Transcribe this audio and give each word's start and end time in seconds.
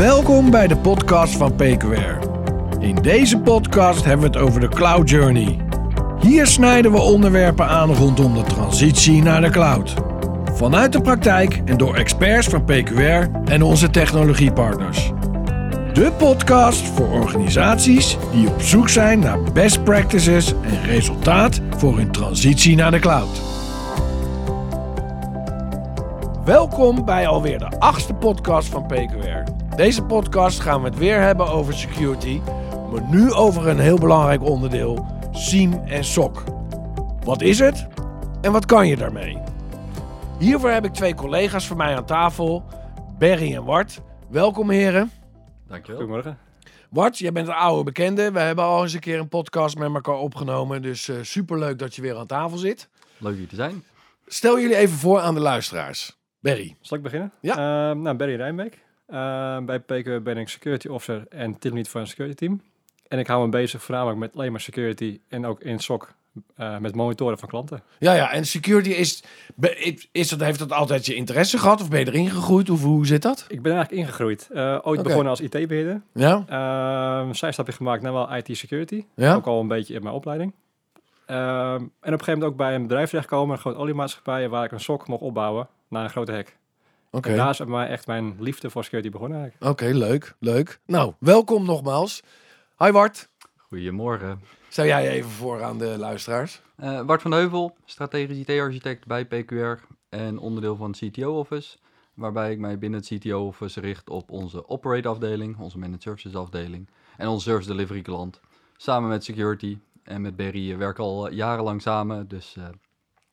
Welkom 0.00 0.50
bij 0.50 0.66
de 0.66 0.76
podcast 0.76 1.36
van 1.36 1.54
PQR. 1.54 2.18
In 2.78 2.94
deze 2.94 3.38
podcast 3.38 4.04
hebben 4.04 4.32
we 4.32 4.38
het 4.38 4.46
over 4.46 4.60
de 4.60 4.68
Cloud 4.68 5.10
Journey. 5.10 5.58
Hier 6.20 6.46
snijden 6.46 6.92
we 6.92 6.98
onderwerpen 6.98 7.66
aan 7.66 7.94
rondom 7.94 8.34
de 8.34 8.42
transitie 8.42 9.22
naar 9.22 9.40
de 9.40 9.50
cloud. 9.50 9.94
Vanuit 10.52 10.92
de 10.92 11.00
praktijk 11.00 11.62
en 11.64 11.76
door 11.76 11.94
experts 11.94 12.46
van 12.46 12.64
PQR 12.64 13.30
en 13.44 13.62
onze 13.62 13.90
technologiepartners. 13.90 15.12
De 15.92 16.12
podcast 16.18 16.86
voor 16.86 17.08
organisaties 17.08 18.16
die 18.32 18.48
op 18.48 18.60
zoek 18.60 18.88
zijn 18.88 19.18
naar 19.18 19.52
best 19.52 19.84
practices 19.84 20.52
en 20.62 20.82
resultaat 20.84 21.60
voor 21.76 21.96
hun 21.96 22.12
transitie 22.12 22.76
naar 22.76 22.90
de 22.90 22.98
cloud. 22.98 23.40
Welkom 26.44 27.04
bij 27.04 27.26
alweer 27.26 27.58
de 27.58 27.78
achtste 27.78 28.14
podcast 28.14 28.68
van 28.68 28.86
PQR. 28.86 29.59
Deze 29.80 30.04
podcast 30.04 30.60
gaan 30.60 30.82
we 30.82 30.88
het 30.88 30.98
weer 30.98 31.20
hebben 31.20 31.46
over 31.46 31.74
security, 31.74 32.40
maar 32.92 33.08
nu 33.10 33.32
over 33.32 33.68
een 33.68 33.78
heel 33.78 33.98
belangrijk 33.98 34.42
onderdeel, 34.42 35.06
SIEM 35.32 35.72
en 35.72 36.04
SOC. 36.04 36.44
Wat 37.24 37.42
is 37.42 37.58
het 37.58 37.86
en 38.40 38.52
wat 38.52 38.66
kan 38.66 38.88
je 38.88 38.96
daarmee? 38.96 39.38
Hiervoor 40.38 40.70
heb 40.70 40.84
ik 40.84 40.92
twee 40.92 41.14
collega's 41.14 41.66
van 41.66 41.76
mij 41.76 41.96
aan 41.96 42.04
tafel, 42.04 42.64
Berry 43.18 43.54
en 43.54 43.64
Wart. 43.64 44.00
Welkom 44.30 44.70
heren. 44.70 45.10
Dankjewel. 45.68 46.00
Goedemorgen. 46.00 46.38
Wart, 46.90 47.18
jij 47.18 47.32
bent 47.32 47.48
een 47.48 47.54
oude 47.54 47.84
bekende. 47.84 48.32
We 48.32 48.40
hebben 48.40 48.64
al 48.64 48.82
eens 48.82 48.92
een 48.92 49.00
keer 49.00 49.18
een 49.18 49.28
podcast 49.28 49.78
met 49.78 49.94
elkaar 49.94 50.18
opgenomen, 50.18 50.82
dus 50.82 51.02
super 51.02 51.26
superleuk 51.26 51.78
dat 51.78 51.94
je 51.94 52.02
weer 52.02 52.16
aan 52.16 52.26
tafel 52.26 52.58
zit. 52.58 52.88
Leuk 53.18 53.36
hier 53.36 53.48
te 53.48 53.56
zijn. 53.56 53.84
Stel 54.26 54.60
jullie 54.60 54.76
even 54.76 54.96
voor 54.96 55.20
aan 55.20 55.34
de 55.34 55.40
luisteraars. 55.40 56.18
Berry. 56.40 56.76
Zal 56.80 56.96
ik 56.96 57.02
beginnen? 57.02 57.32
Ja. 57.40 57.52
Uh, 57.90 57.96
nou, 57.96 58.16
Barry 58.16 58.34
Rijnbeek. 58.36 58.88
Uh, 59.12 59.58
bij 59.58 59.80
PQ 59.80 60.22
ben 60.22 60.36
ik 60.36 60.48
security 60.48 60.88
officer 60.88 61.26
en 61.28 61.58
teamlead 61.58 61.88
voor 61.88 62.00
een 62.00 62.06
security 62.06 62.36
team. 62.36 62.62
En 63.08 63.18
ik 63.18 63.26
hou 63.26 63.44
me 63.44 63.50
bezig 63.50 63.82
voornamelijk 63.82 64.18
met 64.18 64.34
alleen 64.34 64.50
maar 64.50 64.60
security 64.60 65.20
en 65.28 65.46
ook 65.46 65.60
in 65.60 65.78
SOC 65.78 66.14
uh, 66.58 66.78
met 66.78 66.94
monitoren 66.94 67.38
van 67.38 67.48
klanten. 67.48 67.82
Ja, 67.98 68.12
ja. 68.12 68.32
En 68.32 68.46
security 68.46 68.90
is, 68.90 69.22
is 70.12 70.28
dat, 70.28 70.40
heeft 70.40 70.58
dat 70.58 70.72
altijd 70.72 71.06
je 71.06 71.14
interesse 71.14 71.58
gehad 71.58 71.80
of 71.80 71.88
ben 71.88 72.00
je 72.00 72.06
erin 72.06 72.30
gegroeid? 72.30 72.70
Of 72.70 72.82
hoe 72.82 73.06
zit 73.06 73.22
dat? 73.22 73.44
Ik 73.48 73.62
ben 73.62 73.72
eigenlijk 73.72 74.02
ingegroeid. 74.02 74.48
Uh, 74.52 74.72
ooit 74.72 74.84
okay. 74.84 75.02
begonnen 75.02 75.28
als 75.28 75.40
IT-beheerder. 75.40 76.02
Ja. 76.14 76.44
Uh, 77.26 77.32
zijstapje 77.34 77.72
gemaakt 77.72 78.02
naar 78.02 78.12
wel 78.12 78.36
IT-security. 78.36 79.04
Ja. 79.14 79.34
Ook 79.34 79.46
al 79.46 79.60
een 79.60 79.68
beetje 79.68 79.94
in 79.94 80.02
mijn 80.02 80.14
opleiding. 80.14 80.52
Uh, 81.26 81.72
en 81.72 81.76
op 81.76 81.90
een 82.00 82.10
gegeven 82.10 82.32
moment 82.32 82.50
ook 82.50 82.56
bij 82.56 82.74
een 82.74 82.82
bedrijf 82.82 83.08
terechtkomen, 83.08 83.54
een 83.54 83.60
groot 83.60 83.76
oliemaatschappij, 83.76 84.48
waar 84.48 84.64
ik 84.64 84.72
een 84.72 84.80
SOC 84.80 85.06
mocht 85.06 85.22
opbouwen 85.22 85.68
naar 85.88 86.04
een 86.04 86.10
grote 86.10 86.32
hek. 86.32 86.56
Oké. 87.10 87.28
En 87.28 87.36
daar 87.36 87.50
is 87.50 87.64
mij 87.64 87.88
echt 87.88 88.06
mijn 88.06 88.36
liefde 88.38 88.70
voor 88.70 88.84
security 88.84 89.10
begonnen 89.10 89.40
eigenlijk. 89.40 89.72
Oké, 89.72 89.84
leuk, 89.84 90.34
leuk. 90.38 90.80
Nou, 90.86 91.12
welkom 91.18 91.64
nogmaals. 91.64 92.22
Hi 92.78 92.90
Bart. 92.90 93.28
Goedemorgen. 93.56 94.40
Stel 94.68 94.84
jij 94.84 95.08
even 95.08 95.30
voor 95.30 95.62
aan 95.62 95.78
de 95.78 95.98
luisteraars. 95.98 96.62
Uh, 96.80 97.02
Bart 97.02 97.22
van 97.22 97.32
Heuvel, 97.32 97.76
strategisch 97.84 98.38
IT-architect 98.38 99.06
bij 99.06 99.26
PQR 99.26 99.84
en 100.08 100.38
onderdeel 100.38 100.76
van 100.76 100.90
het 100.90 100.98
CTO-office. 100.98 101.78
Waarbij 102.14 102.52
ik 102.52 102.58
mij 102.58 102.78
binnen 102.78 103.00
het 103.00 103.08
CTO-office 103.08 103.80
richt 103.80 104.10
op 104.10 104.30
onze 104.30 104.68
operate-afdeling, 104.68 105.58
onze 105.58 105.78
managed 105.78 106.02
services 106.02 106.34
afdeling 106.34 106.88
en 107.16 107.28
onze 107.28 107.48
service 107.48 107.68
delivery 107.68 108.02
klant. 108.02 108.40
Samen 108.76 109.08
met 109.08 109.24
security 109.24 109.78
en 110.02 110.20
met 110.20 110.36
Berry 110.36 110.76
werken 110.76 111.04
al 111.04 111.32
jarenlang 111.32 111.82
samen, 111.82 112.28
dus... 112.28 112.54
Uh, 112.58 112.64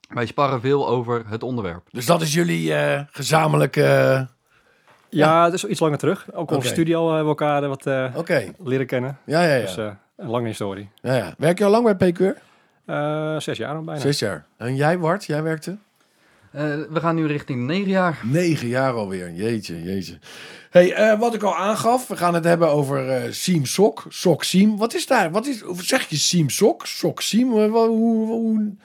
wij 0.07 0.25
sparren 0.25 0.61
veel 0.61 0.87
over 0.87 1.23
het 1.27 1.43
onderwerp. 1.43 1.87
Dus 1.91 2.05
dat 2.05 2.21
is 2.21 2.33
jullie 2.33 2.69
uh, 2.69 3.01
gezamenlijke... 3.11 3.81
Uh, 3.81 4.21
ja, 5.09 5.43
het 5.43 5.53
is 5.53 5.65
iets 5.65 5.79
langer 5.79 5.97
terug. 5.97 6.25
Ook 6.31 6.41
okay. 6.41 6.57
onze 6.57 6.69
studio 6.69 7.05
hebben 7.05 7.23
we 7.23 7.29
elkaar 7.29 7.67
wat 7.67 7.85
uh, 7.85 8.13
okay. 8.15 8.53
leren 8.63 8.85
kennen. 8.85 9.17
Ja, 9.25 9.43
ja, 9.43 9.53
ja. 9.53 9.61
Dus 9.61 9.77
een 9.77 10.29
lange 10.29 10.47
historie. 10.47 10.89
Ja, 11.01 11.15
ja. 11.15 11.33
Werk 11.37 11.57
je 11.57 11.65
al 11.65 11.71
lang 11.71 11.97
bij 11.97 12.11
PQR? 12.11 12.37
zes 13.41 13.57
jaar 13.57 13.75
al 13.75 13.83
bijna. 13.83 14.01
Zes 14.01 14.19
jaar. 14.19 14.45
En 14.57 14.75
jij, 14.75 14.97
Wart, 14.97 15.25
jij 15.25 15.43
werkte? 15.43 15.77
we 16.51 16.99
gaan 16.99 17.15
nu 17.15 17.27
richting 17.27 17.65
negen 17.65 17.89
jaar. 17.89 18.19
Negen 18.23 18.67
jaar 18.67 18.93
alweer. 18.93 19.31
Jeetje, 19.31 19.83
jeetje. 19.83 20.19
Hey, 20.69 21.17
wat 21.17 21.33
ik 21.33 21.43
al 21.43 21.55
aangaf, 21.55 22.07
we 22.07 22.17
gaan 22.17 22.33
het 22.33 22.43
hebben 22.43 22.69
over 22.69 23.25
uh, 23.25 23.31
Siem 23.31 23.65
Sok, 23.65 24.05
Sok 24.09 24.43
Siem. 24.43 24.77
Wat 24.77 24.93
is 24.93 25.07
daar? 25.07 25.31
Wat 25.31 25.47
is, 25.47 25.63
zeg 25.77 26.09
je 26.09 26.15
Siem 26.15 26.49
Sok, 26.49 26.85
Sok 26.85 27.21
Siem? 27.21 27.49
Hoe, 27.49 27.69
hoe, 27.69 28.27
hoe, 28.27 28.75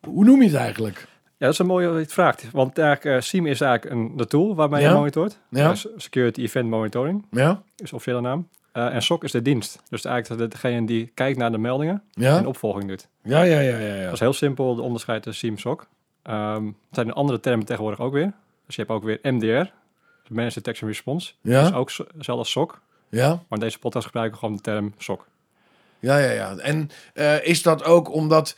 hoe 0.00 0.24
noem 0.24 0.42
je 0.42 0.48
het 0.48 0.56
eigenlijk? 0.56 1.08
Ja, 1.38 1.44
dat 1.44 1.52
is 1.52 1.58
een 1.58 1.66
mooie 1.66 1.88
het 1.88 2.12
vraagt. 2.12 2.50
Want 2.50 2.78
eigenlijk, 2.78 3.16
uh, 3.16 3.22
SIEM 3.22 3.46
is 3.46 3.60
eigenlijk 3.60 3.94
een, 3.94 4.16
de 4.16 4.26
tool 4.26 4.54
waarmee 4.54 4.82
ja. 4.82 4.88
je 4.88 4.94
monitort. 4.94 5.38
Ja. 5.48 5.70
Uh, 5.70 5.76
Security 5.96 6.40
Event 6.40 6.68
Monitoring 6.68 7.26
ja. 7.30 7.62
is 7.76 7.88
de 7.90 7.94
officiële 7.94 8.20
naam. 8.20 8.48
Uh, 8.72 8.94
en 8.94 9.02
SOC 9.02 9.24
is 9.24 9.30
de 9.30 9.42
dienst. 9.42 9.82
Dus 9.88 10.04
eigenlijk 10.04 10.50
degene 10.50 10.86
die 10.86 11.10
kijkt 11.14 11.38
naar 11.38 11.50
de 11.50 11.58
meldingen 11.58 12.02
ja. 12.10 12.38
en 12.38 12.46
opvolging 12.46 12.88
doet. 12.88 13.08
Ja, 13.22 13.42
ja, 13.42 13.60
ja. 13.60 13.76
ja, 13.78 13.94
ja. 13.94 14.04
Dat 14.04 14.12
is 14.12 14.20
heel 14.20 14.32
simpel, 14.32 14.74
de 14.74 14.82
onderscheid 14.82 15.22
tussen 15.22 15.48
SIEM 15.48 15.58
SOC. 15.58 15.86
Um, 16.24 16.66
er 16.66 16.74
zijn 16.90 17.12
andere 17.12 17.40
termen 17.40 17.66
tegenwoordig 17.66 18.00
ook 18.00 18.12
weer. 18.12 18.32
Dus 18.66 18.76
je 18.76 18.82
hebt 18.82 18.94
ook 18.94 19.04
weer 19.04 19.18
MDR, 19.22 19.70
Managed 20.28 20.54
Detection 20.54 20.88
Response. 20.88 21.32
Ja. 21.40 21.60
Dat 21.60 21.70
is 21.70 21.76
ook 21.76 21.88
hetzelfde 21.88 22.32
als 22.32 22.50
SOC. 22.50 22.80
Ja. 23.08 23.28
Maar 23.28 23.44
in 23.48 23.58
deze 23.58 23.78
podcast 23.78 24.06
gebruiken 24.06 24.34
we 24.34 24.40
gewoon 24.40 24.56
de 24.56 24.62
term 24.62 24.94
SOC. 24.98 25.26
Ja, 25.98 26.18
ja, 26.18 26.30
ja. 26.30 26.56
En 26.56 26.90
is 27.42 27.62
dat 27.62 27.84
ook 27.84 28.12
omdat... 28.12 28.56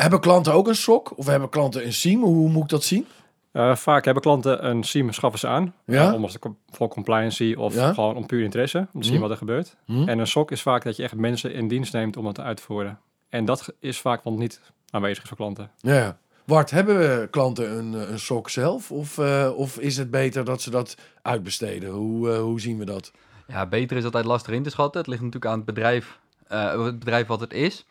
Hebben 0.00 0.20
klanten 0.20 0.52
ook 0.52 0.68
een 0.68 0.74
SOC? 0.76 1.18
Of 1.18 1.26
hebben 1.26 1.48
klanten 1.48 1.84
een 1.84 1.92
SIEM? 1.92 2.22
Hoe 2.22 2.48
moet 2.48 2.62
ik 2.62 2.68
dat 2.68 2.84
zien? 2.84 3.06
Uh, 3.52 3.76
vaak 3.76 4.04
hebben 4.04 4.22
klanten 4.22 4.66
een 4.66 4.84
SIEM, 4.84 5.12
schaffen 5.12 5.40
ze 5.40 5.46
aan. 5.46 5.74
Ja? 5.86 6.08
Uh, 6.08 6.14
om 6.14 6.56
voor 6.70 6.88
compliancy 6.88 7.54
of 7.58 7.74
ja? 7.74 7.92
gewoon 7.92 8.16
om 8.16 8.26
puur 8.26 8.42
interesse. 8.42 8.86
Om 8.92 9.00
te 9.00 9.06
zien 9.06 9.16
Hm. 9.16 9.22
wat 9.22 9.30
er 9.30 9.36
gebeurt. 9.36 9.76
Hm. 9.84 10.08
En 10.08 10.18
een 10.18 10.26
SOC 10.26 10.50
is 10.50 10.62
vaak 10.62 10.84
dat 10.84 10.96
je 10.96 11.02
echt 11.02 11.14
mensen 11.14 11.52
in 11.52 11.68
dienst 11.68 11.92
neemt 11.92 12.16
om 12.16 12.24
dat 12.24 12.40
uit 12.40 12.56
te 12.56 12.62
voeren. 12.62 12.98
En 13.28 13.44
dat 13.44 13.74
is 13.80 14.00
vaak 14.00 14.22
want 14.22 14.38
niet 14.38 14.60
aanwezig 14.90 15.26
voor 15.26 15.36
klanten. 15.36 15.70
Ja. 15.76 16.18
Wart, 16.44 16.70
hebben 16.70 16.98
we 16.98 17.28
klanten 17.30 17.78
een, 17.78 18.12
een 18.12 18.18
SOC 18.18 18.50
zelf? 18.50 18.90
Of, 18.90 19.18
uh, 19.18 19.50
of 19.56 19.78
is 19.78 19.96
het 19.96 20.10
beter 20.10 20.44
dat 20.44 20.62
ze 20.62 20.70
dat 20.70 20.96
uitbesteden? 21.22 21.90
Hoe, 21.90 22.34
hoe 22.34 22.60
zien 22.60 22.78
we 22.78 22.84
dat? 22.84 23.12
Ja, 23.46 23.66
beter 23.66 23.96
is 23.96 24.04
altijd 24.04 24.24
lastig 24.24 24.54
in 24.54 24.62
te 24.62 24.70
schatten. 24.70 25.00
Het 25.00 25.10
ligt 25.10 25.22
natuurlijk 25.22 25.52
aan 25.52 25.58
het 25.58 25.66
bedrijf, 25.66 26.18
het 26.48 26.98
bedrijf 26.98 27.26
wat 27.26 27.40
het 27.40 27.52
is. 27.52 27.86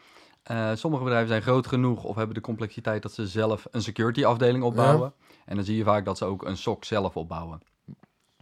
Uh, 0.51 0.69
sommige 0.73 1.03
bedrijven 1.03 1.29
zijn 1.29 1.41
groot 1.41 1.67
genoeg 1.67 2.03
of 2.03 2.15
hebben 2.15 2.35
de 2.35 2.41
complexiteit 2.41 3.01
dat 3.01 3.13
ze 3.13 3.27
zelf 3.27 3.67
een 3.71 3.81
security 3.81 4.25
afdeling 4.25 4.63
opbouwen. 4.63 5.13
Ja. 5.17 5.35
En 5.45 5.55
dan 5.55 5.65
zie 5.65 5.77
je 5.77 5.83
vaak 5.83 6.05
dat 6.05 6.17
ze 6.17 6.25
ook 6.25 6.45
een 6.45 6.57
SOC 6.57 6.85
zelf 6.85 7.17
opbouwen. 7.17 7.61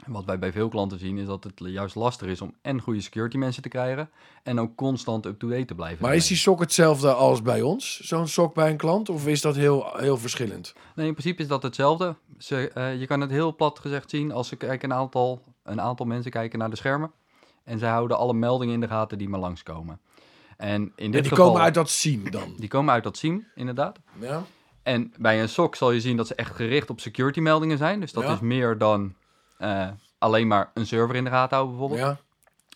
En 0.06 0.12
wat 0.12 0.26
wij 0.26 0.40
bij 0.40 0.52
veel 0.52 0.70
klanten 0.70 1.00
zien 1.00 1.18
is 1.18 1.26
dat 1.26 1.44
het 1.44 1.54
juist 1.56 1.96
lastig 1.96 2.28
is 2.28 2.42
om 2.42 2.56
en 2.62 2.82
goede 2.82 3.02
security 3.02 3.38
mensen 3.38 3.62
te 3.62 3.70
krijgen 3.70 4.10
en 4.44 4.60
ook 4.60 4.76
constant 4.76 5.26
up-to-date 5.26 5.66
te 5.66 5.76
blijven. 5.76 6.06
Maar 6.06 6.16
is 6.16 6.28
die 6.28 6.38
SOC 6.38 6.60
hetzelfde 6.60 7.14
als 7.14 7.42
bij 7.42 7.62
ons, 7.62 8.00
zo'n 8.00 8.28
SOC 8.28 8.54
bij 8.54 8.70
een 8.70 8.78
klant, 8.78 9.10
of 9.10 9.28
is 9.28 9.42
dat 9.42 9.56
heel, 9.56 9.90
heel 9.98 10.18
verschillend? 10.18 10.74
Nee, 10.96 11.08
in 11.08 11.14
principe 11.14 11.42
is 11.42 11.48
dat 11.48 11.64
hetzelfde. 11.64 12.16
Ze, 12.38 12.72
uh, 12.78 13.00
je 13.00 13.08
kan 13.08 13.22
het 13.22 13.32
heel 13.32 13.56
plat 13.56 13.80
gezegd 13.80 14.10
zien 14.10 14.32
als 14.32 14.48
ze 14.48 14.56
kijken 14.56 14.92
een 14.92 14.98
aantal, 14.98 15.42
een 15.64 15.82
aantal 15.82 16.06
mensen 16.06 16.32
kijken 16.32 16.60
naar 16.60 16.70
de 16.70 16.76
schermen 16.76 17.12
en 17.64 17.80
zij 17.80 17.90
houden 17.90 18.18
alle 18.18 18.34
meldingen 18.34 18.74
in 18.74 18.80
de 18.80 18.88
gaten 18.88 19.18
die 19.18 19.30
maar 19.30 19.40
langskomen. 19.40 20.00
En 20.58 20.82
in 20.82 20.92
dit 20.96 21.04
en 21.06 21.12
die 21.12 21.22
geval, 21.22 21.46
komen 21.46 21.62
uit 21.62 21.74
dat 21.74 21.90
SIEM 21.90 22.32
dan? 22.32 22.54
Die 22.58 22.70
komen 22.70 22.94
uit 22.94 23.04
dat 23.04 23.18
SIEM, 23.18 23.48
inderdaad. 23.56 24.00
Ja. 24.20 24.44
En 24.84 25.14
bij 25.18 25.42
een 25.42 25.50
SOC 25.50 25.76
zal 25.76 25.92
je 25.92 26.02
zien 26.02 26.18
dat 26.18 26.28
ze 26.28 26.36
echt 26.36 26.56
gericht 26.56 26.90
op 26.90 27.00
security 27.00 27.40
meldingen 27.40 27.78
zijn. 27.78 28.00
Dus 28.00 28.12
dat 28.12 28.24
ja. 28.24 28.34
is 28.34 28.40
meer 28.40 28.78
dan 28.78 29.16
uh, 29.60 29.88
alleen 30.18 30.48
maar 30.48 30.72
een 30.74 30.88
server 30.88 31.16
in 31.16 31.24
de 31.24 31.30
gaten 31.30 31.58
houden 31.58 31.78
bijvoorbeeld. 31.78 32.10
Ja. 32.10 32.26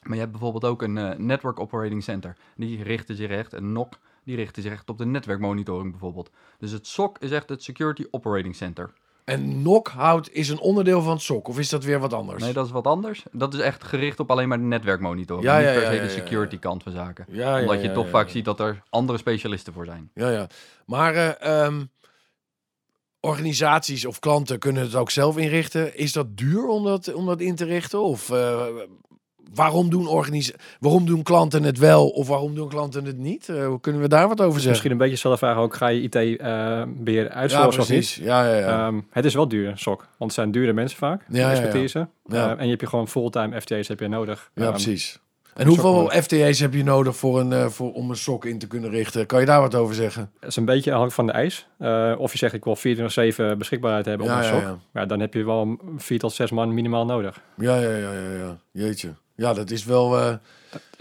Maar 0.01 0.13
je 0.13 0.19
hebt 0.19 0.31
bijvoorbeeld 0.31 0.65
ook 0.65 0.81
een 0.81 0.95
uh, 0.95 1.11
Network 1.17 1.59
Operating 1.59 2.03
Center. 2.03 2.37
Die 2.55 2.83
richten 2.83 3.15
zich 3.15 3.29
echt, 3.29 3.53
een 3.53 3.71
NOC, 3.71 3.99
die 4.23 4.35
richten 4.35 4.63
zich 4.63 4.71
echt 4.71 4.89
op 4.89 4.97
de 4.97 5.05
netwerkmonitoring 5.05 5.91
bijvoorbeeld. 5.91 6.29
Dus 6.57 6.71
het 6.71 6.87
SOC 6.87 7.17
is 7.19 7.31
echt 7.31 7.49
het 7.49 7.63
Security 7.63 8.05
Operating 8.11 8.55
Center. 8.55 8.93
En 9.23 9.61
NOC 9.61 9.87
houdt 9.87 10.33
is 10.33 10.49
een 10.49 10.59
onderdeel 10.59 11.01
van 11.01 11.13
het 11.13 11.21
SOC, 11.21 11.47
of 11.47 11.59
is 11.59 11.69
dat 11.69 11.83
weer 11.83 11.99
wat 11.99 12.13
anders? 12.13 12.43
Nee, 12.43 12.53
dat 12.53 12.65
is 12.65 12.71
wat 12.71 12.87
anders. 12.87 13.23
Dat 13.31 13.53
is 13.53 13.59
echt 13.59 13.83
gericht 13.83 14.19
op 14.19 14.31
alleen 14.31 14.47
maar 14.47 14.57
de 14.57 14.63
netwerkmonitoring. 14.63 15.45
Ja, 15.45 15.57
ja, 15.57 15.71
niet 15.71 15.79
per 15.79 15.87
se 15.87 15.95
ja, 15.95 16.01
de 16.01 16.09
security 16.09 16.59
kant 16.59 16.83
van 16.83 16.91
zaken. 16.91 17.25
Ja, 17.29 17.59
Omdat 17.59 17.75
ja, 17.75 17.81
je 17.81 17.87
ja, 17.87 17.93
toch 17.93 18.09
vaak 18.09 18.29
ziet 18.29 18.45
dat 18.45 18.59
er 18.59 18.83
andere 18.89 19.17
specialisten 19.17 19.73
voor 19.73 19.85
zijn. 19.85 20.11
Ja, 20.13 20.29
ja. 20.29 20.47
Maar 20.85 21.15
uh, 21.15 21.63
um, 21.65 21.91
organisaties 23.19 24.05
of 24.05 24.19
klanten 24.19 24.59
kunnen 24.59 24.83
het 24.83 24.95
ook 24.95 25.11
zelf 25.11 25.37
inrichten. 25.37 25.97
Is 25.97 26.11
dat 26.11 26.37
duur 26.37 26.67
om 26.67 26.83
dat, 26.83 27.13
om 27.13 27.25
dat 27.25 27.39
in 27.39 27.55
te 27.55 27.65
richten? 27.65 28.01
Of 28.01 28.29
uh, 28.29 28.65
waarom, 29.53 29.89
doen 29.89 30.07
organisa 30.07 30.53
waarom 30.79 31.05
doen 31.05 31.23
klanten 31.23 31.63
het 31.63 31.77
wel 31.77 32.09
of 32.09 32.27
waarom 32.27 32.55
doen 32.55 32.69
klanten 32.69 33.05
het 33.05 33.17
niet? 33.17 33.47
Uh, 33.47 33.73
kunnen 33.81 34.01
we 34.01 34.07
daar 34.07 34.27
wat 34.27 34.39
over 34.39 34.53
zeggen? 34.53 34.69
Misschien 34.69 34.91
een 34.91 34.97
beetje 34.97 35.13
dezelfde 35.13 35.45
vraag 35.45 35.57
ook. 35.57 35.75
Ga 35.75 35.87
je 35.87 36.01
IT-beheer 36.01 37.25
uh, 37.25 37.35
uitsourcen 37.35 37.71
ja, 37.71 37.81
of 37.81 37.89
niet? 37.89 38.09
Ja, 38.09 38.45
ja, 38.45 38.57
ja. 38.57 38.87
Um, 38.87 39.07
het 39.09 39.25
is 39.25 39.33
wel 39.33 39.47
duur, 39.47 39.77
SOC. 39.77 39.97
Want 39.97 40.09
het 40.17 40.33
zijn 40.33 40.51
dure 40.51 40.73
mensen 40.73 40.97
vaak. 40.97 41.25
Ja, 41.29 41.51
expertise. 41.51 41.99
Ja, 41.99 42.35
ja. 42.35 42.45
Uh, 42.45 42.59
en 42.59 42.63
je 42.63 42.69
hebt 42.69 42.81
je 42.81 42.87
gewoon 42.87 43.07
fulltime 43.07 43.61
FTA's 43.61 43.87
heb 43.87 43.99
je 43.99 44.07
nodig. 44.07 44.51
Ja, 44.55 44.65
um, 44.65 44.71
precies. 44.71 45.19
En 45.53 45.67
hoeveel 45.67 46.09
FTE's 46.09 46.59
heb 46.59 46.73
je 46.73 46.83
nodig 46.83 47.15
voor 47.15 47.39
een, 47.39 47.53
eh, 47.53 47.67
voor, 47.67 47.93
om 47.93 48.09
een 48.09 48.15
sok 48.15 48.45
in 48.45 48.59
te 48.59 48.67
kunnen 48.67 48.89
richten? 48.89 49.25
Kan 49.25 49.39
je 49.39 49.45
daar 49.45 49.61
wat 49.61 49.75
over 49.75 49.95
zeggen? 49.95 50.31
Het 50.39 50.49
is 50.49 50.55
een 50.55 50.65
beetje 50.65 50.93
afhankelijk 50.93 51.13
van 51.13 51.25
de 51.25 51.31
eis. 51.31 51.67
Eh, 51.77 52.13
of 52.17 52.31
je 52.31 52.37
zegt 52.37 52.53
ik 52.53 52.63
wil 52.63 52.75
24-7 52.75 53.57
beschikbaarheid 53.57 54.05
hebben 54.05 54.27
Ja, 54.27 54.37
een 54.37 54.43
ja, 54.43 54.49
sok. 54.49 54.61
ja. 54.61 54.77
Ja, 54.93 55.05
dan 55.05 55.19
heb 55.19 55.33
je 55.33 55.43
wel 55.43 55.79
vier 55.97 56.19
tot 56.19 56.33
zes 56.33 56.51
man 56.51 56.73
minimaal 56.73 57.05
nodig. 57.05 57.41
Ja, 57.57 57.75
ja, 57.75 57.89
ja, 57.89 58.11
ja, 58.11 58.31
ja. 58.37 58.57
Jeetje. 58.71 59.13
Ja, 59.41 59.53
dat 59.53 59.71
is 59.71 59.85
wel... 59.85 60.17
eh, 60.19 60.35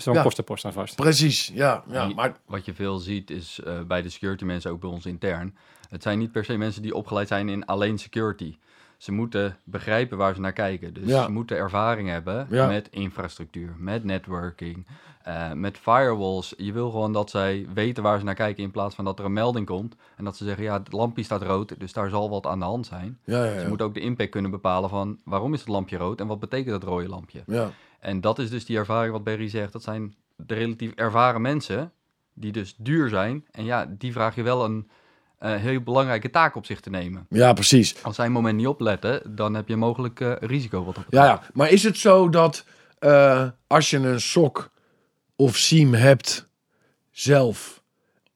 wel 0.05 0.15
Ja. 0.15 0.23
kostenpost 0.23 0.65
aan 0.65 0.73
vast. 0.73 0.97
precies, 0.97 1.51
ja. 1.55 1.83
ja 1.91 2.07
Die- 2.07 2.15
maar 2.15 2.37
Wat 2.47 2.65
je 2.65 2.75
veel 2.75 2.99
ziet 2.99 3.31
is 3.31 3.61
eh, 3.65 3.81
bij 3.83 4.03
de 4.03 4.09
security 4.09 4.45
mensen, 4.45 4.71
ook 4.71 4.81
bij 4.81 4.91
ons 4.91 5.07
intern. 5.07 5.57
Het 5.89 6.03
zijn 6.03 6.19
niet 6.19 6.33
per 6.33 6.45
se 6.45 6.57
mensen 6.57 6.83
die 6.83 6.95
opgeleid 6.95 7.29
zijn 7.29 7.49
in 7.49 7.67
alleen 7.67 7.99
security. 7.99 8.57
Ze 8.97 9.13
moeten 9.13 9.57
begrijpen 9.65 10.19
waar 10.19 10.35
ze 10.35 10.41
naar 10.41 10.53
kijken. 10.53 10.95
Dus 10.95 11.05
Ja. 11.09 11.25
ze 11.25 11.31
moeten 11.31 11.57
ervaring 11.57 12.09
hebben 12.09 12.47
Ja. 12.51 12.67
met 12.67 12.89
infrastructuur, 12.91 13.75
met 13.79 14.05
networking, 14.05 14.87
eh, 15.23 15.53
met 15.53 15.79
firewalls. 15.79 16.55
Je 16.57 16.73
wil 16.73 16.91
gewoon 16.91 17.13
dat 17.13 17.31
zij 17.31 17.67
weten 17.75 18.03
waar 18.03 18.19
ze 18.19 18.25
naar 18.25 18.35
kijken 18.35 18.63
in 18.63 18.71
plaats 18.71 18.95
van 18.95 19.05
dat 19.05 19.19
er 19.19 19.25
een 19.25 19.33
melding 19.33 19.67
komt. 19.67 19.95
En 20.17 20.25
dat 20.25 20.37
ze 20.37 20.45
zeggen, 20.45 20.65
ja, 20.65 20.79
het 20.79 20.93
lampje 20.93 21.23
staat 21.23 21.43
rood, 21.43 21.75
dus 21.79 21.93
daar 21.93 22.09
zal 22.11 22.31
wat 22.31 22.47
aan 22.47 22.59
de 22.59 22.65
hand 22.65 22.87
zijn. 22.87 23.19
ja, 23.25 23.45
ja, 23.45 23.61
Ze 23.61 23.69
moeten 23.69 23.87
ook 23.87 23.95
de 23.95 24.01
impact 24.01 24.31
kunnen 24.31 24.51
bepalen 24.51 24.91
van 24.91 25.19
waarom 25.25 25.55
is 25.55 25.61
het 25.61 25.69
lampje 25.69 25.97
rood 25.97 26.21
en 26.21 26.27
wat 26.27 26.41
betekent 26.41 26.71
dat 26.81 26.83
rode 26.91 27.09
lampje. 27.09 27.43
ja. 27.47 27.71
En 28.01 28.21
dat 28.21 28.39
is 28.39 28.51
dus 28.51 28.65
die 28.65 28.77
ervaring 28.77 29.13
wat 29.13 29.25
Barry 29.25 29.49
zegt. 29.49 29.73
Dat 29.73 29.83
zijn 29.83 30.15
de 30.37 30.55
relatief 30.55 30.93
ervaren 30.95 31.41
mensen 31.41 31.93
die 32.35 32.53
dus 32.53 32.75
duur 32.77 33.09
zijn. 33.09 33.47
En 33.51 33.65
ja, 33.65 33.87
die 33.99 34.13
vraag 34.13 34.35
je 34.35 34.43
wel 34.43 34.65
een 34.65 34.89
eh, 35.39 35.55
heel 35.55 35.81
belangrijke 35.81 36.31
taak 36.31 36.55
op 36.55 36.67
zich 36.67 36.81
te 36.81 36.91
nemen. 36.91 37.27
ja, 37.29 37.53
precies. 37.53 38.03
Als 38.03 38.17
zij 38.17 38.27
een 38.27 38.33
moment 38.33 38.57
niet 38.57 38.67
opletten, 38.67 39.35
dan 39.37 39.55
heb 39.55 39.69
je 39.69 39.77
mogelijk 39.77 40.21
eh, 40.21 40.33
risico 40.41 40.85
wat 40.85 40.99
op. 40.99 41.05
Ja, 41.09 41.25
ja. 41.25 41.43
Maar 41.53 41.71
is 41.71 41.83
het 41.83 41.97
zo 41.99 42.29
dat 42.29 42.65
eh, 42.99 43.49
als 43.67 43.91
je 43.91 43.97
een 43.97 44.21
sok 44.21 44.71
of 45.37 45.57
siem 45.57 45.95
hebt 45.95 46.49
zelf, 47.11 47.83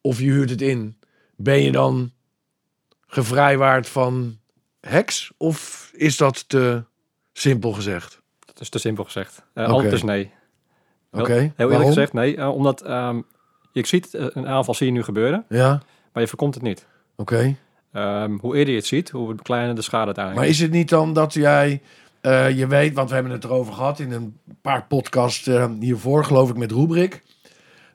of 0.01 0.19
je 0.19 0.31
huurt 0.31 0.51
het 0.51 0.63
in, 0.63 0.99
ben 1.37 1.63
je 1.63 1.73
dan 1.73 2.13
gevrijwaard 3.07 3.89
van 3.89 4.39
hacks? 4.81 5.33
Of 5.37 5.91
is 5.95 6.17
dat 6.17 6.49
te 6.49 6.85
simpel 7.33 7.73
gezegd? 7.73 8.23
Dat 8.55 8.63
is 8.63 8.69
te 8.69 8.79
simpel 8.79 9.05
gezegd. 9.05 9.43
Uh. 9.55 9.69
Altijd 9.69 9.93
is 9.93 10.03
nee. 10.03 10.31
Oké. 11.13 11.33
Heel 11.33 11.41
eerlijk 11.41 11.57
Waarom? 11.71 11.87
gezegd 11.87 12.13
nee. 12.13 12.37
eh, 12.37 12.55
omdat 12.55 12.83
ehm, 12.83 13.21
je 13.73 13.87
ziet 13.87 14.15
eh, 14.15 14.27
een 14.29 14.47
aanval 14.47 14.75
zie 14.75 14.87
je 14.87 14.93
nu 14.93 15.03
gebeuren, 15.03 15.45
Ja, 15.49 15.83
maar 16.13 16.23
je 16.23 16.29
voorkomt 16.29 16.55
het 16.55 16.63
niet. 16.63 16.87
oké. 17.17 17.57
Ehm, 17.93 18.37
hoe 18.41 18.57
eerder 18.57 18.73
je 18.73 18.79
het 18.79 18.89
ziet, 18.89 19.11
hoe 19.11 19.35
kleiner 19.43 19.75
de 19.75 19.83
schade 19.83 20.05
uiteindelijk 20.05 20.45
Maar 20.45 20.55
is 20.55 20.61
het 20.61 20.71
niet 20.71 20.89
dan 20.89 21.13
dat 21.13 21.33
jij, 21.35 21.83
je 22.55 22.67
weet, 22.69 22.95
want 22.95 23.09
we 23.09 23.15
hebben 23.15 23.33
het 23.33 23.45
erover 23.45 23.73
gehad 23.73 23.99
in 23.99 24.13
een 24.13 24.39
paar 24.63 24.85
podcasts 24.87 25.51
hiervoor, 25.81 26.25
geloof 26.25 26.51
ik, 26.51 26.57
met 26.57 26.73
Rubrik, 26.73 27.23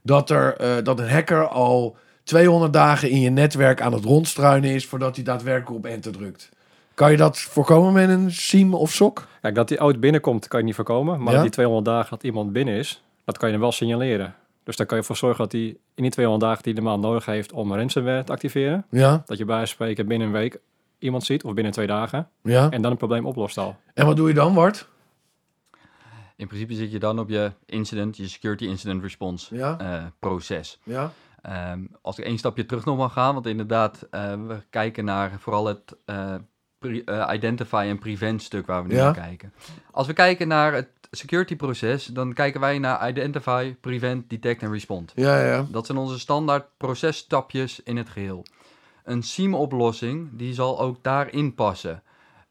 dat, 0.02 0.30
er, 0.30 0.84
dat 0.84 1.00
een 1.00 1.10
hacker 1.10 1.48
al 1.48 1.98
200 2.24 2.74
dagen 2.74 3.10
in 3.10 3.20
je 3.22 3.30
netwerk 3.30 3.82
aan 3.82 3.94
het 3.94 4.04
rondstruinen 4.04 4.70
is 4.70 4.86
voordat 4.86 5.16
hij 5.16 5.24
daadwerkelijk 5.26 5.78
op 5.78 5.86
enter 5.86 6.12
drukt. 6.12 6.50
Kan 7.00 7.12
je 7.12 7.18
dat 7.18 7.40
voorkomen 7.40 7.94
met 7.94 8.10
een 8.10 8.32
SIEM 8.32 8.74
of 8.74 8.92
SOC? 8.92 9.28
Kijk, 9.42 9.56
dat 9.56 9.68
die 9.68 9.80
oud 9.80 10.00
binnenkomt, 10.00 10.48
kan 10.48 10.60
je 10.60 10.66
niet 10.66 10.76
voorkomen. 10.76 11.24
Maar 11.24 11.34
Ja? 11.34 11.42
die 11.42 11.50
200 11.50 11.86
dagen 11.88 12.10
dat 12.10 12.24
iemand 12.24 12.52
binnen 12.54 12.74
is, 12.76 13.04
dat 13.26 13.38
kan 13.38 13.48
je 13.48 13.54
dan 13.54 13.64
wel 13.64 13.72
signaleren. 13.72 14.36
Dus 14.64 14.76
daar 14.76 14.86
kan 14.86 14.98
je 14.98 15.04
voor 15.04 15.16
zorgen 15.16 15.38
dat 15.44 15.52
hij 15.52 15.62
in 15.96 16.04
die 16.04 16.10
200 16.12 16.46
dagen 16.50 16.64
die 16.64 16.74
hij 16.74 16.82
normaal 16.84 17.10
nodig 17.10 17.26
heeft 17.26 17.52
om 17.52 17.74
ransomware 17.74 18.24
te 18.24 18.32
activeren, 18.32 18.86
Ja, 18.90 19.24
dat 19.26 19.38
je 19.38 19.46
bij 19.46 19.66
spreken 19.66 20.08
binnen 20.08 20.28
een 20.28 20.34
week 20.34 20.60
iemand 20.98 21.24
ziet, 21.24 21.44
of 21.44 21.54
binnen 21.54 21.74
twee 21.74 21.88
dagen, 21.88 22.30
ja. 22.44 22.70
en 22.70 22.82
dan 22.82 22.92
een 22.92 22.98
probleem 22.98 23.26
oplost 23.26 23.58
al. 23.58 23.76
En 23.94 24.06
wat 24.06 24.16
doe 24.16 24.28
je 24.28 24.34
dan, 24.34 24.54
Bart? 24.54 24.88
In 26.36 26.48
principe 26.48 26.74
zit 26.74 26.92
je 26.92 27.00
dan 27.00 27.20
op 27.20 27.30
je 27.30 27.52
incident, 27.66 28.18
je 28.18 28.28
security 28.28 28.66
incident 28.66 29.02
response 29.02 29.56
Ja, 29.56 29.78
eh, 29.80 30.04
proces. 30.20 30.80
ja, 30.84 31.12
Ehm, 31.42 31.80
als 32.02 32.18
ik 32.20 32.26
één 32.26 32.38
stapje 32.38 32.66
terug 32.66 32.86
nog 32.86 32.98
mag 32.98 33.14
gaan, 33.14 33.34
want 33.34 33.46
inderdaad, 33.46 34.08
eh, 34.12 34.34
we 34.48 34.64
kijken 34.70 35.06
naar 35.06 35.32
vooral 35.40 35.66
het 35.66 35.96
eh, 36.06 36.36
identify 37.34 37.86
en 37.90 38.00
prevent 38.00 38.42
stuk 38.42 38.66
waar 38.68 38.82
we 38.84 38.90
nu 38.90 38.96
Ja. 38.96 39.04
naar 39.04 39.14
kijken. 39.14 39.54
Als 39.92 40.08
we 40.08 40.14
kijken 40.14 40.48
naar 40.48 40.74
het 40.74 40.88
security 41.12 41.56
proces, 41.56 42.06
dan 42.06 42.34
kijken 42.34 42.60
wij 42.60 42.80
naar 42.80 43.10
identify, 43.10 43.74
prevent, 43.82 44.30
detect 44.30 44.62
en 44.62 44.72
respond. 44.72 45.12
ja, 45.16 45.46
ja. 45.46 45.66
Dat 45.72 45.86
zijn 45.86 45.98
onze 45.98 46.20
standaard 46.20 46.66
processtapjes 46.78 47.80
in 47.84 47.98
het 47.98 48.10
geheel. 48.10 48.46
Een 49.04 49.24
SIEM-oplossing 49.24 50.30
die 50.34 50.54
zal 50.54 50.80
ook 50.80 51.04
daarin 51.04 51.56
passen. 51.56 52.04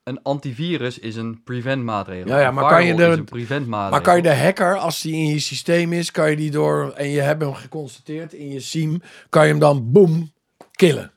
Een 0.05 0.23
antivirus 0.23 0.99
is 0.99 1.17
een 1.17 1.43
prevent 1.45 1.83
maatregel. 1.85 2.29
Ja, 2.29 2.41
ja, 2.41 2.51
maar 2.51 2.69
kan 2.69 2.85
je 2.87 2.95
de- 2.95 3.23
prevent 3.25 3.67
maatregel. 3.67 3.91
Maar 3.91 4.01
kan 4.01 4.17
je 4.17 4.23
de 4.23 4.35
hacker, 4.45 4.77
als 4.77 5.01
die 5.01 5.15
in 5.15 5.27
je 5.27 5.39
systeem 5.39 5.93
is, 5.93 6.11
kan 6.11 6.31
je 6.31 6.37
die 6.37 6.51
door, 6.51 6.93
en 6.93 7.09
je 7.09 7.21
hebt 7.21 7.43
hem 7.43 7.55
geconstateerd 7.55 8.33
in 8.33 8.49
je 8.49 8.61
SIEM, 8.61 9.03
kan 9.29 9.43
je 9.45 9.51
hem 9.51 9.59
dan 9.59 9.93
boom 9.93 10.33
killen? 10.71 11.13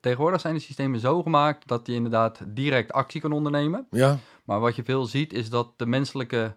Tegenwoordig 0.00 0.40
zijn 0.40 0.54
de 0.54 0.60
systemen 0.60 1.00
zo 1.00 1.22
gemaakt 1.22 1.68
dat 1.68 1.86
je 1.86 1.94
inderdaad 1.94 2.40
direct 2.46 2.92
actie 2.92 3.20
kan 3.20 3.32
ondernemen. 3.32 3.86
Ja, 3.90 4.18
Maar 4.44 4.60
wat 4.60 4.76
je 4.76 4.82
veel 4.84 5.04
ziet 5.04 5.32
is 5.32 5.50
dat 5.50 5.72
de 5.76 5.86
menselijke 5.86 6.56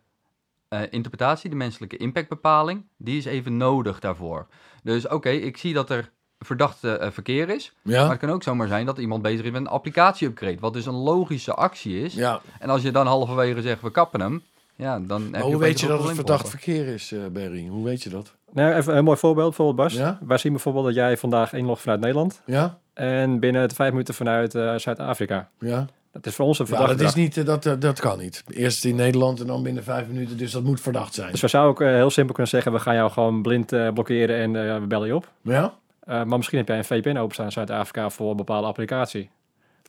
eh, 0.67 0.81
interpretatie, 0.89 1.49
de 1.49 1.55
menselijke 1.55 1.97
impactbepaling, 1.97 2.85
die 2.97 3.17
is 3.17 3.25
even 3.25 3.57
nodig 3.57 3.99
daarvoor. 3.99 4.47
Dus 4.83 5.07
oké, 5.07 5.29
ik 5.29 5.57
zie 5.57 5.73
dat 5.73 5.89
er 5.89 6.11
verdachte 6.39 6.97
eh, 6.97 7.11
verkeer 7.11 7.49
is. 7.49 7.73
ja, 7.83 8.01
Maar 8.01 8.09
het 8.09 8.19
kan 8.19 8.29
ook 8.29 8.43
zomaar 8.43 8.67
zijn 8.67 8.85
dat 8.85 8.97
iemand 8.97 9.21
bezig 9.21 9.45
is 9.45 9.51
met 9.51 9.61
een 9.61 9.67
applicatie-upgrade. 9.67 10.59
Wat 10.59 10.73
dus 10.73 10.85
een 10.85 10.93
logische 10.93 11.53
actie 11.53 12.03
is. 12.03 12.13
ja. 12.13 12.41
En 12.59 12.69
als 12.69 12.81
je 12.81 12.91
dan 12.91 13.07
halverwege 13.07 13.61
zegt, 13.61 13.81
we 13.81 13.91
kappen 13.91 14.21
hem. 14.21 14.43
Ja, 14.81 14.99
dan 14.99 15.21
heb 15.21 15.31
Maar 15.31 15.39
je 15.39 15.45
hoe 15.45 15.55
opeens 15.55 15.59
weet 15.59 15.79
je 15.79 15.87
dat 15.87 16.03
het 16.03 16.15
verdacht 16.15 16.49
verkeer 16.49 16.87
is, 16.87 17.11
eh 17.11 17.19
Barry? 17.31 17.67
Hoe 17.67 17.83
weet 17.83 18.03
je 18.03 18.09
dat? 18.09 18.35
Nou, 18.53 18.73
even 18.73 18.97
een 18.97 19.03
mooi 19.03 19.17
voorbeeld, 19.17 19.47
bijvoorbeeld 19.47 19.87
Bas. 19.87 19.97
Ja? 19.97 20.19
Wij 20.21 20.37
zien 20.37 20.51
bijvoorbeeld 20.51 20.85
dat 20.85 20.95
jij 20.95 21.17
vandaag 21.17 21.53
inlogt 21.53 21.81
vanuit 21.81 21.99
Nederland 21.99 22.41
Ja? 22.45 22.77
en 22.93 23.39
binnen 23.39 23.69
de 23.69 23.75
vijf 23.75 23.91
minuten 23.91 24.13
vanuit 24.13 24.55
eh, 24.55 24.75
Zuid-Afrika. 24.75 25.49
Ja? 25.59 25.85
Dat 26.11 26.25
is 26.25 26.35
voor 26.35 26.45
ons 26.45 26.59
een 26.59 26.65
Ja, 26.65 26.71
verdachte 26.71 26.97
dat, 26.97 27.07
is 27.07 27.15
niet, 27.15 27.37
eh, 27.37 27.45
dat, 27.45 27.81
dat 27.81 27.99
kan 27.99 28.19
niet. 28.19 28.43
Eerst 28.47 28.85
in 28.85 28.95
Nederland 28.95 29.39
en 29.39 29.47
dan 29.47 29.63
binnen 29.63 29.83
vijf 29.83 30.07
minuten, 30.07 30.37
dus 30.37 30.51
dat 30.51 30.63
moet 30.63 30.81
verdacht 30.81 31.13
zijn. 31.13 31.31
Dus 31.31 31.41
we 31.41 31.47
zouden 31.47 31.71
ook 31.71 31.93
heel 31.95 32.09
simpel 32.09 32.33
kunnen 32.33 32.51
zeggen, 32.51 32.71
we 32.71 32.79
gaan 32.79 32.95
jou 32.95 33.11
gewoon 33.11 33.41
blind 33.41 33.71
eh, 33.71 33.87
blokkeren 33.93 34.35
en 34.37 34.69
eh, 34.69 34.79
we 34.79 34.87
bellen 34.87 35.07
je 35.07 35.15
op. 35.15 35.31
Ja? 35.41 35.73
Eh, 35.99 36.23
maar 36.23 36.37
misschien 36.37 36.57
heb 36.57 36.67
jij 36.67 36.77
een 36.77 36.85
VPN 36.85 37.17
openstaan 37.17 37.45
in 37.45 37.51
Zuid-Afrika 37.51 38.09
voor 38.09 38.31
een 38.31 38.37
bepaalde 38.37 38.67
applicatie. 38.67 39.29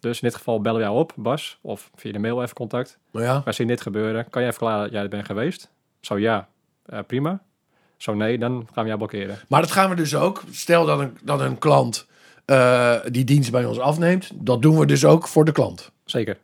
Dus 0.02 0.20
in 0.20 0.28
dit 0.28 0.37
geval 0.37 0.60
bellen 0.60 0.78
we 0.78 0.84
jou 0.87 0.99
op, 0.99 1.12
Bas, 1.16 1.58
of 1.60 1.90
via 1.94 2.12
de 2.12 2.19
mail 2.19 2.43
even 2.43 2.54
contact. 2.54 2.99
Maar 3.10 3.22
ja? 3.22 3.40
Wij 3.44 3.52
zien 3.52 3.66
dit 3.66 3.81
gebeuren. 3.81 4.28
Kan 4.31 4.43
jij 4.43 4.50
even 4.50 4.54
verklaren 4.54 4.82
dat 4.82 4.93
jij 4.93 5.02
er 5.02 5.08
bent 5.08 5.26
geweest? 5.26 5.70
Zo 6.00 6.19
ja, 6.19 6.49
eh, 6.87 6.99
prima. 7.06 7.43
Zo 7.96 8.14
nee, 8.14 8.38
dan 8.38 8.66
gaan 8.72 8.82
we 8.82 8.88
jou 8.88 8.96
blokkeren. 8.96 9.38
Maar 9.49 9.60
dat 9.60 9.70
gaan 9.70 9.90
we 9.90 9.96
dus 9.96 10.14
ook. 10.14 10.43
Stel 10.50 10.87
dat 10.87 10.99
een, 10.99 11.19
dat 11.22 11.40
een 11.40 11.58
klant 11.58 12.06
eh, 12.44 12.94
die 13.10 13.25
dienst 13.25 13.50
bij 13.50 13.64
ons 13.64 13.78
afneemt. 13.78 14.31
Dat 14.34 14.62
doen 14.62 14.78
we 14.78 14.87
dus 14.87 15.04
ook 15.04 15.28
voor 15.28 15.44
de 15.44 15.52
klant. 15.52 15.90
Zeker. 16.04 16.38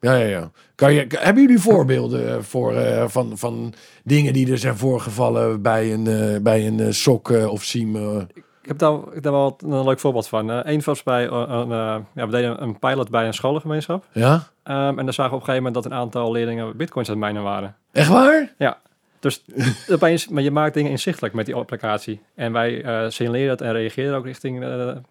Ja, 0.00 0.14
ja, 0.14 0.26
ja. 0.26 0.50
Kan 0.74 0.94
je, 0.94 1.06
hebben 1.08 1.42
jullie 1.42 1.60
voorbeelden 1.60 2.28
eh, 2.28 2.42
voor, 2.42 2.74
van, 3.10 3.38
van 3.38 3.74
dingen 4.04 4.32
die 4.32 4.50
er 4.50 4.58
zijn 4.58 4.76
voorgevallen 4.76 5.62
bij 5.62 5.92
een, 5.92 6.42
bij 6.42 6.66
een 6.66 6.80
eh, 6.80 7.50
of 7.50 7.62
SIEM? 7.62 8.26
Ik 8.66 8.72
heb 8.72 8.80
daar, 8.80 8.98
ik 8.98 9.14
heb 9.14 9.22
daar 9.22 9.32
wel 9.32 9.58
een 9.64 9.84
leuk 9.84 10.00
voorbeeld 10.00 10.28
van. 10.28 10.48
Eén 10.48 10.82
was 10.84 11.02
bij 11.02 11.28
eh, 11.28 11.44
een, 11.48 11.72
eh, 11.72 11.96
ja, 12.14 12.26
we 12.26 12.30
deden 12.30 12.62
een 12.62 12.78
pilot 12.78 13.10
bij 13.10 13.26
een 13.26 13.34
scholengemeenschap. 13.34 14.04
Ja? 14.12 14.42
Ehm, 14.62 14.98
en 14.98 15.04
daar 15.04 15.14
zagen 15.14 15.32
we 15.32 15.36
op 15.36 15.40
een 15.40 15.46
gegeven 15.46 15.54
moment 15.54 15.74
dat 15.74 15.84
een 15.84 15.98
aantal 15.98 16.32
leerlingen 16.32 16.76
bitcoins 16.76 17.10
aan 17.10 17.16
het 17.16 17.24
minen 17.24 17.42
waren. 17.42 17.76
Echt 17.92 18.08
waar? 18.08 18.54
Dus 19.20 19.44
opeens, 19.88 20.28
maar 20.28 20.42
je 20.42 20.50
maakt 20.50 20.74
dingen 20.74 20.90
inzichtelijk 20.90 21.34
met 21.34 21.46
die 21.46 21.54
applicatie. 21.54 22.20
En 22.34 22.52
wij 22.52 22.82
eh 22.82 23.04
signaleren 23.08 23.48
dat 23.48 23.60
en 23.60 23.72
reageren 23.72 24.16
ook 24.16 24.24
richting 24.24 24.60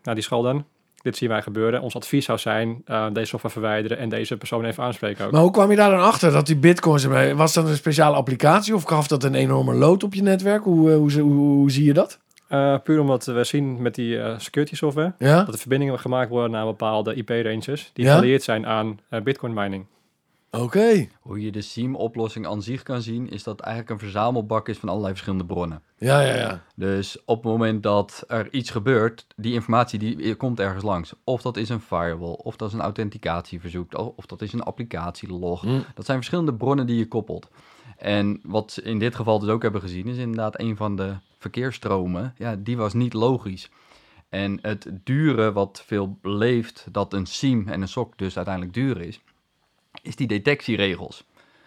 naar 0.03 0.15
die 0.15 0.23
school 0.23 0.41
dan. 0.41 0.65
Dit 1.01 1.17
zien 1.17 1.29
wij 1.29 1.41
gebeuren. 1.41 1.81
Ons 1.81 1.95
advies 1.95 2.25
zou 2.25 2.39
zijn, 2.39 2.83
deze 3.13 3.27
software 3.27 3.53
verwijderen 3.53 3.97
en 3.97 4.09
deze 4.09 4.37
persoon 4.37 4.65
even 4.65 4.83
aanspreken 4.83 5.25
ook. 5.25 5.31
Maar 5.31 5.41
hoe 5.41 5.51
kwam 5.51 5.69
je 5.69 5.75
daar 5.75 5.89
dan 5.89 5.99
achter 5.99 6.31
dat 6.31 6.45
die 6.45 6.57
bitcoins 6.57 7.03
erbij... 7.03 7.35
Was 7.35 7.53
dat 7.53 7.67
een 7.67 7.75
speciale 7.75 8.15
applicatie 8.15 8.75
of 8.75 8.83
gaf 8.83 9.07
dat 9.07 9.23
een 9.23 9.35
enorme 9.35 9.73
load 9.73 10.03
op 10.03 10.13
je 10.13 10.21
netwerk? 10.21 10.63
Hoe, 10.63 10.91
hoe, 10.91 11.19
hoe, 11.19 11.33
hoe 11.33 11.71
zie 11.71 11.85
je 11.85 11.93
dat? 11.93 12.19
Eh, 12.47 12.75
puur 12.83 12.99
omdat 12.99 13.25
we 13.25 13.43
zien 13.43 13.81
met 13.81 13.95
die 13.95 14.19
eh, 14.19 14.39
security 14.39 14.75
software 14.75 15.13
Ja? 15.17 15.43
dat 15.43 15.53
er 15.53 15.59
verbindingen 15.59 15.99
gemaakt 15.99 16.29
worden 16.29 16.51
naar 16.51 16.65
bepaalde 16.65 17.13
IP-ranges 17.13 17.89
die 17.93 18.05
Ja? 18.05 18.11
gerelateerd 18.11 18.43
zijn 18.43 18.65
aan 18.65 18.99
eh, 19.09 19.21
bitcoin 19.21 19.53
mining. 19.53 19.85
Oké. 20.59 21.07
Hoe 21.21 21.41
je 21.41 21.51
de 21.51 21.61
SIEM-oplossing 21.61 22.47
aan 22.47 22.61
zich 22.61 22.83
kan 22.83 23.01
zien, 23.01 23.29
is 23.29 23.43
dat 23.43 23.57
het 23.57 23.65
eigenlijk 23.65 23.93
een 23.93 24.07
verzamelbak 24.07 24.69
is 24.69 24.77
van 24.77 24.89
allerlei 24.89 25.13
verschillende 25.13 25.45
bronnen. 25.45 25.81
Ja, 25.97 26.21
ja, 26.21 26.35
ja. 26.35 26.63
Dus 26.75 27.23
op 27.25 27.43
het 27.43 27.51
moment 27.51 27.83
dat 27.83 28.23
er 28.27 28.53
iets 28.53 28.69
gebeurt, 28.69 29.27
die 29.35 29.53
informatie 29.53 29.99
die 29.99 30.35
komt 30.35 30.59
ergens 30.59 30.83
langs. 30.83 31.13
Of 31.23 31.41
dat 31.41 31.57
is 31.57 31.69
een 31.69 31.81
firewall, 31.81 32.33
of 32.43 32.55
dat 32.55 32.67
is 32.67 32.73
een 32.73 32.81
authenticatieverzoek, 32.81 34.13
of 34.15 34.25
dat 34.25 34.41
is 34.41 34.53
een 34.53 34.63
applicatielog. 34.63 35.61
Hm. 35.61 35.79
Dat 35.93 36.05
zijn 36.05 36.17
verschillende 36.17 36.53
bronnen 36.53 36.85
die 36.85 36.97
je 36.97 37.07
koppelt. 37.07 37.49
En 37.97 38.39
wat 38.43 38.71
ze 38.71 38.81
in 38.81 38.99
dit 38.99 39.15
geval 39.15 39.39
dus 39.39 39.49
ook 39.49 39.61
hebben 39.61 39.81
gezien, 39.81 40.07
is 40.07 40.17
inderdaad 40.17 40.59
een 40.59 40.75
van 40.75 40.95
de 40.95 41.15
verkeersstromen. 41.37 42.33
Ja, 42.37 42.55
die 42.55 42.77
was 42.77 42.93
niet 42.93 43.13
logisch. 43.13 43.69
En 44.29 44.59
het 44.61 44.89
dure 45.03 45.51
wat 45.51 45.83
veel 45.85 46.17
leeft, 46.21 46.87
dat 46.91 47.13
een 47.13 47.25
SIEM 47.25 47.67
en 47.67 47.81
een 47.81 47.87
SOC 47.87 48.17
dus 48.17 48.35
uiteindelijk 48.35 48.73
duur 48.73 49.01
is, 49.01 49.21
is 50.01 50.15
die 50.15 50.27
detectieregels. 50.27 51.25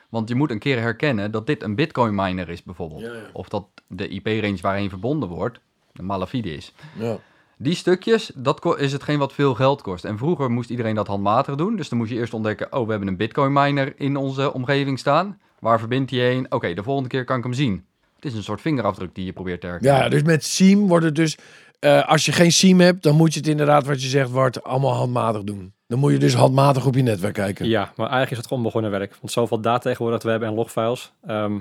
Want 0.08 0.28
je 0.28 0.34
moet 0.34 0.50
een 0.50 0.58
keer 0.58 0.80
herkennen 0.80 1.30
dat 1.30 1.46
dit 1.46 1.62
een 1.62 1.74
bitcoin 1.74 2.14
miner 2.14 2.48
is 2.48 2.62
bijvoorbeeld. 2.62 3.00
Ja, 3.00 3.12
ja. 3.12 3.30
Of 3.32 3.48
dat 3.48 3.66
de 3.86 4.08
IP-range 4.08 4.60
waarheen 4.60 4.88
verbonden 4.88 5.28
wordt, 5.28 5.60
een 5.92 6.06
malafide 6.06 6.54
is. 6.54 6.72
Ja. 6.98 7.18
Die 7.56 7.74
stukjes, 7.74 8.30
dat 8.34 8.78
is 8.78 8.92
hetgeen 8.92 9.18
wat 9.18 9.32
veel 9.32 9.54
geld 9.54 9.82
kost. 9.82 10.04
En 10.04 10.18
vroeger 10.18 10.50
moest 10.50 10.70
iedereen 10.70 10.94
dat 10.94 11.06
handmatig 11.06 11.54
doen. 11.54 11.76
Dus 11.76 11.88
dan 11.88 11.98
moest 11.98 12.10
je 12.10 12.16
eerst 12.16 12.34
ontdekken, 12.34 12.72
oh, 12.72 12.84
we 12.84 12.90
hebben 12.90 13.08
een 13.08 13.16
bitcoin 13.16 13.52
miner 13.52 13.92
in 14.00 14.16
onze 14.16 14.52
omgeving 14.52 14.98
staan. 14.98 15.40
Waar 15.58 15.78
verbindt 15.78 16.10
hij 16.10 16.20
heen? 16.20 16.52
Oké, 16.52 16.74
de 16.74 16.82
volgende 16.82 17.08
keer 17.08 17.24
kan 17.24 17.36
ik 17.36 17.42
hem 17.42 17.52
zien. 17.52 17.84
Het 18.14 18.24
is 18.24 18.34
een 18.34 18.42
soort 18.42 18.60
vingerafdruk 18.60 19.14
die 19.14 19.24
je 19.24 19.32
probeert 19.32 19.60
te 19.60 19.66
herkennen. 19.66 20.02
Ja, 20.02 20.08
dus 20.08 20.22
met 20.22 20.44
SIEM 20.44 20.88
wordt 20.88 21.04
het 21.04 21.14
dus... 21.14 21.38
eh, 21.78 22.08
als 22.08 22.24
je 22.24 22.32
geen 22.32 22.52
SIEM 22.52 22.80
hebt, 22.80 23.02
dan 23.02 23.14
moet 23.16 23.32
je 23.32 23.38
het 23.40 23.48
inderdaad, 23.48 23.86
wat 23.86 24.02
je 24.02 24.08
zegt, 24.08 24.30
Wart, 24.30 24.62
allemaal 24.64 24.94
handmatig 24.94 25.42
doen. 25.42 25.72
Dan 25.86 25.98
moet 25.98 26.12
je 26.12 26.18
dus 26.18 26.34
handmatig 26.34 26.86
op 26.86 26.94
je 26.94 27.02
netwerk 27.02 27.34
kijken. 27.34 27.66
Ja, 27.68 27.80
maar 27.80 28.06
eigenlijk 28.06 28.30
is 28.30 28.36
het 28.36 28.46
gewoon 28.46 28.62
begonnen 28.62 28.90
werk. 28.90 29.16
Want 29.20 29.32
zoveel 29.32 29.60
data 29.60 29.78
tegenwoordig 29.78 30.14
dat 30.16 30.22
we 30.24 30.30
hebben 30.30 30.48
en 30.48 30.54
logfiles. 30.54 31.12
Ehm, 31.26 31.58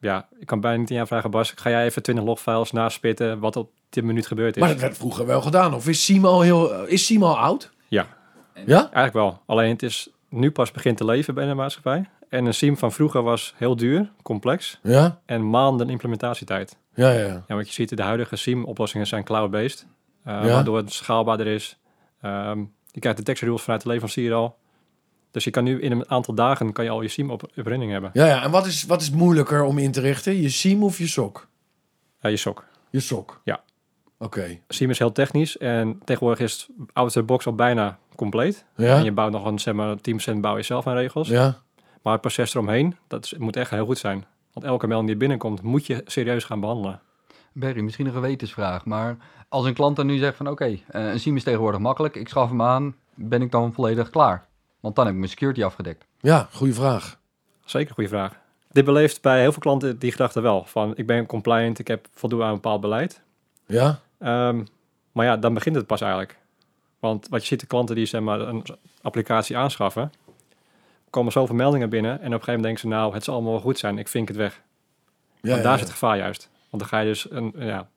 ja, 0.00 0.28
ik 0.38 0.46
kan 0.46 0.60
bijna 0.60 0.78
niet 0.78 0.88
aan 0.90 0.94
jou 0.96 1.06
vragen, 1.08 1.30
Bas. 1.30 1.52
Ga 1.56 1.70
jij 1.70 1.84
even 1.84 2.02
20 2.02 2.24
logfiles 2.24 2.72
naspitten 2.72 3.38
wat 3.38 3.56
op 3.56 3.70
dit 3.90 4.04
minuut 4.04 4.26
gebeurd 4.26 4.54
is? 4.56 4.60
Maar 4.62 4.70
dat 4.70 4.80
werd 4.80 4.96
vroeger 4.96 5.26
wel 5.26 5.40
gedaan. 5.42 5.74
Of 5.74 5.88
is 5.88 6.04
SIEM 6.04 6.24
al 6.24 6.40
heel... 6.40 6.74
eh, 6.74 6.92
Is 6.92 7.06
SIEM 7.06 7.22
al 7.22 7.38
oud? 7.38 7.70
Ja, 7.88 8.06
Ja? 8.66 8.78
eigenlijk 8.78 9.12
wel. 9.12 9.40
Alleen 9.46 9.70
het 9.70 9.82
is 9.82 10.08
nu 10.28 10.50
pas 10.50 10.70
begint 10.70 10.96
te 10.96 11.04
leven 11.04 11.34
bij 11.34 11.46
de 11.46 11.54
maatschappij. 11.54 12.08
En 12.28 12.44
een 12.44 12.54
SIEM 12.54 12.76
van 12.76 12.92
vroeger 12.92 13.22
was 13.22 13.54
heel 13.56 13.76
duur, 13.76 14.10
complex 14.22 14.78
Ja? 14.82 15.20
en 15.26 15.50
maanden 15.50 15.90
implementatietijd. 15.90 16.76
Ja, 16.94 17.10
ja, 17.10 17.26
ja. 17.26 17.44
Ja, 17.48 17.54
wat 17.54 17.66
je 17.66 17.72
ziet, 17.72 17.96
de 17.96 18.02
huidige 18.02 18.36
SIEM-oplossingen 18.36 19.06
zijn 19.06 19.24
cloud-based. 19.24 19.86
eh. 20.24 20.44
Waardoor 20.52 20.76
het 20.76 20.92
schaalbaarder 20.92 21.46
is. 21.46 21.78
Ehm, 22.20 22.58
je 22.90 23.00
krijgt 23.00 23.18
de 23.18 23.24
tekst 23.24 23.42
rules 23.42 23.62
vanuit 23.62 23.82
de 23.82 23.88
leverancier 23.88 24.32
al. 24.32 24.58
Dus 25.30 25.44
je 25.44 25.50
kan 25.50 25.64
nu 25.64 25.80
in 25.80 25.92
een 25.92 26.10
aantal 26.10 26.34
dagen 26.34 26.72
kan 26.72 26.84
je 26.84 26.90
al 26.90 27.02
je 27.02 27.08
SIEM 27.08 27.30
op, 27.30 27.42
op 27.42 27.50
running 27.66 27.92
hebben. 27.92 28.10
Ja, 28.12 28.26
ja. 28.26 28.42
En 28.42 28.50
wat 28.50 28.66
is, 28.66 28.84
wat 28.84 29.00
is 29.00 29.10
moeilijker 29.10 29.62
om 29.62 29.78
in 29.78 29.92
te 29.92 30.00
richten? 30.00 30.40
Je 30.40 30.48
SIEM 30.48 30.82
of 30.82 30.98
je 30.98 31.06
SOC? 31.06 31.48
Ja, 32.20 32.28
je 32.28 32.36
SOC. 32.36 32.64
Je 32.90 33.00
SOC. 33.00 33.40
Ja. 33.44 33.60
Oké. 34.18 34.58
SIEM 34.68 34.90
is 34.90 34.98
heel 34.98 35.12
technisch 35.12 35.58
en 35.58 36.00
tegenwoordig 36.04 36.40
is 36.44 36.68
out 36.92 37.06
of 37.06 37.12
the 37.12 37.22
box 37.22 37.46
al 37.46 37.54
bijna 37.54 37.98
compleet. 38.16 38.64
En 38.96 39.04
je 39.04 39.12
bouwt 39.12 39.32
nog 39.32 39.44
een, 39.44 39.58
zeg 39.58 39.74
maar, 39.74 39.96
10% 40.00 40.40
bouw 40.40 40.56
je 40.56 40.62
zelf 40.62 40.86
aan 40.86 40.94
regels. 40.94 41.28
Ja? 41.28 41.58
Maar 42.02 42.12
het 42.12 42.20
proces 42.22 42.54
eromheen, 42.54 42.96
dat 43.08 43.24
is- 43.24 43.34
moet 43.38 43.56
echt 43.56 43.70
heel 43.70 43.84
goed 43.84 43.98
zijn. 43.98 44.24
Want 44.52 44.66
elke 44.66 44.86
melding 44.86 45.08
die 45.08 45.18
binnenkomt, 45.18 45.62
moet 45.62 45.86
je 45.86 46.02
serieus 46.06 46.44
gaan 46.44 46.60
behandelen. 46.60 47.00
Barry, 47.52 47.80
misschien 47.80 48.06
een 48.06 48.12
gewetensvraag. 48.12 48.84
Maar 48.84 49.16
als 49.48 49.66
een 49.66 49.74
klant 49.74 49.96
dan 49.96 50.06
nu 50.06 50.18
zegt 50.18 50.36
van 50.36 50.48
oké, 50.48 50.64
eh, 50.64 50.78
een 51.12 51.20
SIEM 51.20 51.36
is 51.36 51.42
tegenwoordig 51.42 51.80
makkelijk. 51.80 52.16
Ik 52.16 52.28
schaf 52.28 52.48
hem 52.48 52.62
aan. 52.62 52.94
Ben 53.14 53.42
ik 53.42 53.50
dan 53.50 53.72
volledig 53.72 54.10
klaar? 54.10 54.48
Want 54.80 54.94
dan 54.94 55.04
heb 55.04 55.14
ik 55.14 55.20
mijn 55.20 55.30
security 55.30 55.64
afgedekt. 55.64 56.06
Ja, 56.20 56.48
goede 56.52 56.74
vraag. 56.74 57.18
Zeker, 57.64 57.88
een 57.88 57.94
goede 57.94 58.10
vraag. 58.10 58.38
Dit 58.70 58.84
beleeft 58.84 59.22
bij 59.22 59.40
heel 59.40 59.52
veel 59.52 59.62
klanten 59.62 59.98
die 59.98 60.10
gedachte 60.10 60.40
wel. 60.40 60.64
Van, 60.64 60.96
ik 60.96 61.06
ben 61.06 61.26
compliant, 61.26 61.78
ik 61.78 61.88
heb 61.88 62.06
voldoen 62.12 62.42
aan 62.42 62.48
een 62.48 62.54
bepaald 62.54 62.80
beleid. 62.80 63.22
Ja? 63.66 64.00
Ehm, 64.18 64.64
maar 65.12 65.26
ja, 65.26 65.36
dan 65.36 65.54
begint 65.54 65.76
het 65.76 65.86
pas 65.86 66.00
eigenlijk. 66.00 66.38
Want 66.98 67.28
wat 67.28 67.40
je 67.40 67.46
ziet, 67.46 67.60
de 67.60 67.66
klanten 67.66 67.94
die 67.94 68.06
zeg 68.06 68.20
maar, 68.20 68.40
een 68.40 68.64
applicatie 69.02 69.56
aanschaffen, 69.56 70.12
komen 71.10 71.32
zoveel 71.32 71.54
meldingen 71.54 71.88
binnen 71.88 72.10
en 72.10 72.16
op 72.16 72.22
een 72.22 72.30
gegeven 72.30 72.46
moment 72.46 72.62
denken 72.64 72.80
ze, 72.80 72.86
nou, 72.88 73.14
het 73.14 73.24
zal 73.24 73.34
allemaal 73.34 73.52
wel 73.52 73.60
goed 73.60 73.78
zijn, 73.78 73.98
ik 73.98 74.08
vink 74.08 74.28
het 74.28 74.36
weg. 74.36 74.62
Ja, 75.40 75.50
Want 75.50 75.62
daar 75.62 75.72
ja. 75.72 75.78
zit 75.78 75.86
het 75.86 75.96
gevaar 75.96 76.16
juist. 76.16 76.50
Want 76.70 76.82
dan 76.82 76.86
ga 76.92 76.98
je 76.98 77.06
dus 77.06 77.30
een, 77.30 77.52
ja, 77.56 77.88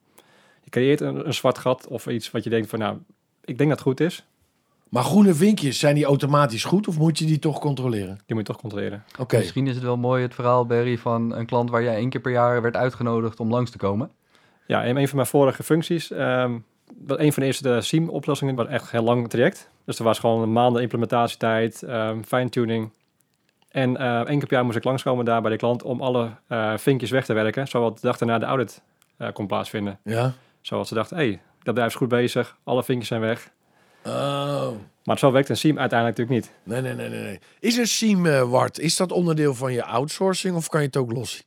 je 0.64 0.70
creëert 0.70 1.02
een, 1.02 1.28
een 1.28 1.34
zwart 1.34 1.58
gat 1.58 1.88
of 1.88 2.08
iets 2.08 2.32
wat 2.32 2.44
je 2.44 2.50
denkt 2.50 2.70
van, 2.70 2.80
nou, 2.80 2.98
ik 3.46 3.58
denk 3.58 3.70
dat 3.70 3.80
het 3.80 3.88
goed 3.88 4.00
is, 4.00 4.26
Maar 4.90 5.04
groene 5.04 5.34
vinkjes, 5.34 5.80
zijn 5.80 5.96
die 5.96 6.06
automatisch 6.06 6.64
goed 6.64 6.88
of 6.88 6.98
moet 6.98 7.18
je 7.20 7.26
die 7.26 7.40
toch 7.40 7.60
controleren? 7.60 8.20
die 8.26 8.36
moet 8.36 8.48
je 8.48 8.54
toch 8.54 8.62
controleren. 8.62 9.04
Oké. 9.20 9.38
Misschien 9.38 9.68
is 9.68 9.76
het 9.76 9.84
wel 9.84 9.98
mooi 9.98 10.22
het 10.22 10.34
verhaal, 10.34 10.66
Barry, 10.66 10.98
van 10.98 11.36
een 11.36 11.46
klant 11.46 11.70
waar 11.70 11.84
jij 11.84 11.96
één 11.96 12.10
keer 12.10 12.22
per 12.22 12.32
jaar 12.32 12.62
werd 12.62 12.76
uitgenodigd 12.76 13.40
om 13.40 13.50
langs 13.50 13.72
te 13.72 13.78
komen. 13.78 14.12
Ja, 14.68 14.84
en 14.84 14.98
een 14.98 15.08
van 15.08 15.16
mijn 15.16 15.28
vorige 15.28 15.64
functies, 15.64 16.12
ehm 16.12 16.58
een 17.08 17.34
van 17.34 17.42
de 17.42 17.48
eerste 17.48 17.80
SIEM-oplossingen, 17.82 18.56
was 18.56 18.68
echt 18.68 18.84
een 18.84 18.90
heel 18.92 19.04
lang 19.04 19.30
traject. 19.30 19.70
Dus 19.86 19.98
er 19.98 20.04
was 20.04 20.20
gewoon 20.20 20.42
een 20.42 20.52
maanden 20.52 20.82
implementatietijd, 20.82 21.84
ehm 21.84 22.22
fine-tuning. 22.22 22.90
En 23.74 23.98
eh 23.98 24.16
één 24.16 24.26
keer 24.26 24.48
per 24.48 24.54
jaar 24.56 24.66
moest 24.66 24.78
ik 24.78 24.84
langskomen 24.84 25.26
daar 25.26 25.42
bij 25.42 25.52
de 25.52 25.58
klant 25.58 25.84
om 25.84 26.02
alle 26.02 26.30
eh, 26.48 26.78
vinkjes 26.78 27.10
weg 27.10 27.26
te 27.26 27.34
werken, 27.34 27.68
zodat 27.68 27.96
de 27.96 28.08
dag 28.08 28.18
daarna 28.18 28.40
de 28.40 28.46
audit 28.46 28.82
eh, 29.18 29.32
kon 29.34 29.48
plaatsvinden. 29.48 30.00
Ja? 30.04 30.34
Zoals 30.62 30.88
ze 30.88 30.94
dachten, 30.94 31.18
hé, 31.18 31.24
hey, 31.24 31.32
dat 31.34 31.74
bedrijf 31.74 31.90
is 31.90 31.96
goed 31.96 32.08
bezig, 32.08 32.58
alle 32.64 32.84
vinkjes 32.84 33.08
zijn 33.08 33.22
weg. 33.22 33.52
Oh. 34.06 34.68
Maar 35.04 35.18
zo 35.18 35.32
werkt 35.32 35.50
een 35.50 35.58
SIEM 35.58 35.80
uiteindelijk 35.80 36.20
natuurlijk 36.20 36.48
niet. 36.48 36.58
Nee, 36.64 36.82
nee, 36.82 36.94
nee, 36.94 37.10
nee. 37.10 37.30
nee. 37.30 37.40
Is 37.60 37.78
een 37.78 37.88
SIEM, 37.88 38.50
Wart, 38.50 38.80
is 38.80 38.96
dat 38.96 39.12
onderdeel 39.12 39.54
van 39.54 39.74
je 39.74 39.84
outsourcing 39.84 40.56
of 40.56 40.68
kan 40.68 40.80
je 40.80 40.86
het 40.86 40.98
ook 40.98 41.12
los? 41.12 41.44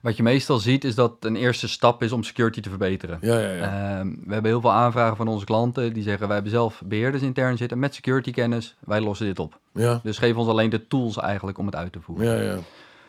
Wat 0.00 0.16
je 0.16 0.22
meestal 0.22 0.58
ziet 0.58 0.84
is 0.84 0.94
dat 0.94 1.12
een 1.20 1.36
eerste 1.36 1.68
stap 1.68 2.02
is 2.02 2.12
om 2.12 2.22
security 2.22 2.60
te 2.60 2.68
verbeteren. 2.68 3.18
Ja, 3.20 3.38
ja, 3.38 3.50
ja. 3.50 3.62
Ehm, 3.98 4.08
we 4.24 4.32
hebben 4.32 4.50
heel 4.50 4.60
veel 4.60 4.72
aanvragen 4.72 5.16
van 5.16 5.28
onze 5.28 5.44
klanten 5.44 5.92
die 5.92 6.02
zeggen 6.02 6.26
wij 6.26 6.34
hebben 6.34 6.52
zelf 6.52 6.82
beheerders 6.84 7.22
intern 7.22 7.56
zitten 7.56 7.78
met 7.78 7.94
security 7.94 8.30
kennis. 8.30 8.76
Wij 8.80 9.00
lossen 9.00 9.26
dit 9.26 9.38
op. 9.38 9.58
Ja, 9.72 10.00
Dus 10.02 10.18
geef 10.18 10.36
ons 10.36 10.48
alleen 10.48 10.70
de 10.70 10.86
tools 10.86 11.16
eigenlijk 11.16 11.58
om 11.58 11.66
het 11.66 11.76
uit 11.76 11.92
te 11.92 12.00
voeren. 12.00 12.26
ja, 12.26 12.52
ja. 12.52 12.58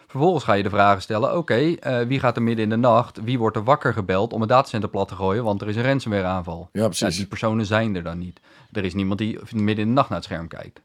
Vervolgens 0.08 0.44
ga 0.44 0.54
je 0.54 0.64
de 0.64 0.70
vragen 0.70 1.02
stellen, 1.02 1.38
oké, 1.38 1.54
eh, 1.56 2.02
wie 2.02 2.20
gaat 2.20 2.36
er 2.36 2.42
midden 2.42 2.64
in 2.64 2.70
de 2.70 2.76
nacht, 2.76 3.20
wie 3.24 3.40
wordt 3.40 3.56
er 3.58 3.64
wakker 3.64 3.94
gebeld 3.94 4.34
om 4.34 4.40
het 4.42 4.50
datacenter 4.50 4.90
plat 4.90 5.08
te 5.08 5.16
gooien, 5.16 5.44
want 5.44 5.62
er 5.62 5.68
is 5.68 5.76
een 5.76 5.84
ransomware 5.84 6.24
aanval. 6.24 6.70
Ja, 6.72 6.82
Ja, 6.82 6.88
precies. 6.88 7.18
die 7.18 7.26
personen 7.26 7.66
zijn 7.66 7.96
er 7.96 8.04
dan 8.04 8.18
niet. 8.18 8.40
Er 8.72 8.84
is 8.86 8.94
niemand 8.94 9.20
die 9.20 9.40
midden 9.54 9.78
in 9.84 9.88
de 9.88 9.94
nacht 9.94 10.10
naar 10.10 10.18
het 10.18 10.28
scherm 10.28 10.48
kijkt. 10.48 10.82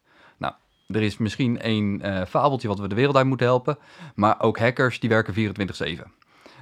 Er 0.86 1.02
is 1.02 1.16
misschien 1.16 1.60
één 1.60 2.00
eh, 2.02 2.26
fabeltje 2.28 2.68
wat 2.68 2.78
we 2.78 2.88
de 2.88 2.94
wereld 2.94 3.16
uit 3.16 3.26
moeten 3.26 3.46
helpen, 3.46 3.78
maar 4.14 4.40
ook 4.40 4.58
hackers 4.58 5.00
die 5.00 5.08
werken 5.08 5.34
24-7. 5.34 6.02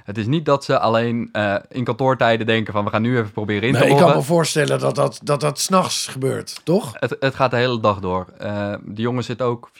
Het 0.03 0.17
is 0.17 0.25
niet 0.25 0.45
dat 0.45 0.63
ze 0.63 0.79
alleen 0.79 1.29
eh, 1.31 1.55
in 1.69 1.83
kantoortijden 1.83 2.45
denken 2.45 2.73
van 2.73 2.83
we 2.83 2.89
gaan 2.89 3.01
nu 3.01 3.17
even 3.17 3.31
proberen 3.31 3.67
in 3.67 3.73
Nee, 3.73 3.81
te 3.81 3.87
ik 3.87 3.97
kan 3.97 4.15
me 4.15 4.21
voorstellen 4.21 4.79
dat 4.79 4.95
dat, 4.95 5.19
dat, 5.23 5.39
dat 5.41 5.59
s'nachts 5.59 6.07
gebeurt, 6.07 6.61
toch? 6.63 6.93
Het, 6.99 7.15
het 7.19 7.35
gaat 7.35 7.51
de 7.51 7.57
hele 7.57 7.79
dag 7.79 7.99
door. 7.99 8.27
Eh 8.37 8.73
de 8.85 9.01
jongens 9.01 9.25
zitten 9.25 9.45
ook 9.45 9.69
24-7, 9.69 9.73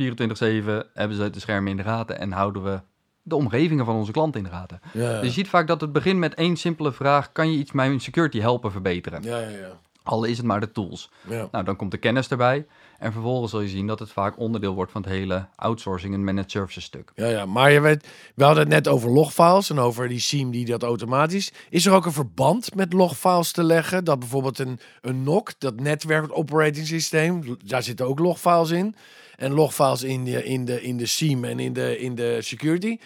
hebben 0.94 1.18
ze 1.18 1.30
de 1.32 1.40
schermen 1.40 1.72
in 1.72 1.78
de 1.78 1.84
gaten 1.84 2.20
en 2.20 2.32
houden 2.32 2.64
we 2.64 2.80
de 3.22 3.36
omgevingen 3.36 3.86
van 3.86 3.96
onze 3.96 4.12
klanten 4.12 4.40
in 4.44 4.48
de 4.48 4.56
gaten. 4.56 4.80
Ja, 4.94 5.20
Dus 5.20 5.28
je 5.28 5.34
ziet 5.34 5.50
vaak 5.50 5.68
dat 5.68 5.82
het 5.82 5.92
begint 5.92 6.20
met 6.20 6.34
één 6.34 6.56
simpele 6.58 6.92
vraag: 6.92 7.32
kan 7.32 7.52
je 7.52 7.58
iets 7.58 7.72
mijn 7.72 8.00
security 8.00 8.40
helpen 8.40 8.72
verbeteren? 8.72 9.24
ja, 9.24 9.38
ja. 9.38 9.50
ja. 9.50 9.80
Al 10.04 10.24
is 10.24 10.38
het 10.38 10.46
maar 10.46 10.60
de 10.60 10.72
tools. 10.72 11.12
ja. 11.30 11.48
Nou, 11.52 11.64
dan 11.64 11.76
komt 11.76 11.92
de 11.92 11.98
kennis 11.98 12.28
erbij. 12.28 12.66
En 13.00 13.12
vervolgens 13.12 13.52
zul 13.52 13.62
je 13.62 13.68
zien 13.68 13.88
dat 13.88 14.00
het 14.00 14.12
vaak 14.12 14.40
onderdeel 14.40 14.74
wordt 14.74 14.92
van 14.92 15.02
het 15.02 15.12
hele 15.12 15.46
outsourcing 15.56 16.14
en 16.14 16.24
managed 16.24 16.52
services 16.52 16.84
stuk. 16.84 17.12
Ja, 17.16 17.28
ja, 17.28 17.46
maar 17.46 17.72
je 17.72 17.80
weet, 17.80 18.08
we 18.36 18.44
hadden 18.44 18.64
het 18.64 18.74
net 18.74 18.88
over 18.88 19.10
logfiles 19.10 19.70
en 19.70 19.80
over 19.80 20.08
die 20.08 20.20
SIEM 20.20 20.52
die 20.52 20.66
dat 20.66 20.84
automatisch. 20.84 21.52
Is 21.70 21.86
er 21.86 21.94
ook 21.94 22.06
een 22.06 22.12
verband 22.12 22.76
met 22.76 22.94
logfiles 22.94 23.52
te 23.52 23.64
leggen? 23.64 24.04
Dat 24.04 24.20
bijvoorbeeld 24.20 24.60
een, 24.60 24.80
een 25.02 25.24
NOC, 25.24 25.54
dat 25.58 25.80
netwerk 25.80 26.38
operating 26.38 26.88
systeem, 26.88 27.58
daar 27.66 27.84
zitten 27.84 28.08
ook 28.08 28.20
logfiles 28.20 28.70
in. 28.70 28.96
En 29.36 29.52
logfiles 29.52 30.04
in 30.04 30.24
de, 30.24 30.44
in 30.44 30.66
de, 30.66 30.82
in 30.82 30.98
de 30.98 31.06
SIEM 31.06 31.44
en 31.44 31.60
in 31.60 31.74
de, 31.74 32.00
in 32.00 32.16
de 32.16 32.38
security. 32.42 32.98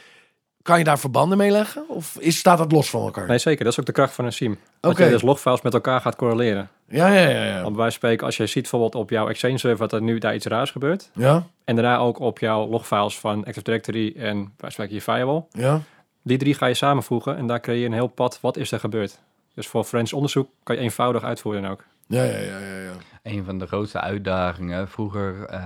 Kan 0.62 0.78
je 0.78 0.84
daar 0.84 1.00
verbanden 1.00 1.38
mee 1.38 1.52
leggen? 1.52 1.84
Of 1.90 2.16
is, 2.20 2.38
staat 2.38 2.58
dat 2.58 2.72
los 2.72 2.90
van 2.90 3.02
elkaar? 3.02 3.28
Nee, 3.28 3.38
zeker. 3.38 3.64
Dat 3.64 3.74
is 3.74 3.80
ook 3.80 3.86
de 3.86 3.92
kracht 3.92 4.14
van 4.14 4.26
een 4.26 4.34
SIEM. 4.34 4.58
Dat 4.80 4.92
Oké. 4.92 5.04
je 5.04 5.10
dus 5.10 5.22
logfiles 5.22 5.62
met 5.62 5.74
elkaar 5.74 6.02
gaat 6.02 6.16
correleren. 6.16 6.70
Ja, 6.88 7.08
ja, 7.08 7.30
ja, 7.30 7.44
ja. 7.46 7.62
Want 7.62 7.76
van 7.76 7.92
spreken, 7.92 8.26
als 8.26 8.38
je 8.38 8.46
ziet 8.46 8.62
bijvoorbeeld 8.62 8.96
op 8.96 9.10
jouw 9.10 9.30
Exchange 9.30 9.58
server 9.58 9.88
dat 9.88 9.94
er 9.94 10.02
nu 10.06 10.18
daar 10.18 10.36
iets 10.36 10.46
raars 10.46 10.72
gebeurt. 10.72 11.10
Ja, 11.14 11.44
En 11.64 11.76
daarna 11.76 11.98
ook 11.98 12.20
op 12.20 12.40
jouw 12.40 12.68
logfiles 12.68 13.20
van 13.20 13.38
Active 13.46 13.64
Directory 13.64 14.14
en 14.18 14.54
van 14.58 14.72
spreken 14.72 14.94
je 14.96 15.02
firewall. 15.02 15.44
ja. 15.52 15.82
Die 16.22 16.38
drie 16.38 16.54
ga 16.54 16.66
je 16.66 16.74
samenvoegen 16.74 17.38
en 17.38 17.48
daar 17.48 17.60
creëer 17.60 17.80
je 17.80 17.86
een 17.86 17.94
heel 17.94 18.08
pad. 18.08 18.38
Wat 18.42 18.58
is 18.58 18.72
er 18.72 18.80
gebeurd? 18.80 19.20
Dus 19.54 19.68
voor 19.68 19.84
forensisch 19.84 20.14
onderzoek 20.14 20.50
kan 20.64 20.76
je 20.76 20.82
eenvoudig 20.82 21.24
uitvoeren 21.24 21.66
ook. 21.66 21.84
Ja, 22.08 22.24
ja, 22.24 22.38
ja, 22.38 22.58
ja, 22.60 22.78
ja. 22.84 22.92
Een 23.24 23.44
van 23.46 23.60
de 23.60 23.68
grootste 23.68 24.00
uitdagingen 24.02 24.88
vroeger. 24.90 25.46
eh, 25.46 25.62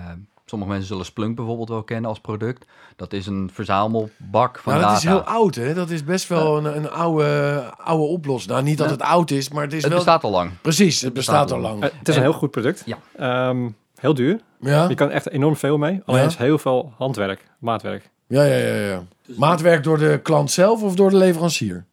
sommige 0.45 0.71
mensen 0.71 0.87
zullen 0.89 1.05
Splunk 1.05 1.35
bijvoorbeeld 1.35 1.69
wel 1.69 1.83
kennen 1.83 2.09
als 2.09 2.19
product. 2.19 2.65
Dat 2.95 3.13
is 3.13 3.25
een 3.27 3.49
verzamelbak 3.53 4.59
van 4.59 4.73
Nou, 4.73 4.85
dat 4.85 4.93
data. 4.93 4.95
is 4.95 5.03
heel 5.03 5.21
oud, 5.21 5.55
hè? 5.55 5.73
Dat 5.73 5.89
is 5.89 6.03
best 6.03 6.27
wel 6.27 6.57
een, 6.57 6.75
een 6.77 6.89
oude, 6.89 7.63
oude 7.77 8.03
oplossing. 8.03 8.51
Nou, 8.53 8.63
niet 8.63 8.77
dat 8.77 8.89
het 8.89 9.01
oud 9.01 9.31
is, 9.31 9.49
maar 9.49 9.63
het 9.63 9.73
is 9.73 9.79
het 9.81 9.87
wel... 9.89 9.97
bestaat 9.97 10.23
al 10.23 10.31
lang. 10.31 10.51
Precies, 10.61 11.01
het 11.01 11.13
bestaat 11.13 11.41
bestaat 11.41 11.57
al 11.63 11.69
lang. 11.69 11.83
Eh, 11.83 11.89
het 11.99 12.07
is 12.07 12.15
een 12.15 12.21
En- 12.21 12.29
heel 12.29 12.37
goed 12.39 12.51
product. 12.51 12.83
Ja. 12.85 12.97
Ehm, 13.17 13.69
heel 13.95 14.13
duur. 14.13 14.39
Ja, 14.59 14.87
Je 14.89 14.95
kan 14.95 15.09
echt 15.09 15.29
enorm 15.29 15.55
veel 15.55 15.77
mee. 15.77 16.01
Alleen 16.05 16.21
Ja. 16.21 16.27
is 16.27 16.35
heel 16.37 16.57
veel 16.57 16.93
handwerk, 16.97 17.43
maatwerk. 17.59 18.09
ja, 18.27 18.43
ja, 18.43 18.55
ja. 18.57 18.75
ja. 18.87 19.03
Maatwerk 19.37 19.83
door 19.83 19.97
de 19.97 20.19
klant 20.23 20.51
zelf 20.51 20.81
of 20.81 20.95
door 20.95 21.09
de 21.09 21.15
leverancier? 21.17 21.85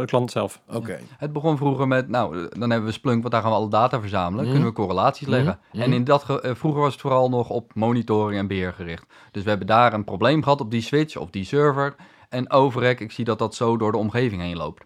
De 0.00 0.06
klant 0.06 0.30
zelf. 0.30 0.60
Oké. 0.68 0.98
Het 1.18 1.32
begon 1.32 1.56
vroeger 1.56 1.88
met, 1.88 2.08
nou, 2.08 2.48
dan 2.58 2.70
hebben 2.70 2.88
we 2.88 2.94
Splunk, 2.94 3.20
want 3.20 3.32
daar 3.32 3.42
gaan 3.42 3.50
we 3.50 3.56
alle 3.56 3.68
data 3.68 4.00
verzamelen. 4.00 4.44
Mhm. 4.44 4.52
Kunnen 4.52 4.68
we 4.68 4.74
correlaties 4.74 5.26
leggen. 5.28 5.58
Mhm. 5.72 5.82
En 5.82 5.92
in 5.92 6.04
dat 6.04 6.24
ge- 6.24 6.40
eh, 6.40 6.54
vroeger 6.54 6.80
was 6.80 6.92
het 6.92 7.00
vooral 7.00 7.28
nog 7.28 7.48
op 7.50 7.74
monitoring 7.74 8.38
en 8.40 8.46
beheer 8.46 8.72
gericht. 8.72 9.06
Dus 9.30 9.42
we 9.42 9.48
hebben 9.48 9.66
daar 9.66 9.92
een 9.92 10.04
probleem 10.04 10.42
gehad 10.42 10.60
op 10.60 10.70
die 10.70 10.80
switch 10.82 11.16
of 11.16 11.30
die 11.30 11.44
server. 11.44 11.94
En 12.28 12.50
overrek, 12.50 13.00
ik 13.00 13.12
zie 13.12 13.24
dat 13.24 13.38
dat 13.38 13.54
zo 13.54 13.76
door 13.76 13.92
de 13.92 13.98
omgeving 13.98 14.42
heen 14.42 14.56
loopt. 14.56 14.84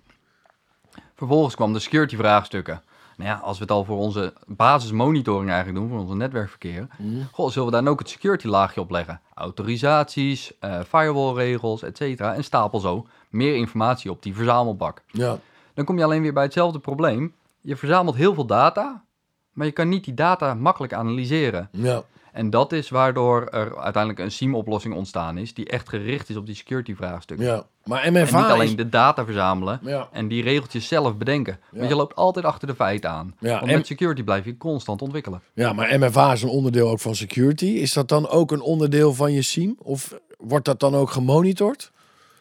Vervolgens 1.15 1.55
kwam 1.55 1.73
de 1.73 1.79
security 1.79 2.17
vraagstukken. 2.17 2.83
Nou 3.17 3.31
ja, 3.31 3.37
als 3.37 3.57
we 3.59 3.63
het 3.63 3.73
al 3.73 3.85
voor 3.85 3.97
onze 3.99 4.33
basismonitoring 4.47 5.51
eigenlijk 5.51 5.79
doen, 5.81 5.89
voor 5.89 5.99
onze 5.99 6.15
netwerkverkeer, 6.17 6.87
goh, 7.33 7.51
zullen 7.51 7.67
we 7.67 7.73
daar 7.73 7.83
dan 7.83 7.93
ook 7.93 7.99
het 7.99 8.09
security 8.09 8.47
laagje 8.47 8.81
op 8.81 8.91
leggen? 8.91 9.21
Autorisaties, 9.35 10.59
eh 10.59 10.81
firewall 10.89 11.35
regels, 11.35 11.83
et 11.83 11.97
cetera. 11.97 12.35
En 12.35 12.45
stapel 12.45 12.81
zo 12.81 13.07
meer 13.33 13.55
informatie 13.55 14.11
op 14.11 14.23
die 14.23 14.35
verzamelbak. 14.35 15.03
Ja. 15.07 15.39
Dan 15.75 15.85
kom 15.85 15.99
je 15.99 16.05
alleen 16.05 16.23
weer 16.23 16.33
bij 16.33 16.43
hetzelfde 16.43 16.79
probleem. 16.79 17.35
Je 17.61 17.77
verzamelt 17.77 18.17
heel 18.17 18.35
veel 18.35 18.47
data, 18.47 19.05
maar 19.53 19.67
je 19.67 19.73
kan 19.73 19.89
niet 19.89 20.05
die 20.05 20.15
data 20.15 20.55
makkelijk 20.55 20.93
analyseren. 20.93 21.69
Ja. 21.73 22.03
En 22.33 22.51
dat 22.51 22.73
is 22.73 22.89
waardoor 22.89 23.47
er 23.47 23.79
uiteindelijk 23.79 24.23
een 24.25 24.31
SIEM-oplossing 24.33 24.95
ontstaan 24.95 25.39
is, 25.39 25.55
die 25.55 25.69
echt 25.69 25.89
gericht 25.89 26.29
is 26.29 26.37
op 26.37 26.47
die 26.47 26.55
security-vraagstukken. 26.55 27.47
ja. 27.47 27.65
Maar 27.85 28.03
En 28.03 28.13
MFA 28.13 28.41
niet 28.41 28.51
alleen 28.51 28.67
is... 28.69 28.77
de 28.77 28.89
data 28.89 29.25
verzamelen 29.25 29.81
Ja. 29.83 30.09
en 30.13 30.29
die 30.29 30.43
regeltjes 30.43 30.89
zelf 30.89 31.17
bedenken. 31.17 31.59
Ja. 31.73 31.79
Want 31.79 31.89
je 31.91 31.97
loopt 31.97 32.15
altijd 32.17 32.45
achter 32.45 32.69
de 32.69 32.75
feiten 32.75 33.11
aan. 33.11 33.35
Ja, 33.41 33.59
Want 33.59 33.71
en- 33.71 33.77
met 33.77 33.87
security 33.87 34.23
blijf 34.23 34.45
je 34.45 34.57
constant 34.57 35.03
ontwikkelen. 35.03 35.43
ja, 35.55 35.73
maar 35.73 35.99
MFA 35.99 36.33
is 36.33 36.43
een 36.43 36.49
onderdeel 36.49 36.89
ook 36.91 37.01
van 37.01 37.15
security. 37.15 37.67
Is 37.67 37.93
dat 37.93 38.09
dan 38.09 38.29
ook 38.29 38.51
een 38.53 38.61
onderdeel 38.61 39.15
van 39.15 39.33
je 39.33 39.43
SIEM? 39.43 39.77
Of 39.79 40.15
wordt 40.39 40.65
dat 40.65 40.81
dan 40.81 40.95
ook 40.95 41.11
gemonitord? 41.11 41.93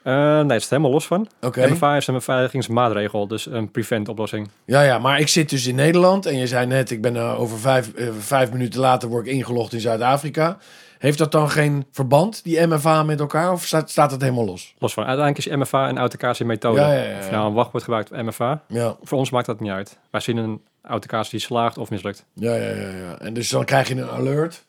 Eh, 0.04 0.14
nee, 0.40 0.52
het 0.52 0.62
is 0.62 0.70
helemaal 0.70 0.92
los 0.92 1.08
van. 1.08 1.28
Oké. 1.42 1.68
MFA 1.68 1.96
is 1.96 2.08
een 2.08 2.14
beveiligingsmaatregel, 2.14 3.28
dus 3.28 3.46
een 3.46 3.72
prevent 3.72 4.08
oplossing. 4.10 4.50
Ja, 4.66 4.82
ja, 4.82 5.00
maar 5.00 5.20
ik 5.20 5.28
zit 5.28 5.50
dus 5.50 5.68
in 5.68 5.76
Nederland 5.76 6.26
en 6.26 6.38
je 6.38 6.48
zei 6.48 6.66
net, 6.66 6.92
ik 6.92 7.02
ben 7.02 7.16
eh, 7.16 7.40
over 7.40 7.60
vijf, 7.60 7.94
eh, 7.94 8.08
vijf 8.20 8.52
minuten 8.52 8.80
later 8.80 9.10
word 9.10 9.26
ik 9.26 9.34
ingelogd 9.34 9.74
in 9.74 9.80
Zuid-Afrika. 9.80 10.58
Heeft 10.98 11.18
dat 11.18 11.32
dan 11.32 11.50
geen 11.50 11.86
verband, 11.92 12.44
die 12.44 12.68
MFA 12.68 13.04
met 13.04 13.20
elkaar, 13.20 13.52
of 13.52 13.66
staat, 13.66 13.90
staat 13.90 14.12
het 14.12 14.22
helemaal 14.22 14.46
los? 14.46 14.74
Los 14.80 14.94
van. 14.94 15.06
Uiteindelijk 15.06 15.48
is 15.48 15.56
MFA 15.56 15.90
een 15.90 15.98
authenticatie 15.98 16.46
methode. 16.46 16.80
Ja, 16.80 16.94
ja, 16.94 17.02
ja, 17.04 17.10
ja. 17.10 17.18
Of 17.20 17.32
nou 17.32 17.48
een 17.48 17.54
wachtwoord 17.54 17.84
gebruikt 17.84 18.12
of 18.12 18.22
MFA. 18.22 18.62
Ja, 18.68 18.96
Voor 19.04 19.18
ons 19.18 19.30
maakt 19.30 19.46
dat 19.46 19.60
niet 19.60 19.72
uit. 19.72 20.00
Wij 20.12 20.22
zien 20.22 20.38
een 20.38 20.62
authenticatie 20.82 21.32
die 21.32 21.40
slaagt 21.40 21.78
of 21.78 21.90
mislukt. 21.90 22.26
ja, 22.34 22.56
ja, 22.56 22.70
ja, 22.70 22.90
ja. 22.90 23.20
En 23.20 23.34
dus 23.34 23.50
dan 23.50 23.66
krijg 23.66 23.88
je 23.88 23.96
een 23.96 24.10
alert. 24.10 24.66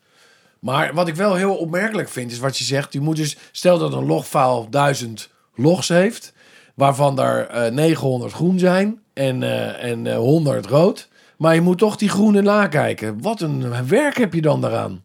Maar 0.62 0.94
wat 0.94 1.08
ik 1.08 1.14
wel 1.14 1.34
heel 1.34 1.54
opmerkelijk 1.56 2.08
vind, 2.08 2.30
is 2.30 2.38
wat 2.38 2.58
je 2.58 2.64
zegt. 2.64 2.92
Je 2.92 3.00
moet 3.00 3.16
dus, 3.16 3.36
stel 3.52 3.78
dat 3.78 3.92
een 3.92 4.06
logfile 4.06 4.66
1000 4.70 5.30
logs 5.54 5.88
heeft, 5.88 6.32
waarvan 6.74 7.18
er 7.20 7.46
eh 7.46 7.70
900 7.72 8.32
groen 8.32 8.58
zijn 8.58 9.00
en, 9.12 9.42
eh, 9.42 9.90
en 9.90 10.06
eh, 10.06 10.16
100 10.16 10.66
rood. 10.66 11.08
Maar 11.36 11.54
je 11.54 11.60
moet 11.60 11.78
toch 11.78 11.96
die 11.96 12.08
groene 12.08 12.42
nakijken. 12.42 13.22
Wat 13.22 13.40
een 13.40 13.86
werk 13.88 14.16
heb 14.16 14.34
je 14.34 14.40
dan 14.42 14.60
daaraan? 14.60 15.04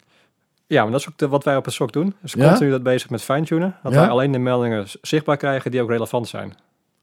Ja, 0.67 0.83
maar 0.83 0.91
dat 0.91 0.99
is 0.99 1.09
ook 1.09 1.17
de, 1.17 1.27
wat 1.27 1.43
wij 1.43 1.55
op 1.55 1.65
het 1.65 1.73
SOC 1.73 1.91
doen. 1.93 2.15
Dus 2.21 2.33
Ja? 2.33 2.47
continu 2.47 2.69
dat 2.69 2.83
bezig 2.83 3.09
met 3.09 3.21
fine-tunen. 3.21 3.75
Dat 3.83 3.93
Ja? 3.93 3.99
wij 3.99 4.09
alleen 4.09 4.31
de 4.31 4.37
meldingen 4.39 4.85
zichtbaar 5.01 5.37
krijgen 5.37 5.71
die 5.71 5.81
ook 5.81 5.89
relevant 5.89 6.27
zijn. 6.27 6.55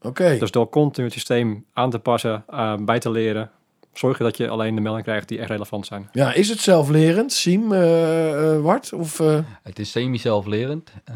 Oké. 0.03 0.37
Dus 0.39 0.51
door 0.51 0.69
continu 0.69 1.05
het 1.07 1.15
systeem 1.15 1.65
aan 1.73 1.91
te 1.91 1.99
passen, 1.99 2.45
eh, 2.49 2.75
bij 2.81 2.99
te 2.99 3.11
leren, 3.11 3.51
zorg 3.95 4.19
je 4.19 4.25
dat 4.25 4.37
je 4.37 4.49
alleen 4.49 4.75
de 4.75 4.81
meldingen 4.81 5.05
krijgt 5.07 5.29
die 5.29 5.39
echt 5.39 5.51
relevant 5.51 5.87
zijn. 5.87 6.09
Ja, 6.13 6.33
is 6.33 6.49
het 6.49 6.59
zelflerend, 6.61 7.33
Siem, 7.33 7.73
eh, 7.73 8.53
eh, 8.55 8.61
Wart? 8.61 8.93
Of, 8.93 9.21
eh, 9.21 9.39
Het 9.63 9.79
is 9.79 9.91
semi-zelflerend. 9.91 10.91
Eh, 11.05 11.15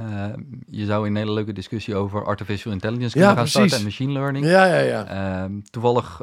je 0.70 0.85
zou 0.85 1.04
in 1.06 1.11
een 1.11 1.16
hele 1.16 1.32
leuke 1.32 1.52
discussie 1.52 1.94
over 1.94 2.25
artificial 2.25 2.73
intelligence 2.73 3.18
Ja, 3.18 3.25
kunnen 3.25 3.37
gaan 3.38 3.49
starten 3.49 3.70
precies. 3.70 3.99
en 3.99 4.04
machine 4.04 4.12
learning. 4.20 4.47
Ja, 4.47 4.64
ja, 4.66 4.78
ja. 4.78 5.06
Ehm, 5.42 5.52
toevallig 5.70 6.20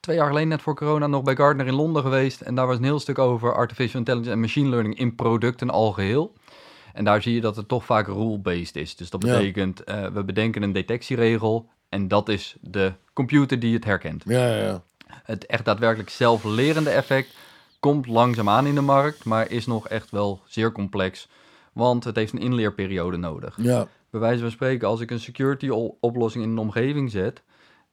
twee 0.00 0.16
jaar 0.16 0.26
geleden, 0.26 0.48
net 0.48 0.62
voor 0.62 0.74
corona, 0.74 1.06
nog 1.06 1.22
bij 1.22 1.36
Gartner 1.36 1.66
in 1.66 1.74
Londen 1.74 2.02
geweest. 2.02 2.40
En 2.40 2.54
daar 2.54 2.66
was 2.66 2.76
een 2.76 2.84
heel 2.84 3.00
stuk 3.00 3.18
over 3.18 3.54
artificial 3.54 3.98
intelligence 3.98 4.32
en 4.32 4.40
machine 4.40 4.68
learning 4.68 4.98
in 4.98 5.14
producten 5.14 5.70
al 5.70 5.92
geheel. 5.92 6.32
En 6.92 7.04
daar 7.04 7.22
zie 7.22 7.34
je 7.34 7.40
dat 7.40 7.56
het 7.56 7.68
toch 7.68 7.84
vaak 7.84 8.06
rule-based 8.06 8.76
is. 8.76 8.96
Dus 8.96 9.10
dat 9.10 9.22
Ja. 9.26 9.32
betekent, 9.38 9.84
eh, 9.84 10.06
we 10.06 10.24
bedenken 10.24 10.62
een 10.62 10.72
detectieregel 10.72 11.68
en 11.88 12.08
dat 12.08 12.28
is 12.28 12.56
de 12.60 12.92
computer 13.12 13.58
die 13.60 13.74
het 13.74 13.84
herkent. 13.84 14.22
Ja, 14.26 14.46
ja, 14.48 14.56
ja. 14.62 14.82
Het 15.22 15.46
echt 15.46 15.64
daadwerkelijk 15.64 16.10
zelflerende 16.10 16.90
effect 16.90 17.34
komt 17.80 18.06
langzaamaan 18.06 18.66
in 18.66 18.74
de 18.74 18.80
markt, 18.80 19.24
maar 19.24 19.50
is 19.50 19.66
nog 19.66 19.88
echt 19.88 20.10
wel 20.10 20.42
zeer 20.46 20.72
complex. 20.72 21.28
Want 21.72 22.04
het 22.04 22.16
heeft 22.16 22.32
een 22.32 22.38
inleerperiode 22.38 23.16
nodig. 23.16 23.56
ja. 23.60 23.86
Bij 24.10 24.22
wijze 24.22 24.42
van 24.42 24.50
spreken, 24.50 24.88
als 24.88 25.00
ik 25.00 25.10
een 25.10 25.20
security 25.20 25.68
oplossing 26.00 26.44
in 26.44 26.50
een 26.50 26.58
omgeving 26.58 27.10
zet 27.10 27.42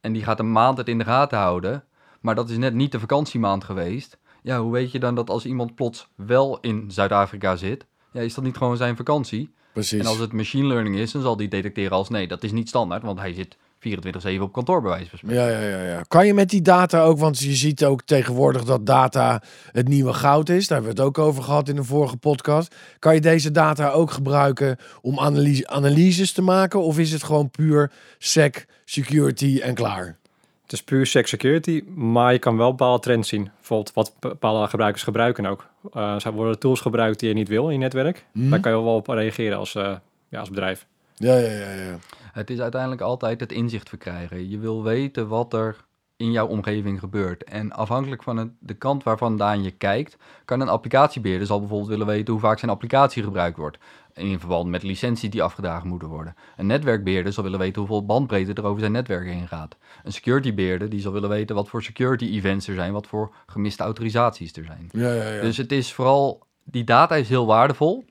en 0.02 0.14
die 0.14 0.24
gaat 0.24 0.40
een 0.40 0.52
maand 0.52 0.78
het 0.78 0.88
in 0.88 0.98
de 0.98 1.04
gaten 1.04 1.38
houden, 1.38 1.84
maar 2.20 2.36
dat 2.36 2.50
is 2.50 2.58
net 2.58 2.74
niet 2.74 2.92
de 2.92 3.00
vakantiemaand 3.00 3.64
geweest. 3.64 4.18
Ja, 4.44 4.60
hoe 4.60 4.72
weet 4.72 4.92
je 4.92 5.00
dan 5.00 5.16
dat 5.16 5.30
als 5.30 5.46
iemand 5.46 5.76
plots 5.76 6.08
wel 6.16 6.60
in 6.60 6.92
Zuid-Afrika 6.92 7.56
zit, 7.56 7.86
ja, 8.12 8.22
is 8.22 8.34
dat 8.34 8.44
niet 8.44 8.58
gewoon 8.58 8.78
zijn 8.78 8.96
vakantie? 8.96 9.54
Precies. 9.74 10.00
En 10.00 10.06
als 10.06 10.18
het 10.18 10.34
machine 10.34 10.68
learning 10.68 10.96
is, 10.96 11.12
dan 11.12 11.22
zal 11.22 11.38
die 11.38 11.48
detecteren 11.48 11.92
als 11.92 12.10
nee, 12.10 12.28
dat 12.28 12.44
is 12.44 12.52
niet 12.52 12.68
standaard, 12.68 13.04
want 13.04 13.20
hij 13.20 13.34
zit 13.34 13.58
24/7 13.82 14.42
op 14.42 14.54
kantoor 14.54 14.82
bij 14.82 14.92
wijze 14.92 15.10
van 15.10 15.18
spreken. 15.18 15.44
Ja, 15.44 15.50
ja, 15.50 15.68
ja, 15.68 15.84
ja. 15.84 16.02
Kan 16.08 16.26
je 16.26 16.34
met 16.34 16.50
die 16.50 16.62
data 16.62 17.02
ook, 17.02 17.18
want 17.18 17.40
je 17.40 17.54
ziet 17.54 17.86
ook 17.86 18.02
tegenwoordig 18.02 18.64
dat 18.64 18.86
data 18.86 19.42
het 19.72 19.88
nieuwe 19.88 20.14
goud 20.14 20.50
is. 20.50 20.68
Daar 20.68 20.78
hebben 20.78 20.96
we 20.96 21.02
het 21.02 21.10
ook 21.10 21.26
over 21.26 21.44
gehad 21.44 21.70
in 21.70 21.76
de 21.76 21.84
vorige 21.84 22.18
podcast. 22.18 22.76
Kan 23.00 23.14
je 23.14 23.22
deze 23.22 23.52
data 23.52 23.90
ook 23.90 24.12
gebruiken 24.12 24.78
om 25.02 25.20
analyse, 25.20 25.68
analyses 25.68 26.32
te 26.32 26.42
maken? 26.42 26.82
Of 26.82 27.00
is 27.00 27.12
het 27.12 27.24
gewoon 27.24 27.50
puur 27.50 27.92
sec, 28.18 28.66
security 28.86 29.60
en 29.64 29.74
klaar? 29.74 30.20
Het 30.64 30.80
is 30.80 30.84
puur 30.84 31.06
sec 31.06 31.28
security, 31.28 31.84
maar 31.96 32.34
je 32.34 32.40
kan 32.40 32.58
wel 32.58 32.70
bepaalde 32.70 33.02
trends 33.02 33.30
zien. 33.30 33.50
Bijvoorbeeld 33.56 33.94
wat 33.94 34.14
bepaalde 34.20 34.68
gebruikers 34.68 35.04
gebruiken 35.04 35.46
ook. 35.46 35.68
Eh 35.94 36.26
er 36.26 36.32
worden 36.32 36.60
tools 36.60 36.80
gebruikt 36.80 37.20
die 37.20 37.30
je 37.30 37.36
niet 37.36 37.48
wil 37.48 37.66
in 37.66 37.74
je 37.74 37.80
netwerk. 37.80 38.26
Hm? 38.32 38.50
Daar 38.50 38.60
kan 38.60 38.72
je 38.72 38.84
wel 38.84 38.96
op 38.96 39.08
reageren 39.08 39.58
als, 39.58 39.76
eh, 39.76 39.96
ja, 40.30 40.40
als 40.40 40.50
bedrijf. 40.50 40.86
Ja, 41.16 41.36
ja, 41.36 41.52
ja, 41.52 41.72
ja. 41.72 41.98
Het 42.32 42.50
is 42.50 42.60
uiteindelijk 42.60 43.02
altijd 43.02 43.40
het 43.40 43.52
inzicht 43.52 43.90
verkrijgen. 43.90 44.50
Je 44.50 44.60
wil 44.60 44.84
weten 44.84 45.28
wat 45.28 45.54
er 45.54 45.78
in 46.22 46.32
jouw 46.32 46.48
omgeving 46.48 47.00
gebeurt. 47.00 47.44
En 47.44 47.72
afhankelijk 47.72 48.24
van 48.24 48.38
het, 48.38 48.50
de 48.60 48.74
kant 48.74 49.04
waarvandaan 49.04 49.64
je 49.64 49.72
kijkt, 49.72 50.18
kan 50.46 50.60
een 50.60 50.70
applicatiebeheerder 50.70 51.48
zal 51.48 51.60
bijvoorbeeld 51.60 51.90
willen 51.90 52.06
weten 52.06 52.34
hoe 52.34 52.42
vaak 52.42 52.60
zijn 52.60 52.72
applicatie 52.72 53.24
gebruikt 53.24 53.58
wordt. 53.58 53.78
In 54.14 54.40
verband 54.40 54.70
met 54.70 54.84
licenties 54.84 55.30
die 55.30 55.44
afgedragen 55.44 55.88
moeten 55.88 56.08
worden. 56.08 56.36
Een 56.58 56.66
netwerkbeheerder 56.66 57.34
zal 57.34 57.44
willen 57.44 57.60
weten 57.60 57.80
hoeveel 57.82 58.06
bandbreedte 58.06 58.54
er 58.54 58.66
over 58.66 58.80
zijn 58.80 58.92
netwerk 58.92 59.26
heen 59.28 59.48
gaat. 59.48 59.78
Een 60.04 60.12
securitybeheerder 60.12 60.90
die 60.90 61.00
zal 61.00 61.12
willen 61.12 61.30
weten 61.30 61.56
wat 61.56 61.70
voor 61.70 61.84
security 61.84 62.26
events 62.26 62.68
er 62.68 62.76
zijn, 62.76 62.94
wat 62.94 63.08
voor 63.08 63.34
gemiste 63.46 63.84
autorisaties 63.84 64.54
er 64.54 64.66
zijn. 64.66 64.90
ja, 64.92 65.14
ja, 65.14 65.30
ja. 65.30 65.42
Dus 65.42 65.58
het 65.58 65.72
is 65.72 65.94
vooral, 65.94 66.44
die 66.64 66.84
data 66.84 67.16
is 67.16 67.30
heel 67.30 67.46
waardevol. 67.46 68.06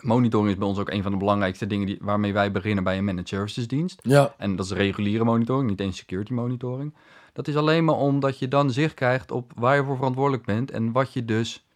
Monitoring 0.00 0.50
is 0.50 0.56
bij 0.58 0.68
ons 0.68 0.78
ook 0.78 0.90
een 0.90 1.02
van 1.02 1.12
de 1.12 1.18
belangrijkste 1.18 1.66
dingen 1.66 1.86
die, 1.86 1.98
waarmee 2.00 2.32
wij 2.32 2.52
beginnen 2.52 2.84
bij 2.84 2.98
een 2.98 3.04
managed 3.04 3.28
services 3.28 3.68
dienst. 3.68 4.00
ja, 4.02 4.34
En 4.38 4.56
dat 4.56 4.66
is 4.66 4.72
reguliere 4.72 5.24
monitoring, 5.24 5.70
niet 5.70 5.80
eens 5.80 5.96
security 5.98 6.32
monitoring. 6.32 6.94
Dat 7.32 7.48
is 7.48 7.56
alleen 7.56 7.84
maar 7.84 7.94
omdat 7.96 8.38
je 8.38 8.48
dan 8.48 8.70
zicht 8.70 8.94
krijgt 8.94 9.30
op 9.30 9.52
waar 9.56 9.76
je 9.76 9.84
voor 9.84 9.96
verantwoordelijk 9.96 10.44
bent 10.44 10.70
en 10.70 10.92
wat 10.92 11.12
je 11.12 11.24
dus 11.24 11.66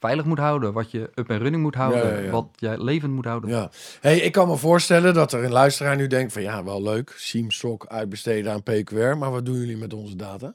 veilig 0.00 0.24
moet 0.24 0.38
houden, 0.38 0.72
wat 0.72 0.90
je 0.90 1.10
up 1.14 1.30
en 1.30 1.38
running 1.38 1.62
moet 1.62 1.74
houden, 1.74 2.06
Ja, 2.06 2.14
ja, 2.18 2.18
ja. 2.24 2.30
wat 2.30 2.46
je 2.56 2.82
levend 2.84 3.12
moet 3.12 3.24
houden. 3.24 3.50
ja. 3.50 3.70
Hey, 4.00 4.18
ik 4.18 4.32
kan 4.32 4.48
me 4.48 4.56
voorstellen 4.56 5.14
dat 5.14 5.32
er 5.32 5.44
een 5.44 5.52
luisteraar 5.52 5.96
nu 5.96 6.06
denkt 6.06 6.32
van 6.32 6.42
ja, 6.42 6.64
wel 6.64 6.82
leuk. 6.82 7.14
Siem, 7.16 7.50
SOC 7.50 7.86
uitbesteden 7.86 8.52
aan 8.52 8.62
PQR. 8.62 9.16
Maar 9.18 9.30
wat 9.30 9.46
doen 9.46 9.54
jullie 9.56 9.76
met 9.76 9.94
onze 9.94 10.16
data? 10.16 10.54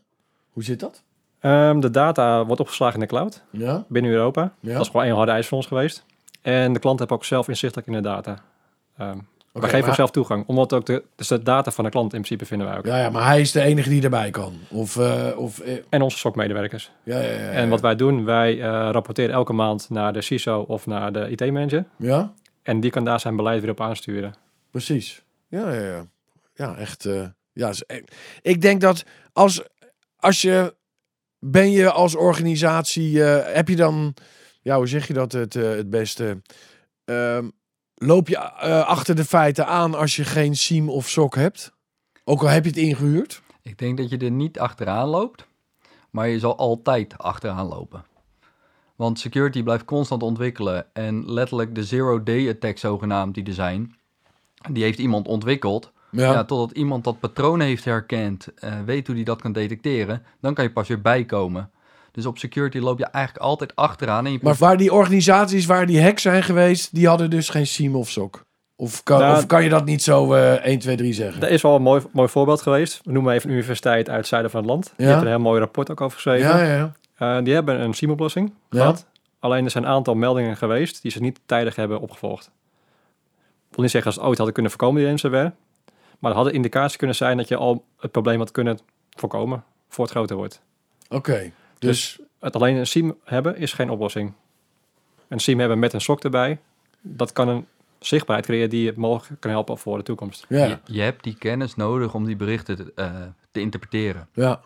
Hoe 0.49 0.63
zit 0.63 0.79
dat? 0.79 1.03
Ehm, 1.39 1.79
de 1.79 1.89
data 1.91 2.45
wordt 2.45 2.61
opgeslagen 2.61 2.93
in 2.93 2.99
de 2.99 3.05
cloud 3.05 3.43
Ja, 3.51 3.85
binnen 3.87 4.11
Europa. 4.11 4.53
ja. 4.59 4.73
Dat 4.73 4.81
is 4.81 4.87
gewoon 4.87 5.05
één 5.05 5.15
harde 5.15 5.31
eis 5.31 5.47
voor 5.47 5.57
ons 5.57 5.67
geweest. 5.67 6.05
En 6.41 6.73
de 6.73 6.79
klant 6.79 6.99
heeft 6.99 7.11
ook 7.11 7.25
zelf 7.25 7.47
inzichtelijk 7.47 7.87
in 7.87 7.93
de 7.93 8.01
data. 8.01 8.31
Oké, 8.97 9.61
wij 9.61 9.69
geven 9.69 9.85
maar- 9.85 9.95
zelf 9.95 10.11
toegang, 10.11 10.43
omdat 10.47 10.73
ook 10.73 10.85
de, 10.85 11.03
dus 11.15 11.27
de 11.27 11.43
data 11.43 11.71
van 11.71 11.83
de 11.83 11.89
klant 11.89 12.13
in 12.13 12.21
principe 12.21 12.45
vinden 12.45 12.67
wij 12.67 12.77
ook. 12.77 12.85
Ja, 12.85 12.97
ja, 12.97 13.09
maar 13.09 13.25
hij 13.25 13.41
is 13.41 13.51
de 13.51 13.61
enige 13.61 13.89
die 13.89 14.03
erbij 14.03 14.29
kan. 14.29 14.53
Of, 14.69 14.97
eh, 14.97 15.37
of 15.37 15.59
eh, 15.59 15.77
En 15.89 16.01
onze 16.01 16.17
SOC-medewerkers. 16.17 16.91
ja, 17.03 17.19
ja, 17.19 17.29
ja, 17.29 17.33
ja. 17.39 17.49
En 17.49 17.69
wat 17.69 17.81
wij 17.81 17.95
doen, 17.95 18.25
wij 18.25 18.53
eh, 18.61 18.89
rapporteren 18.91 19.33
elke 19.35 19.53
maand 19.53 19.89
naar 19.89 20.13
de 20.13 20.21
CISO 20.21 20.61
of 20.67 20.85
naar 20.85 21.11
de 21.11 21.29
IT-manager. 21.29 21.85
Ja, 21.97 22.33
En 22.63 22.79
die 22.79 22.91
kan 22.91 23.03
daar 23.05 23.19
zijn 23.19 23.35
beleid 23.35 23.61
weer 23.61 23.71
op 23.71 23.81
aansturen. 23.81 24.33
precies. 24.71 25.23
Ja, 25.47 25.73
ja, 25.73 25.81
ja. 25.81 26.05
Ja, 26.53 26.75
echt. 26.75 27.07
ja, 27.53 27.71
e- 27.87 28.01
ik 28.41 28.61
denk 28.61 28.81
dat 28.81 29.03
als, 29.33 29.63
als 30.17 30.41
je. 30.41 30.75
Ben 31.39 31.71
je 31.71 31.91
als 31.91 32.15
organisatie. 32.15 33.19
heb 33.21 33.67
je 33.67 33.75
dan. 33.75 34.13
Ja, 34.61 34.75
hoe 34.75 34.87
zeg 34.87 35.07
je 35.07 35.13
dat 35.13 35.31
het, 35.31 35.55
eh, 35.55 35.69
het 35.69 35.89
beste? 35.89 36.41
Ehm, 37.05 37.49
loop 37.95 38.27
je 38.27 38.37
eh, 38.37 38.87
achter 38.87 39.15
de 39.15 39.25
feiten 39.25 39.67
aan 39.67 39.95
als 39.95 40.15
je 40.15 40.23
geen 40.23 40.55
SIEM 40.55 40.89
of 40.89 41.09
SOC 41.09 41.35
hebt? 41.35 41.71
Ook 42.23 42.41
al 42.41 42.47
heb 42.47 42.63
je 42.63 42.69
het 42.69 42.79
ingehuurd? 42.79 43.41
Ik 43.61 43.77
denk 43.77 43.97
dat 43.97 44.09
je 44.09 44.17
er 44.17 44.31
niet 44.31 44.59
achteraan 44.59 45.07
loopt, 45.07 45.47
maar 46.09 46.27
je 46.27 46.39
zal 46.39 46.57
altijd 46.57 47.17
achteraan 47.17 47.67
lopen. 47.67 48.05
Want 48.95 49.19
security 49.19 49.63
blijft 49.63 49.85
constant 49.85 50.23
ontwikkelen 50.23 50.93
en 50.93 51.31
letterlijk 51.31 51.75
de 51.75 51.83
zero-day 51.83 52.49
attack 52.49 52.77
zogenaamd 52.77 53.35
die 53.35 53.45
er 53.45 53.53
zijn, 53.53 53.95
die 54.71 54.83
heeft 54.83 54.99
iemand 54.99 55.27
ontwikkeld. 55.27 55.91
Ja. 56.11 56.31
Ja. 56.31 56.43
totdat 56.45 56.77
iemand 56.77 57.03
dat 57.03 57.19
patroon 57.19 57.59
heeft 57.59 57.85
herkend, 57.85 58.53
eh, 58.53 58.81
weet 58.85 59.07
hoe 59.07 59.15
die 59.15 59.25
dat 59.25 59.41
kan 59.41 59.51
detecteren, 59.51 60.23
dan 60.41 60.53
kan 60.53 60.63
je 60.63 60.71
pas 60.71 60.87
weer 60.87 61.01
bijkomen. 61.01 61.71
Dus 62.11 62.25
op 62.25 62.37
security 62.37 62.77
loop 62.79 62.97
je 62.99 63.05
eigenlijk 63.05 63.45
altijd 63.45 63.75
achteraan. 63.75 64.25
En 64.25 64.31
je 64.31 64.39
Maar 64.41 64.55
waar 64.55 64.77
die 64.77 64.93
organisaties 64.93 65.65
waar 65.65 65.85
die 65.85 66.03
hacks 66.03 66.21
zijn 66.21 66.43
geweest, 66.43 66.95
die 66.95 67.07
hadden 67.07 67.29
dus 67.29 67.49
geen 67.49 67.67
SIEM 67.67 67.95
of 67.95 68.09
SOC. 68.09 68.43
Of 68.75 69.03
kan, 69.03 69.19
Nou, 69.19 69.37
of 69.37 69.45
kan 69.45 69.63
je 69.63 69.69
dat 69.69 69.85
niet 69.85 70.03
zo 70.03 70.33
eh 70.33 70.65
1, 70.65 70.79
2, 70.79 70.95
3 70.95 71.13
zeggen? 71.13 71.41
Er 71.41 71.49
is 71.49 71.61
wel 71.61 71.75
een 71.75 71.81
mooi, 71.81 72.01
mooi 72.11 72.27
voorbeeld 72.29 72.61
geweest. 72.61 73.01
We 73.03 73.11
noemen 73.11 73.33
even 73.33 73.49
een 73.49 73.55
universiteit 73.55 74.09
uit 74.09 74.17
het 74.17 74.27
zuiden 74.27 74.51
van 74.51 74.59
het 74.59 74.69
land. 74.69 74.93
Die 74.95 75.05
Ja. 75.05 75.11
heeft 75.11 75.23
een 75.23 75.29
heel 75.31 75.39
mooi 75.39 75.59
rapport 75.59 75.91
ook 75.91 76.01
over 76.01 76.15
geschreven. 76.15 76.47
Ja, 76.49 76.61
ja, 76.63 76.75
ja. 76.75 76.91
Eh, 77.37 77.43
die 77.43 77.53
hebben 77.53 77.81
een 77.81 77.93
SIEM-oplossing 77.93 78.53
Ja. 78.69 78.79
gehad. 78.79 79.05
Alleen 79.39 79.65
er 79.65 79.71
zijn 79.71 79.83
een 79.83 79.89
aantal 79.89 80.15
meldingen 80.15 80.57
geweest 80.57 81.01
die 81.01 81.11
ze 81.11 81.19
niet 81.19 81.39
tijdig 81.45 81.75
hebben 81.75 81.99
opgevolgd. 81.99 82.45
Ik 83.69 83.75
wil 83.75 83.83
niet 83.83 83.91
zeggen 83.91 84.03
dat 84.03 84.13
ze 84.13 84.19
het 84.19 84.27
ooit 84.27 84.37
hadden 84.37 84.53
kunnen 84.53 84.71
voorkomen, 84.71 84.99
die 84.99 85.09
ransomware. 85.09 85.53
Maar 86.19 86.31
er 86.31 86.37
had 86.37 86.45
een 86.45 86.53
indicatie 86.53 86.97
kunnen 86.97 87.15
zijn 87.15 87.37
dat 87.37 87.47
je 87.47 87.55
al 87.55 87.83
het 87.99 88.11
probleem 88.11 88.39
had 88.39 88.51
kunnen 88.51 88.79
voorkomen 89.17 89.63
voor 89.89 90.03
het 90.03 90.13
groter 90.13 90.35
wordt. 90.35 90.61
Oké. 91.09 91.51
Dus, 91.79 92.19
Het 92.39 92.55
alleen 92.55 92.75
een 92.75 92.87
SIEM 92.87 93.15
hebben 93.23 93.57
is 93.57 93.73
geen 93.73 93.89
oplossing. 93.89 94.33
Een 95.27 95.39
SIEM 95.39 95.59
hebben 95.59 95.79
met 95.79 95.93
een 95.93 96.01
SOC 96.01 96.23
erbij, 96.23 96.59
dat 97.01 97.31
kan 97.33 97.47
een 97.47 97.65
zichtbaarheid 97.99 98.47
creëren 98.47 98.69
die 98.69 98.83
je 98.83 98.93
mogelijk 98.95 99.41
kan 99.41 99.51
helpen 99.51 99.77
voor 99.77 99.97
de 99.97 100.03
toekomst. 100.03 100.45
ja, 100.49 100.65
Je, 100.65 100.77
je 100.85 101.01
hebt 101.01 101.23
die 101.23 101.37
kennis 101.37 101.75
nodig 101.75 102.13
om 102.13 102.25
die 102.25 102.35
berichten 102.35 102.75
te, 102.75 102.91
eh, 102.95 103.11
te 103.51 103.59
interpreteren. 103.59 104.27
ja. 104.33 104.61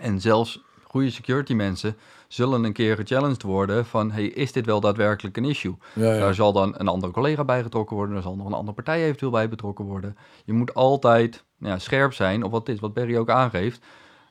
En 0.00 0.20
zelfs 0.20 0.60
goede 0.82 1.10
security 1.10 1.54
mensen 1.54 1.96
zullen 2.28 2.64
een 2.64 2.72
keer 2.72 2.96
gechallenged 2.96 3.42
worden 3.42 3.86
van... 3.86 4.10
Hey, 4.10 4.24
is 4.24 4.52
dit 4.52 4.66
wel 4.66 4.80
daadwerkelijk 4.80 5.36
een 5.36 5.44
issue? 5.44 5.76
ja, 5.92 6.12
ja. 6.12 6.18
Daar 6.18 6.34
zal 6.34 6.52
dan 6.52 6.74
een 6.76 6.88
andere 6.88 7.12
collega 7.12 7.44
bij 7.44 7.62
getrokken 7.62 7.96
worden. 7.96 8.16
Er 8.16 8.22
zal 8.22 8.36
nog 8.36 8.46
een 8.46 8.52
andere 8.52 8.74
partij 8.74 9.04
eventueel 9.04 9.30
bij 9.30 9.48
betrokken 9.48 9.84
worden. 9.84 10.16
Je 10.44 10.52
moet 10.52 10.74
altijd 10.74 11.44
ja, 11.58 11.78
scherp 11.78 12.12
zijn 12.12 12.42
op 12.42 12.50
wat 12.50 12.66
het 12.66 12.74
is, 12.74 12.80
wat 12.80 12.94
Barry 12.94 13.16
ook 13.16 13.30
aangeeft. 13.30 13.80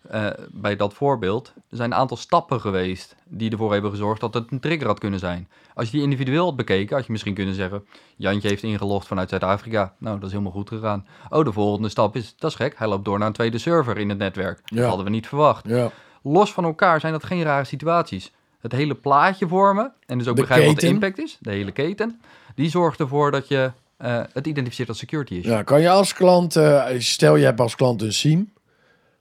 Eh, 0.09 0.27
bij 0.51 0.75
dat 0.75 0.93
voorbeeld, 0.93 1.53
er 1.69 1.77
zijn 1.77 1.91
een 1.91 1.97
aantal 1.97 2.17
stappen 2.17 2.61
geweest 2.61 3.15
die 3.25 3.51
ervoor 3.51 3.71
hebben 3.71 3.91
gezorgd 3.91 4.21
dat 4.21 4.33
het 4.33 4.51
een 4.51 4.59
trigger 4.59 4.87
had 4.87 4.99
kunnen 4.99 5.19
zijn. 5.19 5.47
Als 5.73 5.85
je 5.85 5.91
die 5.91 6.01
individueel 6.01 6.45
had 6.45 6.55
bekeken, 6.55 6.95
had 6.95 7.05
je 7.05 7.11
misschien 7.11 7.33
kunnen 7.33 7.55
zeggen: 7.55 7.85
Jantje 8.15 8.47
heeft 8.47 8.63
ingelogd 8.63 9.07
vanuit 9.07 9.29
Zuid-Afrika. 9.29 9.93
Nou, 9.97 10.15
dat 10.15 10.25
is 10.25 10.31
helemaal 10.31 10.53
goed 10.53 10.69
gegaan. 10.69 11.05
Oh, 11.29 11.45
de 11.45 11.51
volgende 11.51 11.89
stap 11.89 12.15
is: 12.15 12.35
dat 12.37 12.49
is 12.49 12.55
gek, 12.55 12.73
hij 12.77 12.87
loopt 12.87 13.05
door 13.05 13.17
naar 13.17 13.27
een 13.27 13.33
tweede 13.33 13.57
server 13.57 13.97
in 13.97 14.09
het 14.09 14.17
netwerk. 14.17 14.59
Dat 14.65 14.85
hadden 14.85 15.05
we 15.05 15.11
niet 15.11 15.27
verwacht. 15.27 15.67
ja. 15.67 15.91
Los 16.21 16.53
van 16.53 16.63
elkaar 16.63 16.99
zijn 16.99 17.13
dat 17.13 17.23
geen 17.23 17.43
rare 17.43 17.63
situaties. 17.63 18.31
Het 18.59 18.71
hele 18.71 18.95
plaatje 18.95 19.47
vormen 19.47 19.93
en 20.05 20.17
dus 20.17 20.27
ook 20.27 20.35
De 20.35 20.41
begrijpen 20.41 20.67
wat 20.71 20.79
de 20.79 20.87
impact 20.87 21.19
is, 21.19 21.37
de 21.39 21.51
hele 21.51 21.71
keten, 21.71 22.21
die 22.55 22.69
zorgt 22.69 22.99
ervoor 22.99 23.31
dat 23.31 23.47
je 23.47 23.71
eh, 23.97 24.21
het 24.33 24.47
identificeert 24.47 24.89
als 24.89 24.97
security 24.97 25.33
issue. 25.33 25.51
Ja, 25.51 25.63
kan 25.63 25.81
je 25.81 25.89
als 25.89 26.13
klant, 26.13 26.55
eh, 26.55 26.85
stel 26.97 27.35
je 27.35 27.45
hebt 27.45 27.59
als 27.59 27.75
klant 27.75 28.01
een 28.01 28.13
SIEM, 28.13 28.51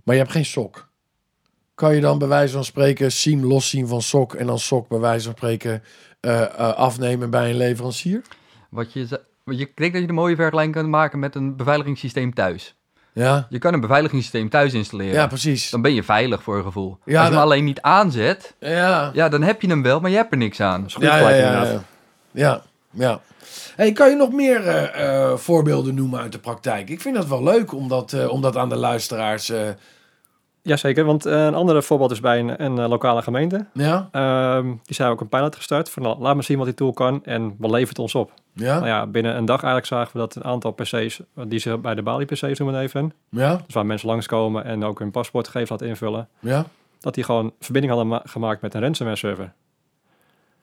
maar 0.06 0.14
je 0.14 0.20
hebt 0.20 0.32
geen 0.32 0.44
SOC. 0.44 0.88
Kan 1.74 1.94
je 1.94 2.00
dan 2.00 2.18
bij 2.18 2.28
wijze 2.28 2.52
van 2.52 2.64
spreken 2.64 3.12
SIEM 3.12 3.44
loszien 3.44 3.88
van 3.88 4.02
SOC 4.02 4.34
en 4.34 4.46
dan 4.46 4.58
SOC 4.58 4.88
bij 4.88 4.98
wijze 4.98 5.24
van 5.24 5.34
spreken 5.36 5.82
eh, 6.20 6.42
eh, 6.42 6.48
afnemen 6.74 7.30
bij 7.30 7.50
een 7.50 7.56
leverancier? 7.56 8.22
Wat 8.70 8.92
je, 8.92 9.06
je, 9.44 9.56
ik 9.56 9.76
denk 9.76 9.92
dat 9.92 10.00
je 10.00 10.06
de 10.06 10.12
mooie 10.12 10.36
vergelijking 10.36 10.74
kunt 10.76 10.88
maken 10.88 11.18
met 11.18 11.34
een 11.34 11.56
beveiligingssysteem 11.56 12.34
thuis. 12.34 12.74
Ja, 13.12 13.46
Je 13.48 13.58
kan 13.58 13.74
een 13.74 13.80
beveiligingssysteem 13.80 14.48
thuis 14.48 14.72
installeren. 14.74 15.14
ja 15.14 15.26
precies. 15.26 15.70
Dan 15.70 15.82
ben 15.82 15.94
je 15.94 16.02
veilig 16.02 16.42
voor 16.42 16.56
je 16.56 16.62
gevoel. 16.62 16.98
Ja, 17.04 17.18
Als 17.18 17.28
je 17.28 17.34
hem 17.34 17.42
alleen 17.42 17.64
niet 17.64 17.80
aanzet, 17.80 18.54
Ja, 18.60 19.10
ja, 19.14 19.28
dan 19.28 19.42
heb 19.42 19.62
je 19.62 19.68
hem 19.68 19.82
wel, 19.82 20.00
maar 20.00 20.10
je 20.10 20.16
hebt 20.16 20.32
er 20.32 20.38
niks 20.38 20.60
aan. 20.60 20.90
Goed 20.92 21.02
ja, 21.02 21.18
ja, 21.18 21.30
ja, 21.30 21.64
ja. 21.64 21.82
ja, 22.30 22.62
ja. 22.90 23.20
Hey, 23.76 23.92
kan 23.92 24.10
je 24.10 24.16
nog 24.16 24.32
meer 24.32 24.66
eh, 24.68 25.36
voorbeelden 25.36 25.94
noemen 25.94 26.20
uit 26.20 26.32
de 26.32 26.38
praktijk? 26.38 26.88
Ik 26.90 27.00
vind 27.00 27.14
dat 27.14 27.26
wel 27.26 27.42
leuk 27.42 27.72
om 27.72 27.88
dat, 27.88 28.28
om 28.28 28.40
dat 28.40 28.56
aan 28.56 28.68
de 28.68 28.76
luisteraars... 28.76 29.52
Jazeker, 30.66 31.04
want 31.04 31.26
eh, 31.26 31.44
een 31.44 31.54
ander 31.54 31.82
voorbeeld 31.82 32.10
is 32.10 32.20
bij 32.20 32.38
een, 32.38 32.64
een 32.64 32.78
eh, 32.78 32.88
lokale 32.88 33.22
gemeente. 33.22 33.66
ja, 33.72 34.08
Ehm, 34.12 34.64
die 34.84 34.94
zijn 34.94 35.10
ook 35.10 35.20
een 35.20 35.28
pilot 35.28 35.56
gestart. 35.56 35.90
Van, 35.90 36.02
nou, 36.02 36.18
laat 36.18 36.34
maar 36.34 36.44
zien 36.44 36.56
wat 36.56 36.66
die 36.66 36.74
tool 36.74 36.92
kan 36.92 37.24
en 37.24 37.54
wat 37.58 37.70
levert 37.70 37.88
het 37.88 37.98
ons 37.98 38.14
op. 38.14 38.32
ja, 38.52 38.74
Nou 38.74 38.86
ja, 38.86 39.06
binnen 39.06 39.36
een 39.36 39.44
dag 39.44 39.56
eigenlijk 39.62 39.86
zagen 39.86 40.12
we 40.12 40.18
dat 40.18 40.34
een 40.34 40.44
aantal 40.44 40.72
PC's, 40.72 41.20
die 41.34 41.58
ze 41.58 41.78
bij 41.78 41.94
de 41.94 42.02
Bali 42.02 42.24
PC's 42.24 42.58
noemen 42.58 42.80
even, 42.80 43.12
ja, 43.28 43.60
dus 43.66 43.74
waar 43.74 43.86
mensen 43.86 44.08
langskomen 44.08 44.64
en 44.64 44.84
ook 44.84 44.98
hun 44.98 45.10
paspoortgegevens 45.10 45.70
laten 45.70 45.86
invullen, 45.86 46.28
ja. 46.38 46.64
dat 47.00 47.14
die 47.14 47.24
gewoon 47.24 47.52
verbinding 47.60 47.94
hadden 47.94 48.12
ma- 48.12 48.22
gemaakt 48.24 48.60
met 48.62 48.74
een 48.74 48.80
ransomware 48.80 49.18
server. 49.18 49.52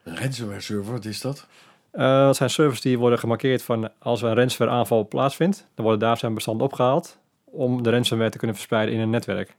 Een 0.04 0.18
ransomware 0.18 0.62
server, 0.62 0.92
wat 0.94 1.06
is 1.06 1.22
dat? 1.22 1.48
Eh, 1.92 2.26
dat 2.26 2.36
zijn 2.36 2.50
servers 2.50 2.82
die 2.82 3.00
worden 3.00 3.20
gemarkeerd 3.20 3.64
van 3.64 3.90
als 4.00 4.22
er 4.22 4.30
een 4.30 4.36
ransomware 4.36 4.78
aanval 4.78 5.08
plaatsvindt, 5.08 5.68
dan 5.76 5.86
worden 5.86 6.08
daar 6.08 6.18
zijn 6.18 6.34
bestanden 6.34 6.66
opgehaald 6.66 7.18
om 7.46 7.84
de 7.84 7.90
ransomware 7.90 8.30
te 8.30 8.38
kunnen 8.38 8.56
verspreiden 8.56 8.96
in 8.96 9.02
een 9.02 9.10
netwerk. 9.10 9.56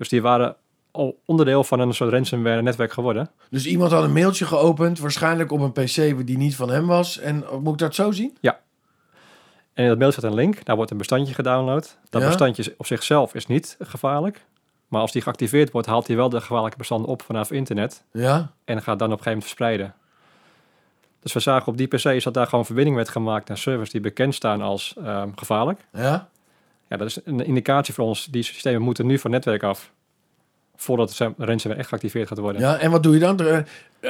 Dus 0.00 0.08
die 0.08 0.22
waren 0.22 0.56
al 0.90 1.20
onderdeel 1.24 1.64
van 1.64 1.80
een 1.80 1.94
soort 1.94 2.12
ransomware 2.12 2.62
netwerk 2.62 2.92
geworden. 2.92 3.30
Dus 3.50 3.66
iemand 3.66 3.92
had 3.92 4.04
een 4.04 4.12
mailtje 4.12 4.46
geopend, 4.46 4.98
waarschijnlijk 4.98 5.52
op 5.52 5.60
een 5.60 5.72
pc 5.72 6.26
die 6.26 6.36
niet 6.36 6.56
van 6.56 6.70
hem 6.70 6.86
was. 6.86 7.18
En 7.18 7.48
oh, 7.48 7.62
moet 7.62 7.72
ik 7.72 7.78
dat 7.78 7.94
zo 7.94 8.10
zien? 8.10 8.36
En 9.74 9.82
in 9.82 9.88
dat 9.88 9.98
mail 9.98 10.12
zit 10.12 10.22
een 10.22 10.34
link, 10.34 10.64
daar 10.64 10.76
wordt 10.76 10.90
een 10.90 10.96
bestandje 10.96 11.34
gedownload. 11.34 11.96
Dat 12.10 12.20
Ja. 12.22 12.26
bestandje 12.28 12.74
op 12.76 12.86
zichzelf 12.86 13.34
is 13.34 13.46
niet 13.46 13.76
gevaarlijk. 13.80 14.44
Maar 14.88 15.00
als 15.00 15.12
die 15.12 15.22
geactiveerd 15.22 15.70
wordt, 15.70 15.86
haalt 15.86 16.06
hij 16.06 16.16
wel 16.16 16.28
de 16.28 16.40
gevaarlijke 16.40 16.76
bestanden 16.78 17.08
op 17.10 17.22
vanaf 17.22 17.50
internet. 17.50 18.04
Ja, 18.12 18.50
En 18.64 18.82
gaat 18.82 18.98
dan 18.98 19.12
op 19.12 19.18
een 19.18 19.24
gegeven 19.24 19.24
moment 19.24 19.42
verspreiden. 19.44 19.94
Dus 21.20 21.32
we 21.32 21.40
zagen 21.40 21.66
op 21.72 21.76
die 21.76 21.86
PC's 21.86 22.24
dat 22.24 22.34
daar 22.34 22.46
gewoon 22.46 22.64
verbinding 22.64 22.96
werd 22.96 23.08
gemaakt 23.08 23.48
naar 23.48 23.58
servers 23.58 23.90
die 23.90 24.00
bekend 24.00 24.34
staan 24.34 24.60
als 24.60 24.94
ehm, 25.04 25.28
gevaarlijk. 25.34 25.80
ja. 25.92 26.28
Ja, 26.90 26.96
dat 26.96 27.06
is 27.06 27.18
een 27.24 27.44
indicatie 27.46 27.94
voor 27.94 28.04
ons. 28.04 28.24
Die 28.26 28.42
systemen 28.42 28.82
moeten 28.82 29.06
nu 29.06 29.18
van 29.18 29.30
netwerk 29.30 29.62
af. 29.62 29.92
Voordat 30.76 31.14
de 31.16 31.32
ransomware 31.38 31.80
echt 31.80 31.88
geactiveerd 31.88 32.28
gaat 32.28 32.38
worden. 32.38 32.60
ja. 32.60 32.78
En 32.78 32.90
wat 32.90 33.02
doe 33.02 33.14
je 33.14 33.20
dan? 33.20 33.40
Eh, 33.40 33.58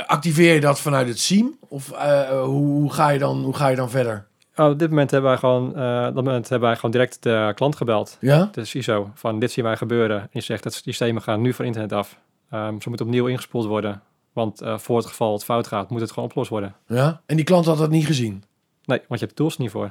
Activeer 0.06 0.54
je 0.54 0.60
dat 0.60 0.80
vanuit 0.80 1.08
het 1.08 1.18
SIEM? 1.18 1.56
Of 1.68 1.90
eh, 1.92 2.42
hoe, 2.42 2.92
ga 2.92 3.08
je 3.08 3.18
dan, 3.18 3.42
hoe 3.42 3.54
ga 3.56 3.68
je 3.68 3.76
dan 3.76 3.90
verder? 3.90 4.26
Oh, 4.56 4.68
op 4.70 4.78
dit 4.78 4.88
moment 4.88 5.10
hebben 5.10 5.30
wij 5.30 5.38
gewoon, 5.38 5.68
op 5.68 6.14
dat 6.14 6.24
moment 6.24 6.48
hebben 6.48 6.68
wij 6.68 6.76
gewoon 6.76 6.90
direct 6.90 7.22
de 7.22 7.52
klant 7.54 7.76
gebeld. 7.76 8.16
Ja? 8.20 8.48
De 8.52 8.64
CISO, 8.64 9.10
van 9.14 9.38
dit 9.38 9.50
zien 9.52 9.64
wij 9.64 9.76
gebeuren. 9.76 10.20
En 10.20 10.28
die 10.32 10.42
zegt 10.42 10.62
dat 10.62 10.74
systemen 10.74 11.22
gaan 11.22 11.40
nu 11.40 11.52
van 11.52 11.64
internet 11.64 11.92
af. 11.92 12.18
Ehm, 12.50 12.80
ze 12.80 12.88
moeten 12.88 13.06
opnieuw 13.06 13.26
ingespoeld 13.26 13.66
worden. 13.66 14.02
Want 14.32 14.62
voor 14.64 14.96
het 14.96 15.06
geval 15.06 15.32
het 15.32 15.44
fout 15.44 15.66
gaat, 15.66 15.90
moet 15.90 16.00
het 16.00 16.10
gewoon 16.10 16.24
opgelost 16.24 16.50
worden. 16.50 16.74
Ja? 16.86 17.20
En 17.26 17.36
die 17.36 17.44
klant 17.44 17.66
had 17.66 17.78
dat 17.78 17.90
niet 17.90 18.06
gezien? 18.06 18.42
Nee, 18.84 18.98
want 19.08 19.20
je 19.20 19.26
hebt 19.26 19.30
de 19.38 19.42
tools 19.42 19.58
niet 19.58 19.70
voor. 19.70 19.90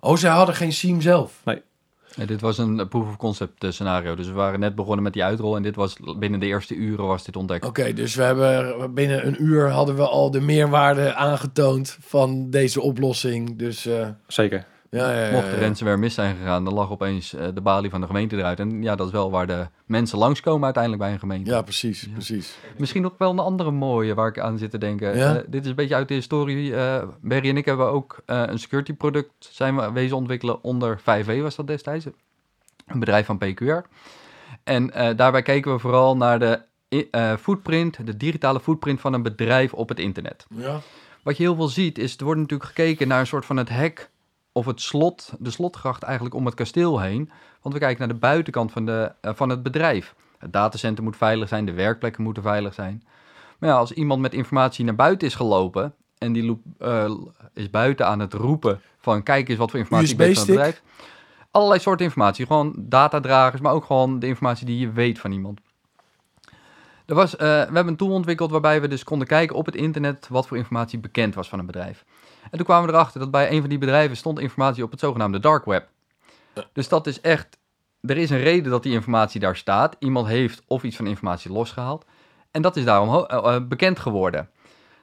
Oh, 0.00 0.16
zij 0.16 0.30
hadden 0.30 0.54
geen 0.54 0.72
SIEM 0.72 1.00
zelf? 1.00 1.40
Ja, 2.16 2.26
dit 2.26 2.40
was 2.40 2.58
een 2.58 2.88
proof 2.88 3.08
of 3.08 3.16
concept 3.16 3.64
eh, 3.64 3.70
scenario. 3.70 4.14
Dus 4.14 4.26
we 4.26 4.32
waren 4.32 4.60
net 4.60 4.74
begonnen 4.74 5.02
met 5.02 5.12
die 5.12 5.24
uitrol 5.24 5.56
en 5.56 5.62
dit 5.62 5.76
was 5.76 5.96
binnen 6.18 6.40
de 6.40 6.46
eerste 6.46 6.74
uren 6.74 7.06
was 7.06 7.24
dit 7.24 7.36
ontdekt. 7.36 7.64
Oké, 7.64 7.92
dus 7.92 8.14
we 8.14 8.22
hebben 8.22 8.94
binnen 8.94 9.26
een 9.26 9.42
uur 9.42 9.70
hadden 9.70 9.96
we 9.96 10.06
al 10.06 10.30
de 10.30 10.40
meerwaarde 10.40 11.14
aangetoond 11.14 11.96
van 12.00 12.50
deze 12.50 12.80
oplossing. 12.80 13.58
Dus 13.58 13.86
eh, 13.86 14.08
Zeker. 14.26 14.66
Ja, 14.96 15.12
ja, 15.12 15.26
ja, 15.26 15.32
Mocht 15.32 15.50
de 15.50 15.56
ja. 15.56 15.62
ransomware 15.62 15.98
mis 15.98 16.14
zijn 16.14 16.36
gegaan, 16.36 16.64
dan 16.64 16.74
lag 16.74 16.90
opeens 16.90 17.34
eh, 17.34 17.46
de 17.54 17.60
balie 17.60 17.90
van 17.90 18.00
de 18.00 18.06
gemeente 18.06 18.36
eruit. 18.36 18.60
En 18.60 18.82
ja, 18.82 18.96
dat 18.96 19.06
is 19.06 19.12
wel 19.12 19.30
waar 19.30 19.46
de 19.46 19.66
mensen 19.86 20.18
langskomen 20.18 20.64
uiteindelijk 20.64 21.02
bij 21.02 21.12
een 21.12 21.18
gemeente. 21.18 21.50
Ja, 21.50 21.62
precies, 21.62 22.08
precies. 22.12 22.58
Misschien 22.76 23.02
nog 23.02 23.14
wel 23.18 23.30
een 23.30 23.38
andere 23.38 23.70
mooie 23.70 24.14
waar 24.14 24.28
ik 24.28 24.38
aan 24.38 24.58
zit 24.58 24.70
te 24.70 24.78
denken. 24.78 25.12
Eh, 25.12 25.34
dit 25.46 25.62
is 25.64 25.68
een 25.70 25.76
beetje 25.76 25.94
uit 25.94 26.08
de 26.08 26.14
historie. 26.14 26.74
eh 26.76 27.02
Barry 27.20 27.48
en 27.48 27.56
ik 27.56 27.64
hebben 27.64 27.86
ook 27.90 28.22
een 28.26 28.58
security 28.58 28.92
product 28.92 29.32
zijn 29.38 29.76
we 29.76 29.92
wezen 29.92 30.16
ontwikkelen 30.16 30.62
onder 30.64 31.00
5E 31.00 31.40
was 31.42 31.56
dat 31.56 31.66
destijds. 31.66 32.06
Een 32.86 32.98
bedrijf 32.98 33.26
van 33.26 33.38
PQR. 33.38 33.88
En 34.64 34.86
daarbij 35.16 35.42
keken 35.42 35.72
we 35.72 35.78
vooral 35.78 36.16
naar 36.16 36.38
de 36.38 36.60
footprint, 37.38 38.06
de 38.06 38.16
digitale 38.16 38.60
footprint 38.60 39.00
van 39.00 39.12
een 39.12 39.22
bedrijf 39.22 39.72
op 39.74 39.88
het 39.88 39.98
internet. 39.98 40.46
Ja, 40.54 40.80
Wat 41.22 41.36
je 41.36 41.42
heel 41.42 41.54
veel 41.54 41.68
ziet 41.68 41.98
is, 41.98 42.16
er 42.16 42.24
wordt 42.24 42.40
natuurlijk 42.40 42.68
gekeken 42.68 43.08
naar 43.08 43.20
een 43.20 43.26
soort 43.26 43.44
van 43.44 43.56
het 43.56 43.68
hek 43.68 44.10
of 44.56 44.66
het 44.66 44.80
slot, 44.80 45.32
de 45.38 45.50
slotgracht 45.50 46.02
eigenlijk 46.02 46.34
om 46.34 46.46
het 46.46 46.54
kasteel 46.54 47.00
heen. 47.00 47.30
Want 47.62 47.74
we 47.74 47.80
kijken 47.80 47.98
naar 47.98 48.14
de 48.14 48.20
buitenkant 48.20 48.72
van, 48.72 48.86
de, 48.86 49.12
eh, 49.20 49.30
van 49.34 49.48
het 49.48 49.62
bedrijf. 49.62 50.14
Het 50.38 50.52
datacenter 50.52 51.04
moet 51.04 51.16
veilig 51.16 51.48
zijn, 51.48 51.66
de 51.66 51.72
werkplekken 51.72 52.22
moeten 52.22 52.42
veilig 52.42 52.74
zijn. 52.74 53.02
Maar 53.58 53.70
ja, 53.70 53.76
als 53.76 53.92
iemand 53.92 54.20
met 54.20 54.34
informatie 54.34 54.84
naar 54.84 54.94
buiten 54.94 55.28
is 55.28 55.34
gelopen 55.34 55.94
en 56.18 56.32
die 56.32 56.44
loop, 56.44 56.60
eh, 56.78 57.10
is 57.54 57.70
buiten 57.70 58.06
aan 58.06 58.20
het 58.20 58.32
roepen 58.34 58.80
van 58.98 59.22
kijk 59.22 59.48
eens 59.48 59.58
wat 59.58 59.70
voor 59.70 59.78
informatie 59.78 60.12
ik 60.12 60.18
weet 60.18 60.34
van 60.34 60.42
het 60.42 60.54
bedrijf. 60.54 60.82
Allerlei 61.50 61.80
soorten 61.80 62.06
informatie, 62.06 62.46
gewoon 62.46 62.74
datadragers, 62.78 63.60
maar 63.60 63.72
ook 63.72 63.84
gewoon 63.84 64.18
de 64.18 64.26
informatie 64.26 64.66
die 64.66 64.78
je 64.78 64.92
weet 64.92 65.18
van 65.18 65.32
iemand. 65.32 65.60
Er 67.06 67.14
was, 67.14 67.36
eh, 67.36 67.38
we 67.38 67.46
hebben 67.46 67.86
een 67.86 67.96
tool 67.96 68.10
ontwikkeld 68.10 68.50
waarbij 68.50 68.80
we 68.80 68.88
dus 68.88 69.04
konden 69.04 69.26
kijken 69.28 69.56
op 69.56 69.66
het 69.66 69.74
internet 69.74 70.28
wat 70.28 70.46
voor 70.46 70.56
informatie 70.56 70.98
bekend 70.98 71.34
was 71.34 71.48
van 71.48 71.58
een 71.58 71.66
bedrijf. 71.66 72.04
En 72.42 72.56
toen 72.58 72.66
kwamen 72.66 72.88
we 72.88 72.94
erachter 72.94 73.20
dat 73.20 73.30
bij 73.30 73.50
een 73.50 73.60
van 73.60 73.68
die 73.68 73.78
bedrijven 73.78 74.16
stond 74.16 74.38
informatie 74.38 74.84
op 74.84 74.90
het 74.90 75.00
zogenaamde 75.00 75.40
dark 75.40 75.64
web. 75.64 75.88
Dus 76.72 76.88
dat 76.88 77.06
is 77.06 77.20
echt, 77.20 77.58
er 78.00 78.16
is 78.16 78.30
een 78.30 78.40
reden 78.40 78.70
dat 78.70 78.82
die 78.82 78.92
informatie 78.92 79.40
daar 79.40 79.56
staat. 79.56 79.96
Iemand 79.98 80.26
heeft 80.26 80.62
of 80.66 80.82
iets 80.82 80.96
van 80.96 81.06
informatie 81.06 81.52
losgehaald. 81.52 82.04
En 82.50 82.62
dat 82.62 82.76
is 82.76 82.84
daarom 82.84 83.24
eh, 83.24 83.54
eh, 83.54 83.62
bekend 83.66 83.98
geworden. 83.98 84.50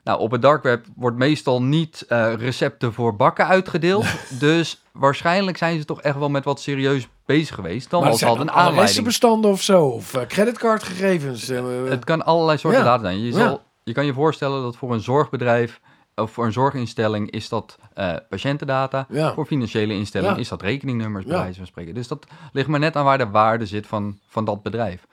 Nou, 0.03 0.19
op 0.19 0.31
het 0.31 0.41
dark 0.41 0.63
web 0.63 0.85
wordt 0.95 1.17
meestal 1.17 1.61
niet 1.63 2.05
eh, 2.07 2.33
recepten 2.33 2.93
voor 2.93 3.15
bakken 3.15 3.47
uitgedeeld. 3.47 4.05
dus 4.39 4.83
waarschijnlijk 4.91 5.57
zijn 5.57 5.79
ze 5.79 5.85
toch 5.85 6.01
echt 6.01 6.17
wel 6.17 6.29
met 6.29 6.43
wat 6.43 6.61
serieus 6.61 7.07
bezig 7.25 7.55
geweest. 7.55 7.89
Dan 7.89 8.03
was 8.03 8.23
al 8.23 8.33
een 8.33 8.39
aanleiding. 8.49 8.77
adressenbestanden 8.77 9.51
of 9.51 9.61
zo? 9.61 9.85
Of 9.85 10.13
eh, 10.13 10.25
creditcardgegevens? 10.27 11.49
eh, 11.49 11.63
Het 11.89 12.03
kan 12.05 12.25
allerlei 12.25 12.57
soorten 12.57 12.79
Ja. 12.79 12.85
data 12.85 13.01
zijn. 13.03 13.19
Je, 13.21 13.31
Ja. 13.33 13.59
je 13.83 13.93
kan 13.93 14.05
je 14.05 14.13
voorstellen 14.13 14.61
dat 14.61 14.75
voor 14.77 14.93
een 14.93 15.01
zorgbedrijf 15.01 15.79
of 16.15 16.31
voor 16.31 16.45
een 16.45 16.51
zorginstelling 16.53 17.31
is 17.31 17.49
dat 17.49 17.77
patiëntendata. 18.29 19.05
Ja. 19.09 19.33
Voor 19.33 19.45
financiële 19.45 19.93
instellingen 19.93 20.37
is 20.39 20.47
dat 20.47 20.61
rekeningnummers, 20.61 21.25
bij 21.25 21.37
wijze 21.37 21.57
van 21.57 21.67
spreken. 21.67 21.93
Dus 21.93 22.07
dat 22.07 22.25
ligt 22.51 22.67
maar 22.67 22.79
net 22.79 22.95
aan 22.95 23.05
waar 23.05 23.17
de 23.17 23.29
waarde 23.29 23.65
zit 23.65 23.87
van, 23.87 24.19
van 24.27 24.45
dat 24.45 24.63
bedrijf. 24.63 25.07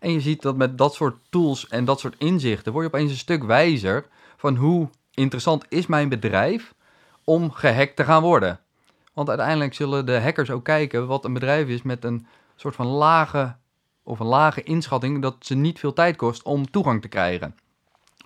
En 0.00 0.12
je 0.12 0.20
ziet 0.20 0.42
dat 0.42 0.56
met 0.56 0.78
dat 0.78 0.94
soort 0.94 1.16
tools 1.30 1.68
en 1.68 1.84
dat 1.84 2.00
soort 2.00 2.14
inzichten 2.18 2.72
word 2.72 2.84
je 2.84 2.92
opeens 2.92 3.10
een 3.10 3.16
stuk 3.16 3.44
wijzer 3.44 4.06
van 4.36 4.56
hoe 4.56 4.88
interessant 5.14 5.64
is 5.68 5.86
mijn 5.86 6.08
bedrijf 6.08 6.74
om 7.24 7.50
gehackt 7.50 7.96
te 7.96 8.04
gaan 8.04 8.22
worden. 8.22 8.60
Want 9.14 9.28
uiteindelijk 9.28 9.74
zullen 9.74 10.06
de 10.06 10.20
hackers 10.20 10.50
ook 10.50 10.64
kijken 10.64 11.06
wat 11.06 11.24
een 11.24 11.32
bedrijf 11.32 11.68
is 11.68 11.82
met 11.82 12.04
een 12.04 12.26
soort 12.56 12.74
van 12.74 12.86
lage 12.86 13.56
of 14.02 14.20
een 14.20 14.26
lage 14.26 14.62
inschatting 14.62 15.22
dat 15.22 15.36
ze 15.40 15.54
niet 15.54 15.78
veel 15.78 15.92
tijd 15.92 16.16
kost 16.16 16.42
om 16.42 16.70
toegang 16.70 17.02
te 17.02 17.08
krijgen. 17.08 17.54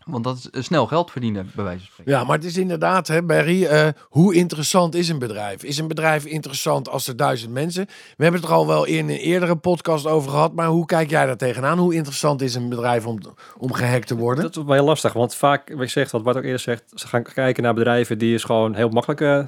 Want 0.07 0.25
dat 0.25 0.37
is 0.37 0.51
eh, 0.51 0.63
snel 0.63 0.87
geld 0.87 1.11
verdienen, 1.11 1.51
bij 1.55 1.65
wijze 1.65 1.79
van 1.85 1.89
spreken. 1.93 2.13
Ja, 2.13 2.25
maar 2.25 2.37
het 2.37 2.45
is 2.45 2.57
inderdaad, 2.57 3.09
hè, 3.09 3.23
Barry, 3.23 3.65
eh, 3.65 3.89
hoe 4.03 4.35
interessant 4.35 4.95
is 4.95 5.09
een 5.09 5.19
bedrijf? 5.19 5.63
Is 5.63 5.79
een 5.79 5.89
bedrijf 5.89 6.25
interessant 6.25 6.89
als 6.89 7.07
er 7.07 7.17
duizend 7.17 7.53
mensen... 7.53 7.87
We 8.17 8.23
hebben 8.23 8.41
het 8.41 8.51
er 8.51 8.57
al 8.57 8.67
wel 8.67 8.85
in 8.85 9.09
een 9.09 9.17
eerdere 9.17 9.57
podcast 9.57 10.07
over 10.07 10.31
gehad, 10.31 10.53
maar 10.55 10.67
hoe 10.67 10.87
kijk 10.87 11.11
jij 11.11 11.27
daar 11.27 11.37
tegenaan? 11.37 11.79
Hoe 11.79 11.95
interessant 11.95 12.43
is 12.43 12.55
een 12.55 12.69
bedrijf 12.69 13.07
om, 13.07 13.19
om 13.59 13.73
gehackt 13.73 14.07
te 14.07 14.17
worden? 14.17 14.43
Dat 14.45 14.57
is 14.57 14.63
wel 14.63 14.75
heel 14.75 14.85
lastig, 14.85 15.13
want 15.13 15.35
vaak, 15.35 15.69
wat 15.75 15.83
je 15.85 15.89
zegt, 15.89 16.11
wat 16.11 16.23
Bart 16.23 16.37
ook 16.37 16.43
eerder 16.43 16.59
zegt, 16.61 16.83
ze 16.95 17.09
gaan 17.09 17.23
kijken 17.23 17.63
naar 17.63 17.75
bedrijven 17.75 18.19
die 18.19 18.35
is 18.35 18.45
gewoon 18.45 18.75
heel 18.75 18.89
makkelijk 18.89 19.21
eh, 19.21 19.45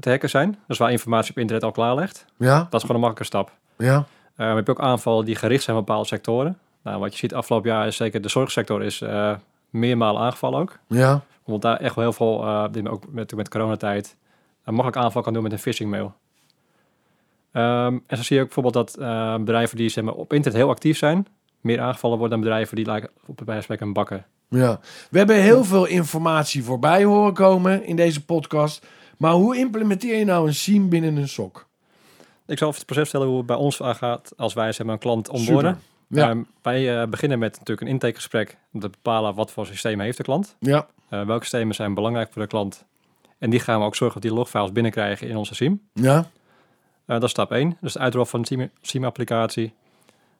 te 0.00 0.10
hacken 0.10 0.30
zijn. 0.30 0.58
Dus 0.66 0.78
waar 0.78 0.90
informatie 0.90 1.30
op 1.30 1.38
internet 1.38 1.64
al 1.64 1.72
klaar 1.72 1.94
ligt. 1.94 2.24
Ja, 2.38 2.58
Dat 2.70 2.74
is 2.74 2.80
gewoon 2.80 2.96
een 2.96 3.08
makkelijke 3.08 3.24
stap. 3.24 3.52
ja, 3.76 3.96
Uh, 3.96 4.46
maar 4.46 4.56
heb 4.56 4.66
je 4.66 4.72
ook 4.72 4.80
aanvallen 4.80 5.24
die 5.24 5.34
gericht 5.36 5.62
zijn 5.62 5.76
op 5.76 5.86
bepaalde 5.86 6.08
sectoren. 6.08 6.58
Nou, 6.82 7.00
wat 7.00 7.12
je 7.12 7.18
ziet 7.18 7.34
afgelopen 7.34 7.70
jaar 7.70 7.86
is 7.86 7.96
zeker 7.96 8.20
de 8.22 8.28
zorgsector 8.28 8.82
is 8.82 9.00
eh 9.00 9.32
meermalen 9.70 10.22
aangevallen 10.22 10.60
ook. 10.60 10.78
ja. 10.86 11.22
Omdat 11.44 11.62
daar 11.62 11.76
echt 11.76 11.94
wel 11.94 12.04
heel 12.04 12.12
veel, 12.12 12.42
eh, 12.42 12.64
die 12.70 12.90
ook 12.90 13.02
met, 13.10 13.34
met 13.34 13.48
coronatijd, 13.48 14.16
een 14.64 14.74
makkelijk 14.74 15.04
aanval 15.04 15.22
kan 15.22 15.32
doen 15.32 15.42
met 15.42 15.52
een 15.52 15.58
phishing 15.58 15.90
mail. 15.90 16.14
Ehm, 17.52 17.98
en 18.06 18.16
zo 18.16 18.22
zie 18.22 18.36
je 18.36 18.42
ook 18.42 18.54
bijvoorbeeld 18.54 18.86
dat 18.86 18.96
eh, 18.96 19.36
bedrijven 19.36 19.76
die 19.76 19.88
zeg 19.88 20.04
maar, 20.04 20.14
op 20.14 20.32
internet 20.32 20.60
heel 20.60 20.70
actief 20.70 20.98
zijn, 20.98 21.26
meer 21.60 21.80
aangevallen 21.80 22.18
worden 22.18 22.38
dan 22.38 22.48
bedrijven 22.48 22.76
die 22.76 22.86
lijken 22.86 23.10
op 23.26 23.42
spreken 23.60 23.86
een 23.86 23.92
bakken. 23.92 24.26
Ja, 24.48 24.80
we 25.10 25.18
hebben 25.18 25.42
heel 25.42 25.64
veel 25.64 25.84
informatie 25.84 26.64
voorbij 26.64 27.04
horen 27.04 27.34
komen 27.34 27.84
in 27.84 27.96
deze 27.96 28.24
podcast. 28.24 28.86
Maar 29.18 29.32
hoe 29.32 29.56
implementeer 29.56 30.18
je 30.18 30.24
nou 30.24 30.46
een 30.46 30.54
SIEM 30.54 30.88
binnen 30.88 31.16
een 31.16 31.28
SOC? 31.28 31.66
Ik 32.46 32.58
zal 32.58 32.68
even 32.68 32.80
het 32.80 32.86
proces 32.86 33.08
vertellen 33.08 33.28
hoe 33.28 33.36
het 33.36 33.46
bij 33.46 33.56
ons 33.56 33.80
gaat 33.82 34.32
als 34.36 34.54
wij 34.54 34.72
zeg 34.72 34.86
maar, 34.86 34.94
een 34.94 35.00
klant 35.00 35.28
onboarden. 35.28 35.80
Ja. 36.08 36.28
Ehm, 36.28 36.42
wij 36.62 37.00
eh, 37.00 37.08
beginnen 37.08 37.38
met 37.38 37.52
natuurlijk 37.52 37.80
een 37.86 37.92
intakegesprek 37.92 38.56
om 38.72 38.80
te 38.80 38.88
bepalen 38.88 39.34
wat 39.34 39.50
voor 39.50 39.66
systeem 39.66 40.00
heeft 40.00 40.16
de 40.16 40.22
klant. 40.22 40.56
Ja, 40.60 40.86
Eh, 41.08 41.22
welke 41.26 41.42
systemen 41.42 41.74
zijn 41.74 41.94
belangrijk 41.94 42.32
voor 42.32 42.42
de 42.42 42.48
klant. 42.48 42.84
En 43.38 43.50
die 43.50 43.60
gaan 43.60 43.78
we 43.80 43.84
ook 43.86 43.96
zorgen 43.96 44.20
dat 44.20 44.30
die 44.30 44.38
logfiles 44.38 44.72
binnenkrijgen 44.72 45.28
in 45.28 45.36
onze 45.36 45.54
SIEM. 45.54 45.80
ja, 45.92 46.16
Eh, 46.18 46.24
dat 47.14 47.22
is 47.22 47.30
stap 47.30 47.52
1. 47.52 47.76
Dus 47.80 47.92
het 47.94 48.02
uitrollen 48.02 48.28
van 48.28 48.42
de 48.42 48.70
SIEM-applicatie. 48.82 49.72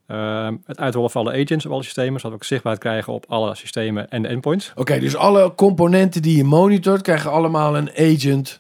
Ehm, 0.06 0.56
het 0.64 0.78
uitrollen 0.78 1.10
van 1.10 1.26
alle 1.26 1.42
agents 1.42 1.66
op 1.66 1.72
alle 1.72 1.82
systemen, 1.82 2.12
zodat 2.20 2.30
we 2.30 2.34
ook 2.36 2.44
zichtbaarheid 2.44 2.84
krijgen 2.84 3.12
op 3.12 3.24
alle 3.28 3.54
systemen 3.54 4.10
en 4.10 4.22
de 4.22 4.28
endpoints. 4.28 4.72
Oké, 4.76 4.98
dus 4.98 5.16
alle 5.16 5.54
componenten 5.54 6.22
die 6.22 6.36
je 6.36 6.44
monitort 6.44 7.02
krijgen 7.02 7.30
allemaal 7.30 7.76
een 7.76 7.90
agent. 7.90 8.56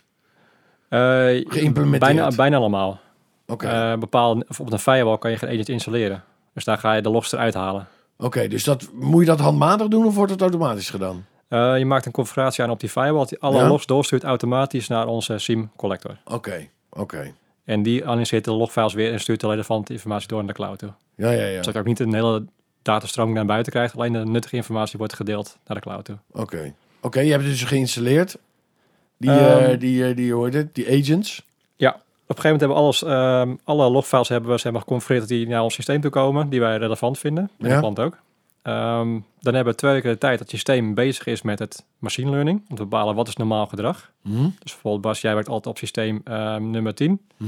Geïmplementeerd. 0.88 2.14
Bijna, 2.14 2.28
bijna 2.36 2.56
allemaal. 2.56 3.00
Oké, 3.46 3.96
bepaalde, 3.98 4.46
een 4.68 4.78
firewall 4.78 5.18
kan 5.18 5.30
je 5.30 5.36
geen 5.36 5.48
agent 5.48 5.68
installeren. 5.68 6.24
Dus 6.58 6.66
daar 6.66 6.78
ga 6.78 6.92
je 6.92 7.02
de 7.02 7.08
logs 7.10 7.32
eruit 7.32 7.54
halen. 7.54 7.86
Oké, 8.16 8.48
dus 8.48 8.64
dat, 8.64 8.88
moet 8.92 9.20
je 9.20 9.26
dat 9.26 9.38
handmatig 9.40 9.88
doen 9.88 10.06
of 10.06 10.14
wordt 10.14 10.32
het 10.32 10.40
automatisch 10.40 10.90
gedaan? 10.90 11.26
Eh, 11.48 11.78
je 11.78 11.84
maakt 11.84 12.06
een 12.06 12.12
configuratie 12.12 12.64
aan 12.64 12.70
op 12.70 12.80
die 12.80 12.88
firewall, 12.88 13.26
die 13.26 13.40
alle 13.40 13.56
Ja. 13.56 13.68
logs 13.68 13.86
doorstuurt 13.86 14.24
automatisch 14.24 14.88
naar 14.88 15.06
onze 15.06 15.38
SIEM 15.38 15.70
collector. 15.76 16.16
Oké, 16.24 16.68
oké. 16.90 17.32
En 17.64 17.82
die 17.82 18.06
analyseert 18.06 18.44
de 18.44 18.52
logfiles 18.52 18.92
weer 18.94 19.12
en 19.12 19.20
stuurt 19.20 19.40
de 19.40 19.46
relevante 19.48 19.92
informatie 19.92 20.28
door 20.28 20.38
naar 20.38 20.46
de 20.46 20.52
cloud 20.54 20.78
toe. 20.78 20.92
Ja, 21.16 21.30
ja, 21.30 21.44
ja. 21.46 21.56
Zodat 21.56 21.72
je 21.74 21.80
ook 21.80 21.86
niet 21.86 22.00
een 22.00 22.14
hele 22.14 22.44
datastroom 22.82 23.32
naar 23.32 23.46
buiten 23.46 23.72
krijgt, 23.72 23.96
alleen 23.96 24.12
de 24.12 24.24
nuttige 24.24 24.56
informatie 24.56 24.98
wordt 24.98 25.14
gedeeld 25.14 25.58
naar 25.66 25.76
de 25.76 25.82
cloud 25.82 26.04
toe. 26.04 26.18
Oké. 26.32 26.74
Oké, 27.00 27.20
je 27.20 27.30
hebt 27.30 27.44
dus 27.44 27.62
geïnstalleerd. 27.62 28.38
Die, 29.18 29.30
eh, 29.30 29.78
die, 29.78 30.04
eh, 30.08 30.16
die, 30.16 30.34
het? 30.34 30.74
Die 30.74 31.00
agents. 31.02 31.46
Op 32.28 32.36
een 32.36 32.42
gegeven 32.42 32.68
moment 32.68 32.82
hebben 33.00 33.08
we 33.08 33.14
alles, 33.14 33.46
ehm, 33.48 33.56
alle 33.64 33.90
logfiles 33.90 34.28
hebben 34.28 34.50
we 34.50 34.58
zeg 34.58 34.72
maar, 34.72 34.80
geconfigureerd 34.80 35.28
die 35.28 35.48
naar 35.48 35.62
ons 35.62 35.74
systeem 35.74 36.00
toe 36.00 36.10
komen, 36.10 36.48
die 36.48 36.60
wij 36.60 36.76
relevant 36.76 37.18
vinden. 37.18 37.50
En 37.58 37.68
Ja. 37.68 37.78
klant 37.78 37.98
ook. 38.00 38.16
Ehm, 38.62 39.18
dan 39.40 39.54
hebben 39.54 39.72
we 39.72 39.78
twee 39.78 39.92
weken 39.92 40.10
de 40.10 40.18
tijd 40.18 40.32
dat 40.32 40.40
het 40.40 40.50
systeem 40.50 40.94
bezig 40.94 41.26
is 41.26 41.42
met 41.42 41.58
het 41.58 41.84
machine 41.98 42.30
learning. 42.30 42.62
Om 42.68 42.76
te 42.76 42.82
bepalen 42.82 43.14
wat 43.14 43.28
is 43.28 43.36
normaal 43.36 43.66
gedrag. 43.66 44.10
Hm? 44.22 44.30
Dus 44.42 44.72
bijvoorbeeld 44.72 45.02
Bas, 45.02 45.20
jij 45.20 45.34
werkt 45.34 45.48
altijd 45.48 45.66
op 45.66 45.78
systeem 45.78 46.20
ehm, 46.24 46.70
nummer 46.70 46.94
10. 46.94 47.20
Hm? 47.36 47.44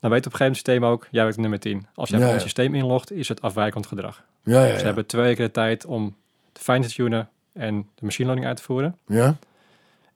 Dan 0.00 0.10
weet 0.10 0.26
op 0.26 0.32
een 0.32 0.38
gegeven 0.38 0.38
moment 0.38 0.40
het 0.40 0.54
systeem 0.56 0.84
ook, 0.84 1.06
jij 1.10 1.22
werkt 1.22 1.38
nummer 1.38 1.60
10. 1.60 1.86
Als 1.94 2.08
jij 2.08 2.18
Ja, 2.18 2.24
op 2.24 2.28
ja. 2.30 2.34
ons 2.36 2.44
systeem 2.44 2.74
inlogt, 2.74 3.12
is 3.12 3.28
het 3.28 3.42
afwijkend 3.42 3.86
gedrag. 3.86 4.22
Ja, 4.42 4.64
ja, 4.64 4.70
Dus 4.70 4.80
we 4.80 4.86
hebben 4.86 5.06
twee 5.06 5.22
weken 5.22 5.44
de 5.44 5.50
tijd 5.50 5.84
om 5.86 6.14
te 6.52 6.60
fine-tunen 6.60 7.28
en 7.52 7.76
de 7.94 8.04
machine 8.04 8.24
learning 8.26 8.46
uit 8.48 8.56
te 8.56 8.62
voeren. 8.62 8.96
Ja, 9.06 9.36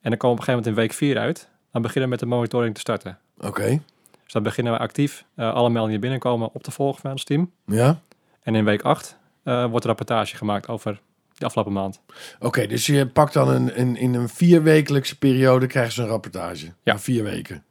En 0.01 0.11
dan 0.11 0.17
komen 0.17 0.19
we 0.21 0.43
op 0.43 0.49
een 0.49 0.55
gegeven 0.55 0.55
moment 0.55 0.67
in 0.67 0.75
week 0.75 0.93
4 0.93 1.19
uit. 1.19 1.49
Dan 1.73 1.83
beginnen 1.83 2.05
we 2.05 2.11
met 2.11 2.19
de 2.19 2.27
monitoring 2.27 2.75
te 2.75 2.81
starten. 2.81 3.19
Oké. 3.41 3.81
Dus 4.25 4.33
dan 4.33 4.43
beginnen 4.43 4.73
we 4.73 4.79
actief 4.79 5.25
eh, 5.35 5.53
alle 5.53 5.71
meldingen 5.71 5.91
die 5.91 5.99
binnenkomen 5.99 6.51
op 6.53 6.63
te 6.63 6.71
volgen 6.71 7.01
van 7.01 7.11
ons 7.11 7.25
team. 7.25 7.51
Ja. 7.67 8.01
En 8.43 8.55
in 8.55 8.65
week 8.65 8.83
8 8.83 9.17
eh, 9.43 9.65
wordt 9.67 9.85
een 9.85 9.91
rapportage 9.91 10.37
gemaakt 10.37 10.69
over 10.69 11.01
de 11.35 11.45
afgelopen 11.45 11.73
maand. 11.73 12.01
Oké, 12.39 12.67
dus 12.67 12.87
je 12.87 13.07
pakt 13.07 13.33
dan 13.33 13.49
een, 13.49 13.81
een, 13.81 13.97
in 13.97 14.15
een 14.15 14.29
vierwekelijkse 14.29 15.19
periode 15.19 15.67
krijgen 15.67 15.93
ze 15.93 16.03
een 16.03 16.09
rapportage. 16.09 16.73
Ja. 16.83 16.99
Vier 16.99 17.23
weken. 17.25 17.65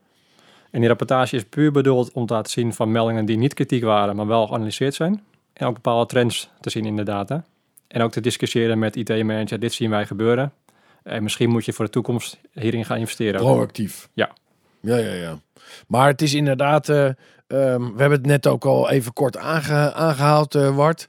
En 0.71 0.79
die 0.79 0.87
rapportage 0.87 1.35
is 1.35 1.43
puur 1.45 1.71
bedoeld 1.71 2.11
om 2.11 2.25
te 2.25 2.33
laten 2.33 2.51
zien 2.51 2.73
van 2.73 2.91
meldingen 2.91 3.25
die 3.25 3.37
niet 3.37 3.53
kritiek 3.53 3.83
waren, 3.83 4.15
maar 4.15 4.27
wel 4.27 4.47
geanalyseerd 4.47 4.93
zijn. 4.93 5.23
En 5.53 5.67
ook 5.67 5.73
bepaalde 5.73 6.05
trends 6.05 6.49
te 6.59 6.69
zien 6.69 6.85
in 6.85 6.95
de 6.95 7.03
data. 7.03 7.43
En 7.87 8.01
ook 8.01 8.11
te 8.11 8.21
discussiëren 8.21 8.79
met 8.79 8.95
IT-manager, 8.95 9.59
dit 9.59 9.73
zien 9.73 9.89
wij 9.89 10.05
gebeuren. 10.05 10.53
En 11.03 11.23
misschien 11.23 11.49
moet 11.49 11.65
je 11.65 11.73
voor 11.73 11.85
de 11.85 11.91
toekomst 11.91 12.39
hierin 12.51 12.85
gaan 12.85 12.97
investeren. 12.97 13.39
Proactief. 13.39 14.09
Ja. 14.13 14.31
Ja, 14.81 14.95
ja, 14.97 15.13
ja. 15.13 15.39
Maar 15.87 16.07
het 16.07 16.21
is 16.21 16.33
inderdaad, 16.33 16.89
eh, 16.89 17.05
ehm, 17.05 17.13
we 17.81 17.99
hebben 17.99 18.11
het 18.17 18.25
net 18.25 18.47
ook 18.47 18.65
al 18.65 18.89
even 18.89 19.13
kort 19.13 19.37
aange- 19.37 19.93
aangehaald, 19.93 20.55
eh 20.55 20.75
Wart. 20.75 21.07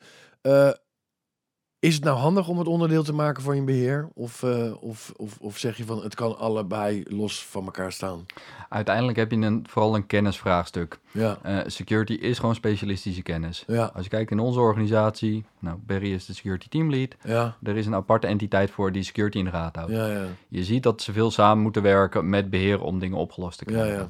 Is 1.81 1.95
het 1.95 2.05
nou 2.05 2.19
handig 2.19 2.49
om 2.49 2.59
het 2.59 2.66
onderdeel 2.66 3.03
te 3.03 3.12
maken 3.12 3.43
van 3.43 3.57
je 3.57 3.62
beheer? 3.62 4.09
Of, 4.14 4.43
eh, 4.43 4.73
of, 4.83 5.12
of, 5.16 5.37
of 5.40 5.59
zeg 5.59 5.77
je 5.77 5.85
van 5.85 6.03
het 6.03 6.14
kan 6.14 6.38
allebei 6.38 7.03
los 7.09 7.45
van 7.47 7.64
elkaar 7.64 7.93
staan? 7.93 8.27
Uiteindelijk 8.69 9.16
heb 9.19 9.31
je 9.31 9.37
een, 9.37 9.64
vooral 9.69 9.95
een 9.95 10.07
kennisvraagstuk. 10.07 10.99
Ja, 11.11 11.38
Eh, 11.43 11.59
security 11.66 12.12
is 12.12 12.38
gewoon 12.38 12.55
specialistische 12.55 13.23
kennis. 13.23 13.64
ja, 13.66 13.90
Als 13.95 14.05
je 14.05 14.11
kijkt 14.11 14.31
in 14.31 14.38
onze 14.38 14.61
organisatie, 14.61 15.45
nou, 15.59 15.77
Barry 15.87 16.12
is 16.12 16.27
de 16.27 16.35
security 16.35 16.69
team 16.69 16.90
lead. 16.90 17.16
ja, 17.25 17.57
Er 17.62 17.77
is 17.77 17.87
een 17.87 17.95
aparte 17.95 18.27
entiteit 18.27 18.71
voor 18.71 18.93
die 18.93 19.03
security 19.03 19.38
in 19.38 19.45
de 19.45 19.51
gaten 19.51 19.81
houdt. 19.83 19.97
ja, 19.97 20.07
ja. 20.07 20.27
Je 20.49 20.64
ziet 20.64 20.83
dat 20.83 21.03
ze 21.03 21.12
veel 21.12 21.31
samen 21.31 21.62
moeten 21.62 21.83
werken 21.83 22.29
met 22.29 22.51
beheer 22.51 22.83
om 22.83 22.99
dingen 22.99 23.19
opgelost 23.19 23.59
te 23.59 23.64
Ja, 23.73 23.77
krijgen. 23.79 23.99
ja. 23.99 24.09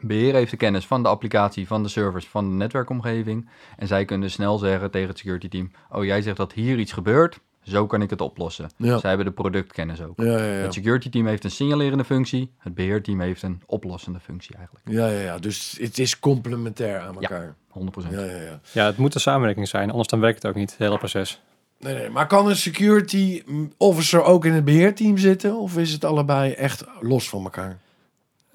Beheer 0.00 0.34
heeft 0.34 0.50
de 0.50 0.56
kennis 0.56 0.86
van 0.86 1.02
de 1.02 1.08
applicatie, 1.08 1.66
van 1.66 1.82
de 1.82 1.88
servers, 1.88 2.26
van 2.28 2.48
de 2.50 2.54
netwerkomgeving. 2.56 3.48
En 3.76 3.86
zij 3.86 4.04
kunnen 4.04 4.30
snel 4.30 4.58
zeggen 4.58 4.90
tegen 4.90 5.08
het 5.08 5.18
security 5.18 5.48
team: 5.48 5.70
Oh, 5.90 6.04
jij 6.04 6.22
zegt 6.22 6.36
dat 6.36 6.52
hier 6.52 6.78
iets 6.78 6.92
gebeurt, 6.92 7.40
zo 7.62 7.86
kan 7.86 8.02
ik 8.02 8.10
het 8.10 8.20
oplossen. 8.20 8.70
Ja. 8.76 8.98
Zij 8.98 9.08
hebben 9.08 9.26
de 9.26 9.32
productkennis 9.32 10.02
ook. 10.02 10.12
Ja, 10.20 10.24
ja, 10.24 10.36
ja. 10.36 10.42
Het 10.44 10.74
security 10.74 11.10
team 11.10 11.26
heeft 11.26 11.44
een 11.44 11.50
signalerende 11.50 12.04
functie, 12.04 12.50
het 12.58 12.74
beheerteam 12.74 13.20
heeft 13.20 13.42
een 13.42 13.62
oplossende 13.66 14.20
functie 14.20 14.56
eigenlijk. 14.56 14.88
Ja, 14.88 15.06
ja, 15.08 15.20
ja. 15.20 15.38
Dus 15.38 15.76
het 15.80 15.98
is 15.98 16.18
complementair 16.18 17.00
aan 17.00 17.16
Ja. 17.20 17.28
elkaar. 17.28 17.54
100%. 17.68 18.10
Ja, 18.10 18.20
ja, 18.24 18.40
ja. 18.42 18.60
Ja, 18.72 18.86
het 18.86 18.96
moet 18.96 19.14
een 19.14 19.20
samenwerking 19.20 19.68
zijn, 19.68 19.90
anders 19.90 20.08
dan 20.08 20.20
werkt 20.20 20.42
het 20.42 20.50
ook 20.50 20.56
niet, 20.58 20.70
het 20.70 20.78
hele 20.78 20.98
proces. 20.98 21.40
Nee, 21.80 21.94
nee. 21.94 22.10
Maar 22.10 22.26
kan 22.26 22.48
een 22.48 22.56
security 22.56 23.42
officer 23.76 24.22
ook 24.22 24.44
in 24.44 24.52
het 24.52 24.64
beheerteam 24.64 25.18
zitten? 25.18 25.56
Of 25.56 25.76
is 25.78 25.92
het 25.92 26.04
allebei 26.04 26.52
echt 26.52 26.84
los 27.00 27.28
van 27.28 27.42
elkaar? 27.44 27.78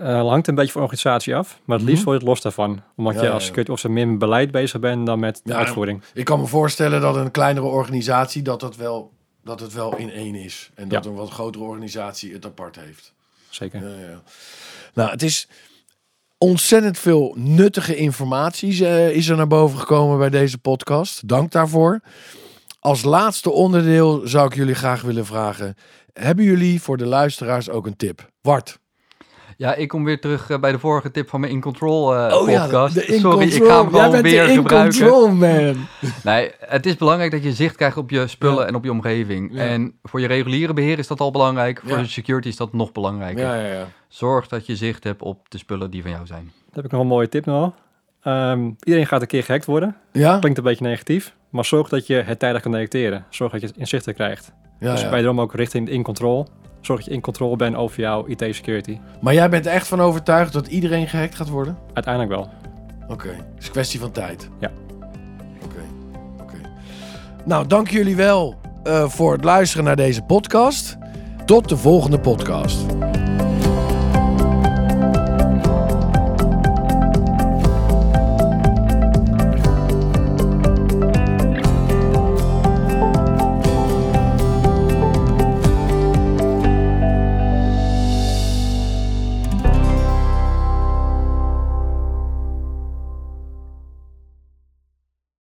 Eh 0.01 0.27
hangt 0.27 0.47
een 0.47 0.55
beetje 0.55 0.71
van 0.71 0.81
de 0.81 0.87
organisatie 0.87 1.35
af, 1.35 1.59
maar 1.65 1.77
het 1.77 1.85
liefst 1.87 2.01
Mhm. 2.01 2.09
word 2.09 2.21
je 2.21 2.27
het 2.27 2.33
los 2.35 2.41
daarvan. 2.43 2.81
Omdat 2.95 3.13
Ja, 3.13 3.21
je 3.21 3.29
als 3.29 3.41
ja. 3.41 3.45
security 3.47 3.71
officer 3.71 3.91
meer 3.91 4.07
met 4.07 4.19
beleid 4.19 4.51
bezig 4.51 4.79
bent 4.79 5.05
dan 5.05 5.19
met 5.19 5.41
de 5.43 5.51
Ja, 5.51 5.57
uitvoering. 5.57 6.03
Ik 6.13 6.25
kan 6.25 6.39
me 6.39 6.45
voorstellen 6.45 7.01
dat 7.01 7.15
een 7.15 7.31
kleinere 7.31 7.65
organisatie 7.65 8.41
dat 8.41 8.61
het 8.61 8.75
wel, 8.75 9.11
dat 9.43 9.59
het 9.59 9.73
wel 9.73 9.95
in 9.97 10.09
één 10.11 10.35
is. 10.35 10.71
En 10.75 10.87
dat 10.87 11.05
een 11.05 11.13
wat 11.13 11.29
grotere 11.29 11.63
organisatie 11.63 12.33
het 12.33 12.45
apart 12.45 12.75
heeft. 12.75 13.13
Zeker. 13.49 13.81
Ja, 13.83 14.09
ja. 14.09 14.21
Nou, 14.93 15.09
het 15.09 15.23
is 15.23 15.47
ontzettend 16.37 16.97
veel 16.97 17.33
nuttige 17.37 17.95
informatie 17.95 18.87
eh, 18.87 19.09
is 19.09 19.27
er 19.29 19.35
naar 19.37 19.47
boven 19.47 19.79
gekomen 19.79 20.17
bij 20.17 20.29
deze 20.29 20.57
podcast. 20.57 21.27
Dank 21.27 21.51
daarvoor. 21.51 21.99
Als 22.79 23.03
laatste 23.03 23.49
onderdeel 23.51 24.21
zou 24.27 24.47
ik 24.47 24.55
jullie 24.55 24.75
graag 24.75 25.01
willen 25.01 25.25
vragen. 25.25 25.75
Hebben 26.13 26.45
jullie 26.45 26.81
voor 26.81 26.97
de 26.97 27.05
luisteraars 27.05 27.69
ook 27.69 27.85
een 27.85 27.95
tip? 27.95 28.29
Wart. 28.41 28.79
Ja, 29.61 29.75
ik 29.75 29.87
kom 29.87 30.03
weer 30.03 30.19
terug 30.19 30.49
eh, 30.49 30.59
bij 30.59 30.71
de 30.71 30.79
vorige 30.79 31.11
tip 31.11 31.29
van 31.29 31.39
mijn 31.39 31.51
In 31.51 31.61
Control 31.61 32.15
eh, 32.15 32.35
Oh 32.41 32.49
ja, 32.49 32.61
podcast. 32.61 32.93
de 32.93 33.05
in 33.05 33.19
Sorry, 33.19 33.45
ik 33.47 33.63
ga 33.63 33.83
hem 33.83 33.91
Jij 33.91 33.99
gewoon 34.01 34.11
bent 34.11 34.23
weer 34.23 34.43
de 34.45 34.49
in 34.51 34.55
gebruiken. 34.55 34.99
control, 34.99 35.31
man. 35.31 35.75
Nee, 36.23 36.51
het 36.59 36.85
is 36.85 36.95
belangrijk 36.95 37.31
dat 37.31 37.43
je 37.43 37.53
zicht 37.53 37.75
krijgt 37.75 37.97
op 37.97 38.09
je 38.09 38.27
spullen 38.27 38.59
Ja. 38.59 38.65
en 38.65 38.75
op 38.75 38.83
je 38.83 38.91
omgeving. 38.91 39.49
Ja. 39.53 39.61
En 39.63 39.93
voor 40.03 40.21
je 40.21 40.27
reguliere 40.27 40.73
beheer 40.73 40.99
is 40.99 41.07
dat 41.07 41.19
al 41.19 41.31
belangrijk. 41.31 41.79
Voor 41.85 41.97
Ja. 41.97 42.01
de 42.03 42.07
security 42.07 42.47
is 42.47 42.55
dat 42.55 42.73
nog 42.73 42.91
belangrijker. 42.91 43.43
Ja, 43.45 43.55
ja, 43.55 43.67
ja. 43.73 43.87
Zorg 44.07 44.47
dat 44.47 44.65
je 44.65 44.75
zicht 44.75 45.03
hebt 45.03 45.21
op 45.21 45.49
de 45.49 45.57
spullen 45.57 45.91
die 45.91 46.01
van 46.01 46.11
jou 46.11 46.25
zijn. 46.25 46.43
Dan 46.43 46.73
heb 46.73 46.85
ik 46.85 46.91
nog 46.91 47.01
een 47.01 47.07
mooie 47.07 47.29
tip 47.29 47.45
nog. 47.45 47.73
Ehm, 48.23 48.69
iedereen 48.83 49.07
gaat 49.07 49.21
een 49.21 49.27
keer 49.27 49.43
gehackt 49.43 49.65
worden. 49.65 49.95
Ja? 50.11 50.39
Klinkt 50.39 50.57
een 50.57 50.63
beetje 50.63 50.85
negatief, 50.85 51.35
maar 51.49 51.65
zorg 51.65 51.89
dat 51.89 52.07
je 52.07 52.15
het 52.15 52.39
tijdig 52.39 52.61
kan 52.61 52.71
detecteren. 52.71 53.25
Zorg 53.29 53.51
dat 53.51 53.61
je 53.61 53.71
inzichten 53.77 54.13
krijgt. 54.13 54.51
Ja, 54.79 54.91
dus 54.91 55.01
ja. 55.01 55.27
ook 55.27 55.53
richting 55.53 55.89
in 55.89 56.03
control. 56.03 56.47
Zorg 56.81 56.99
dat 56.99 57.07
je 57.07 57.13
in 57.13 57.21
control 57.21 57.55
bent 57.55 57.75
over 57.75 57.99
jouw 57.99 58.25
IT-security. 58.27 58.99
Maar 59.21 59.33
jij 59.33 59.49
bent 59.49 59.65
echt 59.65 59.87
van 59.87 60.01
overtuigd 60.01 60.53
dat 60.53 60.67
iedereen 60.67 61.07
gehackt 61.07 61.35
gaat 61.35 61.49
worden? 61.49 61.77
Uiteindelijk 61.93 62.33
wel. 62.33 62.49
Oké, 63.07 63.27
het 63.27 63.59
is 63.59 63.65
een 63.65 63.71
kwestie 63.71 63.99
van 63.99 64.11
tijd. 64.11 64.49
Ja. 64.59 64.71
Oké, 65.63 65.81
oké. 66.41 66.57
Nou, 67.45 67.67
dank 67.67 67.89
jullie 67.89 68.15
wel 68.15 68.59
eh, 68.83 69.09
voor 69.09 69.33
het 69.33 69.43
luisteren 69.43 69.85
naar 69.85 69.95
deze 69.95 70.21
podcast. 70.21 70.97
Tot 71.45 71.69
de 71.69 71.77
volgende 71.77 72.19
podcast. 72.19 72.85